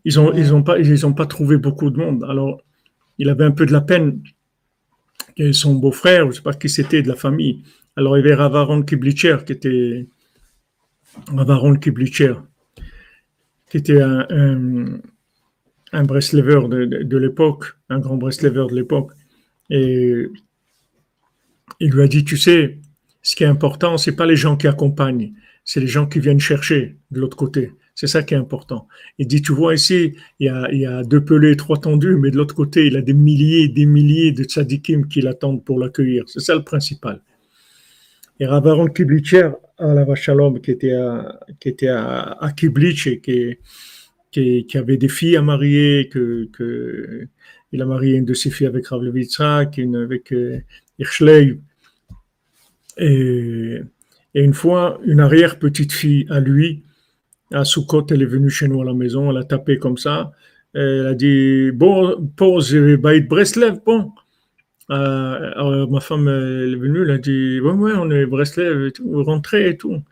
Ils 0.04 0.14
n'ont 0.16 1.12
pas 1.12 1.26
trouvé 1.26 1.56
beaucoup 1.56 1.90
de 1.90 1.98
monde. 1.98 2.24
Alors, 2.28 2.62
il 3.18 3.28
avait 3.28 3.44
un 3.44 3.50
peu 3.50 3.66
de 3.66 3.72
la 3.72 3.80
peine. 3.80 4.22
Et 5.36 5.52
son 5.52 5.74
beau-frère, 5.74 6.22
je 6.22 6.28
ne 6.28 6.32
sais 6.32 6.42
pas 6.42 6.54
qui 6.54 6.68
c'était 6.68 7.02
de 7.02 7.08
la 7.08 7.16
famille, 7.16 7.62
alors 7.98 8.16
il 8.16 8.20
y 8.20 8.24
avait 8.24 8.34
Ravaron 8.34 8.82
Kiblitcher 8.82 9.38
qui 9.44 9.52
était 9.52 10.06
Ravaron 11.26 11.74
Kiblitcher, 11.74 12.34
qui 13.68 13.78
était 13.78 14.00
un, 14.00 14.24
un, 15.92 16.02
de, 16.04 17.16
l'époque, 17.16 17.64
un 17.88 17.98
grand 17.98 18.16
Breslever 18.16 18.66
de 18.70 18.76
l'époque. 18.76 19.10
Et 19.70 20.28
il 21.80 21.90
lui 21.90 22.02
a 22.02 22.06
dit, 22.06 22.24
tu 22.24 22.36
sais, 22.36 22.78
ce 23.20 23.34
qui 23.34 23.42
est 23.42 23.48
important, 23.48 23.98
c'est 23.98 24.14
pas 24.14 24.26
les 24.26 24.36
gens 24.36 24.56
qui 24.56 24.68
accompagnent, 24.68 25.32
c'est 25.64 25.80
les 25.80 25.88
gens 25.88 26.06
qui 26.06 26.20
viennent 26.20 26.38
chercher 26.38 26.98
de 27.10 27.18
l'autre 27.18 27.36
côté. 27.36 27.72
C'est 27.96 28.06
ça 28.06 28.22
qui 28.22 28.34
est 28.34 28.36
important. 28.36 28.86
Il 29.18 29.26
dit, 29.26 29.42
tu 29.42 29.50
vois 29.50 29.74
ici, 29.74 30.14
il 30.38 30.46
y 30.46 30.48
a, 30.48 30.72
y 31.02 31.08
deux 31.08 31.24
pelés, 31.24 31.56
trois 31.56 31.78
tendus, 31.78 32.14
mais 32.14 32.30
de 32.30 32.36
l'autre 32.36 32.54
côté, 32.54 32.86
il 32.86 32.96
a 32.96 33.02
des 33.02 33.12
milliers 33.12 33.64
et 33.64 33.68
des 33.68 33.86
milliers 33.86 34.30
de 34.30 34.44
tzadikim 34.44 35.08
qui 35.08 35.20
l'attendent 35.20 35.64
pour 35.64 35.80
l'accueillir. 35.80 36.22
C'est 36.28 36.38
ça 36.38 36.54
le 36.54 36.62
principal. 36.62 37.22
Et 38.40 38.47
Ravaron 38.47 38.86
Kiblitcher, 38.86 39.51
à 39.78 39.94
la 39.94 40.05
Vachalom, 40.05 40.60
qui 40.60 40.70
était 40.70 40.93
à, 40.93 41.40
qui 41.60 41.69
était 41.69 41.89
à, 41.89 42.36
à 42.40 42.51
et 42.51 43.20
qui, 44.31 44.66
qui, 44.66 44.78
avait 44.78 44.97
des 44.97 45.09
filles 45.09 45.36
à 45.36 45.43
marier, 45.43 46.09
que, 46.09 46.48
que, 46.52 47.27
il 47.73 47.82
a 47.82 47.86
marié 47.86 48.16
une 48.16 48.24
de 48.24 48.35
ses 48.35 48.51
filles 48.51 48.66
avec 48.66 48.86
Rav 48.86 49.02
une 49.05 49.97
avec 49.97 50.32
euh, 50.32 50.60
Hirschley. 50.98 51.59
Et, 52.97 53.81
et, 54.35 54.43
une 54.43 54.55
fois, 54.55 55.01
une 55.05 55.20
arrière-petite-fille 55.20 56.27
à 56.31 56.40
lui, 56.40 56.82
à 57.52 57.65
Soukot, 57.65 58.06
elle 58.10 58.23
est 58.23 58.27
venue 58.27 58.51
chez 58.51 58.69
nous 58.69 58.82
à 58.82 58.85
la 58.85 58.94
maison, 58.94 59.31
elle 59.31 59.39
a 59.39 59.44
tapé 59.44 59.78
comme 59.78 59.97
ça. 59.97 60.32
Elle 60.74 61.06
a 61.06 61.15
dit, 61.15 61.70
bon, 61.73 62.31
pause, 62.36 62.74
Baït 62.74 63.27
Breslev, 63.27 63.81
bon. 63.85 64.12
Euh, 64.90 65.86
ma 65.86 66.01
femme 66.01 66.28
est 66.28 66.74
venue, 66.74 67.02
elle 67.02 67.10
a 67.10 67.19
dit 67.19 67.60
Ouais, 67.60 67.73
ouais, 67.73 67.93
on 67.97 68.10
est 68.10 68.24
Breslev 68.27 68.86
et 68.86 68.93
tout, 68.93 69.23
rentrez 69.23 69.70
et 69.70 69.77
tout. 69.77 70.02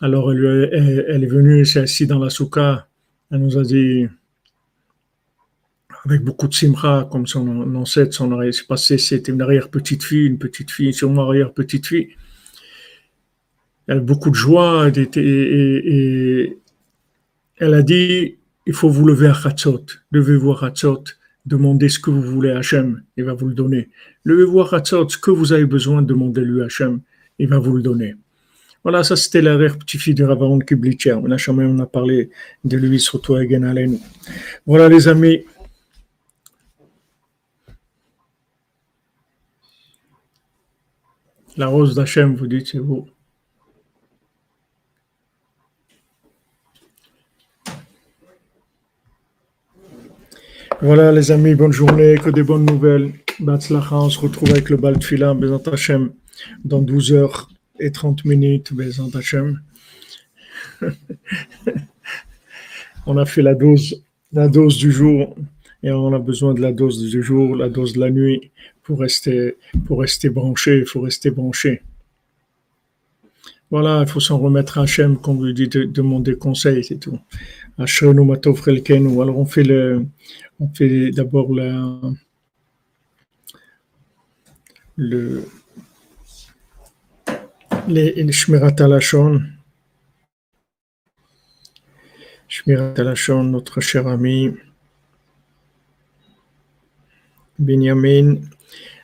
Alors 0.00 0.30
elle, 0.32 1.24
est 1.24 1.26
venue, 1.26 1.60
elle 1.60 1.66
s'est 1.66 1.80
assise 1.80 2.06
dans 2.06 2.20
la 2.20 2.30
souka, 2.30 2.86
elle 3.32 3.40
nous 3.40 3.58
a 3.58 3.62
dit 3.64 4.06
avec 6.04 6.22
beaucoup 6.22 6.46
de 6.46 6.54
simra, 6.54 7.08
comme 7.10 7.26
son 7.26 7.74
ancêtre, 7.74 8.14
son 8.14 8.30
arrière, 8.30 8.54
c'est 8.54 8.66
passé, 8.66 8.98
c'était 8.98 9.32
une 9.32 9.42
arrière-petite 9.42 10.04
fille, 10.04 10.26
une 10.26 10.38
petite 10.38 10.70
fille, 10.70 10.94
sûrement 10.94 11.24
arrière-petite 11.24 11.86
fille. 11.86 12.10
Elle 13.88 13.98
a 13.98 14.00
beaucoup 14.00 14.30
de 14.30 14.36
joie 14.36 14.88
et, 14.94 16.56
elle 17.56 17.74
a 17.74 17.82
dit 17.82 18.38
il 18.66 18.72
faut 18.74 18.88
vous 18.88 19.04
lever 19.04 19.26
à 19.26 19.34
Khatzot, 19.34 19.86
levez-vous 20.12 20.52
à 20.52 20.60
Khatzot 20.60 21.04
demandez 21.48 21.88
ce 21.88 21.98
que 21.98 22.10
vous 22.10 22.22
voulez 22.22 22.50
à 22.50 22.58
Hachem, 22.58 23.02
il 23.16 23.24
va 23.24 23.32
vous 23.32 23.48
le 23.48 23.54
donner. 23.54 23.88
Levez-vous 24.24 24.60
à 24.60 24.84
ce 24.84 25.18
que 25.18 25.30
vous 25.30 25.52
avez 25.52 25.64
besoin, 25.64 26.02
demandez-lui 26.02 26.62
à 26.62 26.66
Hachem, 26.66 27.00
il 27.38 27.48
va 27.48 27.58
vous 27.58 27.74
le 27.74 27.82
donner. 27.82 28.14
Voilà, 28.84 29.02
ça 29.02 29.16
c'était 29.16 29.42
l'arrière-petit-fils 29.42 30.14
de 30.14 30.24
Ravaron 30.24 30.58
Kiblitcher. 30.60 31.14
On 31.14 31.30
a 31.80 31.86
parlé 31.86 32.30
de 32.64 32.76
lui, 32.76 33.00
surtout 33.00 33.34
à 33.34 33.40
Alenu. 33.40 33.98
Voilà 34.66 34.88
les 34.88 35.08
amis. 35.08 35.44
La 41.56 41.66
rose 41.66 41.96
d'Hachem, 41.96 42.36
vous 42.36 42.46
dites, 42.46 42.68
c'est 42.68 42.78
vous. 42.78 43.08
Voilà 50.80 51.10
les 51.10 51.32
amis, 51.32 51.56
bonne 51.56 51.72
journée, 51.72 52.14
que 52.22 52.30
des 52.30 52.44
bonnes 52.44 52.64
nouvelles. 52.64 53.10
Batzlacha, 53.40 53.96
on 53.96 54.10
se 54.10 54.20
retrouve 54.20 54.50
avec 54.50 54.70
le 54.70 54.76
Baltfila, 54.76 55.34
Bezant 55.34 55.58
Hashem, 55.72 56.12
dans 56.64 56.80
12 56.80 57.14
heures 57.14 57.50
et 57.80 57.90
30 57.90 58.24
minutes, 58.24 58.72
Bezant 58.72 59.10
on 63.06 63.16
a 63.16 63.26
fait 63.26 63.42
la 63.42 63.56
dose, 63.56 64.04
la 64.32 64.46
dose 64.46 64.76
du 64.76 64.92
jour 64.92 65.34
et 65.82 65.90
on 65.90 66.12
a 66.14 66.20
besoin 66.20 66.54
de 66.54 66.60
la 66.60 66.70
dose 66.70 67.10
du 67.10 67.24
jour, 67.24 67.56
la 67.56 67.68
dose 67.68 67.94
de 67.94 68.00
la 68.00 68.10
nuit 68.10 68.52
pour 68.84 69.00
rester, 69.00 69.56
pour 69.84 69.98
rester 70.00 70.30
branché, 70.30 70.78
il 70.78 70.86
faut 70.86 71.00
rester 71.00 71.32
branché. 71.32 71.82
Voilà, 73.72 74.02
il 74.02 74.08
faut 74.08 74.20
s'en 74.20 74.38
remettre 74.38 74.78
à 74.78 74.82
Hachem, 74.82 75.16
qu'on 75.18 75.42
lui 75.42 75.54
dit 75.54 75.66
de 75.66 75.82
demander 75.82 76.36
conseil, 76.36 76.84
c'est 76.84 76.98
tout. 77.00 77.18
Alors 77.76 77.88
on 79.38 79.44
fait 79.44 79.64
le, 79.64 80.06
on 80.60 80.68
fait 80.74 81.10
d'abord 81.10 81.54
la, 81.54 82.00
le, 84.96 85.44
les, 87.86 88.32
Shmirat 88.32 88.74
Alashon. 88.80 89.42
Shmirat 92.48 92.94
Alashon, 92.96 93.44
notre 93.44 93.80
cher 93.80 94.06
ami 94.08 94.54
Benjamin. 97.58 98.36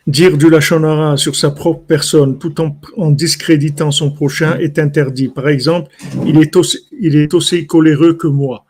Dire 0.07 0.37
du 0.37 0.51
Lachonara 0.51 1.17
sur 1.17 1.35
sa 1.35 1.51
propre 1.51 1.87
personne 1.87 2.39
tout 2.39 2.61
en, 2.61 2.79
en, 2.99 3.11
discréditant 3.11 3.91
son 3.91 4.11
prochain 4.11 4.59
est 4.59 4.79
interdit. 4.79 5.29
Par 5.29 5.49
exemple, 5.49 5.91
il 6.27 6.37
est 6.37 6.55
aussi, 6.57 6.87
il 7.01 7.17
est 7.17 7.33
aussi 7.33 7.67
coléreux 7.67 8.13
que 8.13 8.27
moi. 8.27 8.67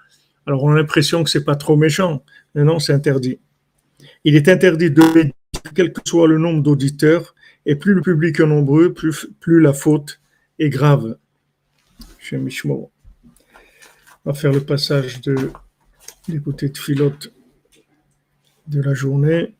Alors 0.47 0.63
on 0.63 0.71
a 0.71 0.77
l'impression 0.77 1.25
que 1.25 1.31
c'est 1.31 1.45
pas 1.45 1.57
trop 1.57 1.77
méchant, 1.77 2.23
non, 2.63 2.79
c'est 2.79 2.93
interdit. 2.93 3.39
Il 4.25 4.37
est 4.37 4.49
interdit 4.49 4.91
de 4.91 5.03
quel 5.75 5.93
que 5.93 6.01
soit 6.07 6.29
le 6.29 6.39
nombre 6.39 6.63
d'auditeurs, 6.63 7.35
et 7.67 7.77
plus 7.77 7.95
le 7.95 8.03
public 8.03 8.39
est 8.41 8.47
nombreux, 8.47 8.93
plus, 8.93 9.29
la 9.47 9.73
faute 9.73 10.21
est 10.59 10.69
grave. 10.69 11.17
On 14.25 14.31
va 14.31 14.35
faire 14.35 14.53
le 14.53 14.61
passage 14.61 15.21
de 15.23 15.51
l'écouter 16.29 16.69
de 16.69 16.79
filote 16.79 17.33
de 18.69 18.81
la 18.81 18.95
journée. 18.95 19.55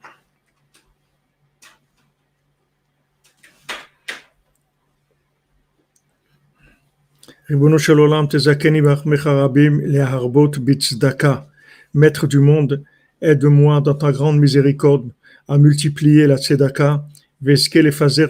Maître 11.95 12.27
du 12.27 12.41
monde, 12.41 12.83
aide-moi 13.23 13.81
dans 13.81 13.95
ta 13.95 14.11
grande 14.11 14.41
miséricorde 14.41 15.13
à 15.47 15.59
multiplier 15.59 16.27
la 16.27 16.37
tzedaka, 16.37 17.07
veske 17.41 17.75
les 17.75 17.93
fazer 17.93 18.27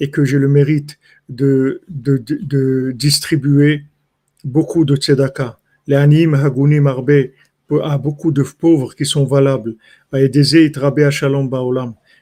et 0.00 0.10
que 0.10 0.24
j'ai 0.24 0.38
le 0.38 0.48
mérite 0.48 0.98
de, 1.28 1.82
de, 1.88 2.16
de, 2.16 2.92
distribuer 2.92 3.84
beaucoup 4.44 4.84
de 4.84 4.96
tzedaka. 4.96 5.58
Les 5.86 5.96
anim 5.96 6.34
hagunim 6.34 6.86
arbe, 6.86 7.30
à 7.82 7.98
beaucoup 7.98 8.32
de 8.32 8.42
pauvres 8.42 8.94
qui 8.94 9.06
sont 9.06 9.24
valables. 9.24 9.76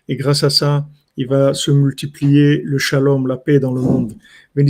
Et 0.09 0.17
grâce 0.17 0.45
à 0.45 0.51
ça, 0.51 0.89
il 1.17 1.27
va 1.27 1.55
se 1.55 1.71
multiplier 1.71 2.63
le 2.63 2.79
shalom, 2.79 3.27
la 3.27 3.37
paix 3.37 3.59
dans 3.59 3.73
le 3.73 3.81
monde. 3.81 4.15
et 4.57 4.65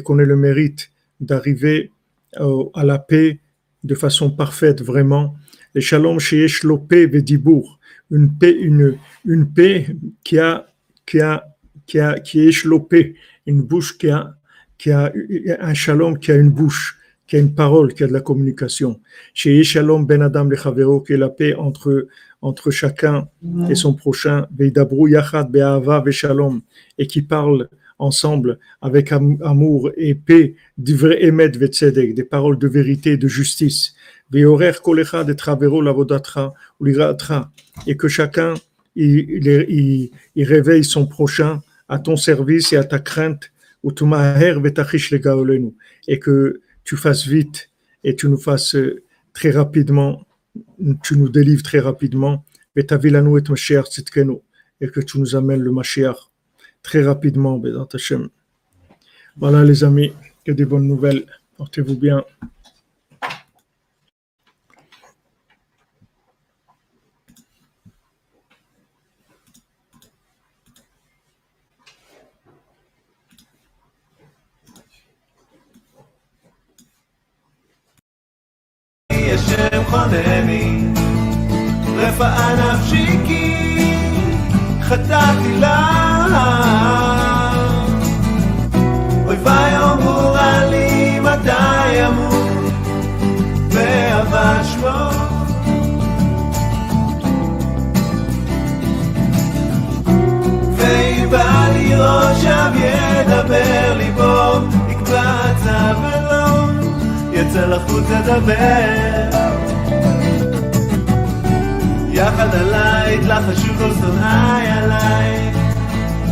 qu'on 0.00 0.18
ait 0.18 0.24
le 0.24 0.36
mérite 0.36 0.90
d'arriver 1.20 1.90
à 2.36 2.84
la 2.84 2.98
paix 2.98 3.40
de 3.84 3.94
façon 3.94 4.30
parfaite, 4.30 4.82
vraiment. 4.82 5.36
Le 5.74 5.80
shalom 5.80 6.18
sheyesh 6.18 6.66
paix 6.88 7.06
vedibour, 7.06 7.78
une 8.10 8.36
paix, 8.36 8.52
une, 8.52 8.96
une 9.24 9.52
paix 9.52 9.86
qui 10.24 10.38
a, 10.38 10.66
qui 11.06 11.20
a, 11.20 11.44
qui 11.86 12.00
a, 12.00 12.18
qui 12.18 12.40
est 12.40 12.46
échelopée, 12.46 13.14
une 13.46 13.62
bouche 13.62 13.96
qui 13.98 14.08
a, 14.08 14.34
qui 14.78 14.90
a 14.90 15.12
un 15.60 15.74
shalom 15.74 16.18
qui 16.18 16.32
a 16.32 16.36
une 16.36 16.50
bouche, 16.50 16.98
qui 17.26 17.36
a 17.36 17.38
une 17.38 17.54
parole, 17.54 17.92
qui 17.94 18.04
a 18.04 18.06
de 18.06 18.12
la 18.12 18.20
communication. 18.20 19.00
Chez 19.34 19.62
Shalom 19.62 20.06
Ben 20.06 20.22
Adam 20.22 20.44
le 20.44 20.56
Chavero, 20.56 21.00
qui 21.00 21.12
est 21.12 21.18
la 21.18 21.28
paix 21.28 21.54
entre, 21.54 22.08
entre 22.40 22.70
chacun 22.70 23.28
et 23.68 23.74
son 23.74 23.94
prochain, 23.94 24.46
Veidabru 24.56 25.10
Yachad 25.10 25.50
Be'ava 25.50 26.02
Shalom, 26.10 26.60
et 26.96 27.06
qui 27.06 27.22
parle 27.22 27.68
ensemble 27.98 28.58
avec 28.80 29.12
amour 29.12 29.90
et 29.96 30.14
paix, 30.14 30.54
des 30.76 32.24
paroles 32.24 32.58
de 32.58 32.68
vérité 32.68 33.12
et 33.12 33.16
de 33.16 33.28
justice. 33.28 33.94
Et 34.34 34.44
que 37.96 38.08
chacun 38.08 38.54
il, 38.94 39.46
il, 39.68 40.10
il, 40.34 40.44
réveille 40.44 40.84
son 40.84 41.06
prochain 41.06 41.62
à 41.88 41.98
ton 41.98 42.16
service 42.16 42.72
et 42.72 42.76
à 42.76 42.84
ta 42.84 42.98
crainte, 42.98 43.50
et 46.08 46.18
que 46.18 46.60
tu 46.84 46.96
fasses 46.96 47.26
vite 47.26 47.70
et 48.04 48.16
tu 48.16 48.28
nous 48.28 48.38
fasses 48.38 48.74
euh, 48.74 49.02
très 49.32 49.50
rapidement, 49.50 50.26
tu 51.02 51.16
nous 51.16 51.28
délivres 51.28 51.62
très 51.62 51.80
rapidement, 51.80 52.44
et 52.76 52.86
que 52.86 52.94
tu 55.00 55.18
nous 55.18 55.36
amènes 55.36 55.62
le 55.62 55.72
Mashiach 55.72 56.27
très 56.87 57.03
rapidement, 57.03 57.61
Voilà 59.37 59.63
les 59.63 59.83
amis, 59.83 60.13
que 60.45 60.51
des 60.51 60.65
bonnes 60.65 60.87
nouvelles. 60.87 61.25
Portez-vous 61.57 61.97
bien. 61.97 62.23
השם 79.33 79.83
חונני, 79.89 80.87
רפאה 81.97 82.55
נפשי 82.55 83.17
כי 83.25 83.55
חטאתי 84.81 85.59
לה. 85.59 86.66
אויבי 89.48 89.76
אמורה 89.92 90.64
לי 90.64 91.20
מתי 91.20 92.06
אמור, 92.06 92.70
ואהבה 93.70 94.64
שמו. 94.64 95.10
ואם 100.76 101.30
בא 101.30 101.68
לי 101.72 101.94
ראשם 101.94 102.72
ידבר 102.74 103.94
ליבו, 103.96 104.66
יקבע 104.88 105.36
צו 105.64 106.00
ולא 106.02 106.70
יצא 107.32 107.66
לחוץ 107.66 108.04
לדבר. 108.10 109.38
יחד 112.10 112.54
עליי, 112.54 113.14
יתלחשו 113.14 113.74
כל 113.78 113.90
שונאי 114.00 114.66
עליי, 114.66 115.52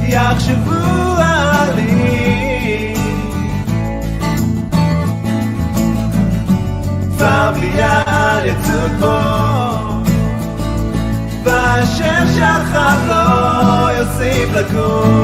יחשבו 0.02 0.72
עלי. 1.18 2.25
בבליעל 7.16 8.46
יצוקו 8.46 9.18
באשר 11.42 12.26
שחר 12.34 12.96
לא 13.08 13.90
יוסיף 13.98 14.48
לקום 14.54 15.16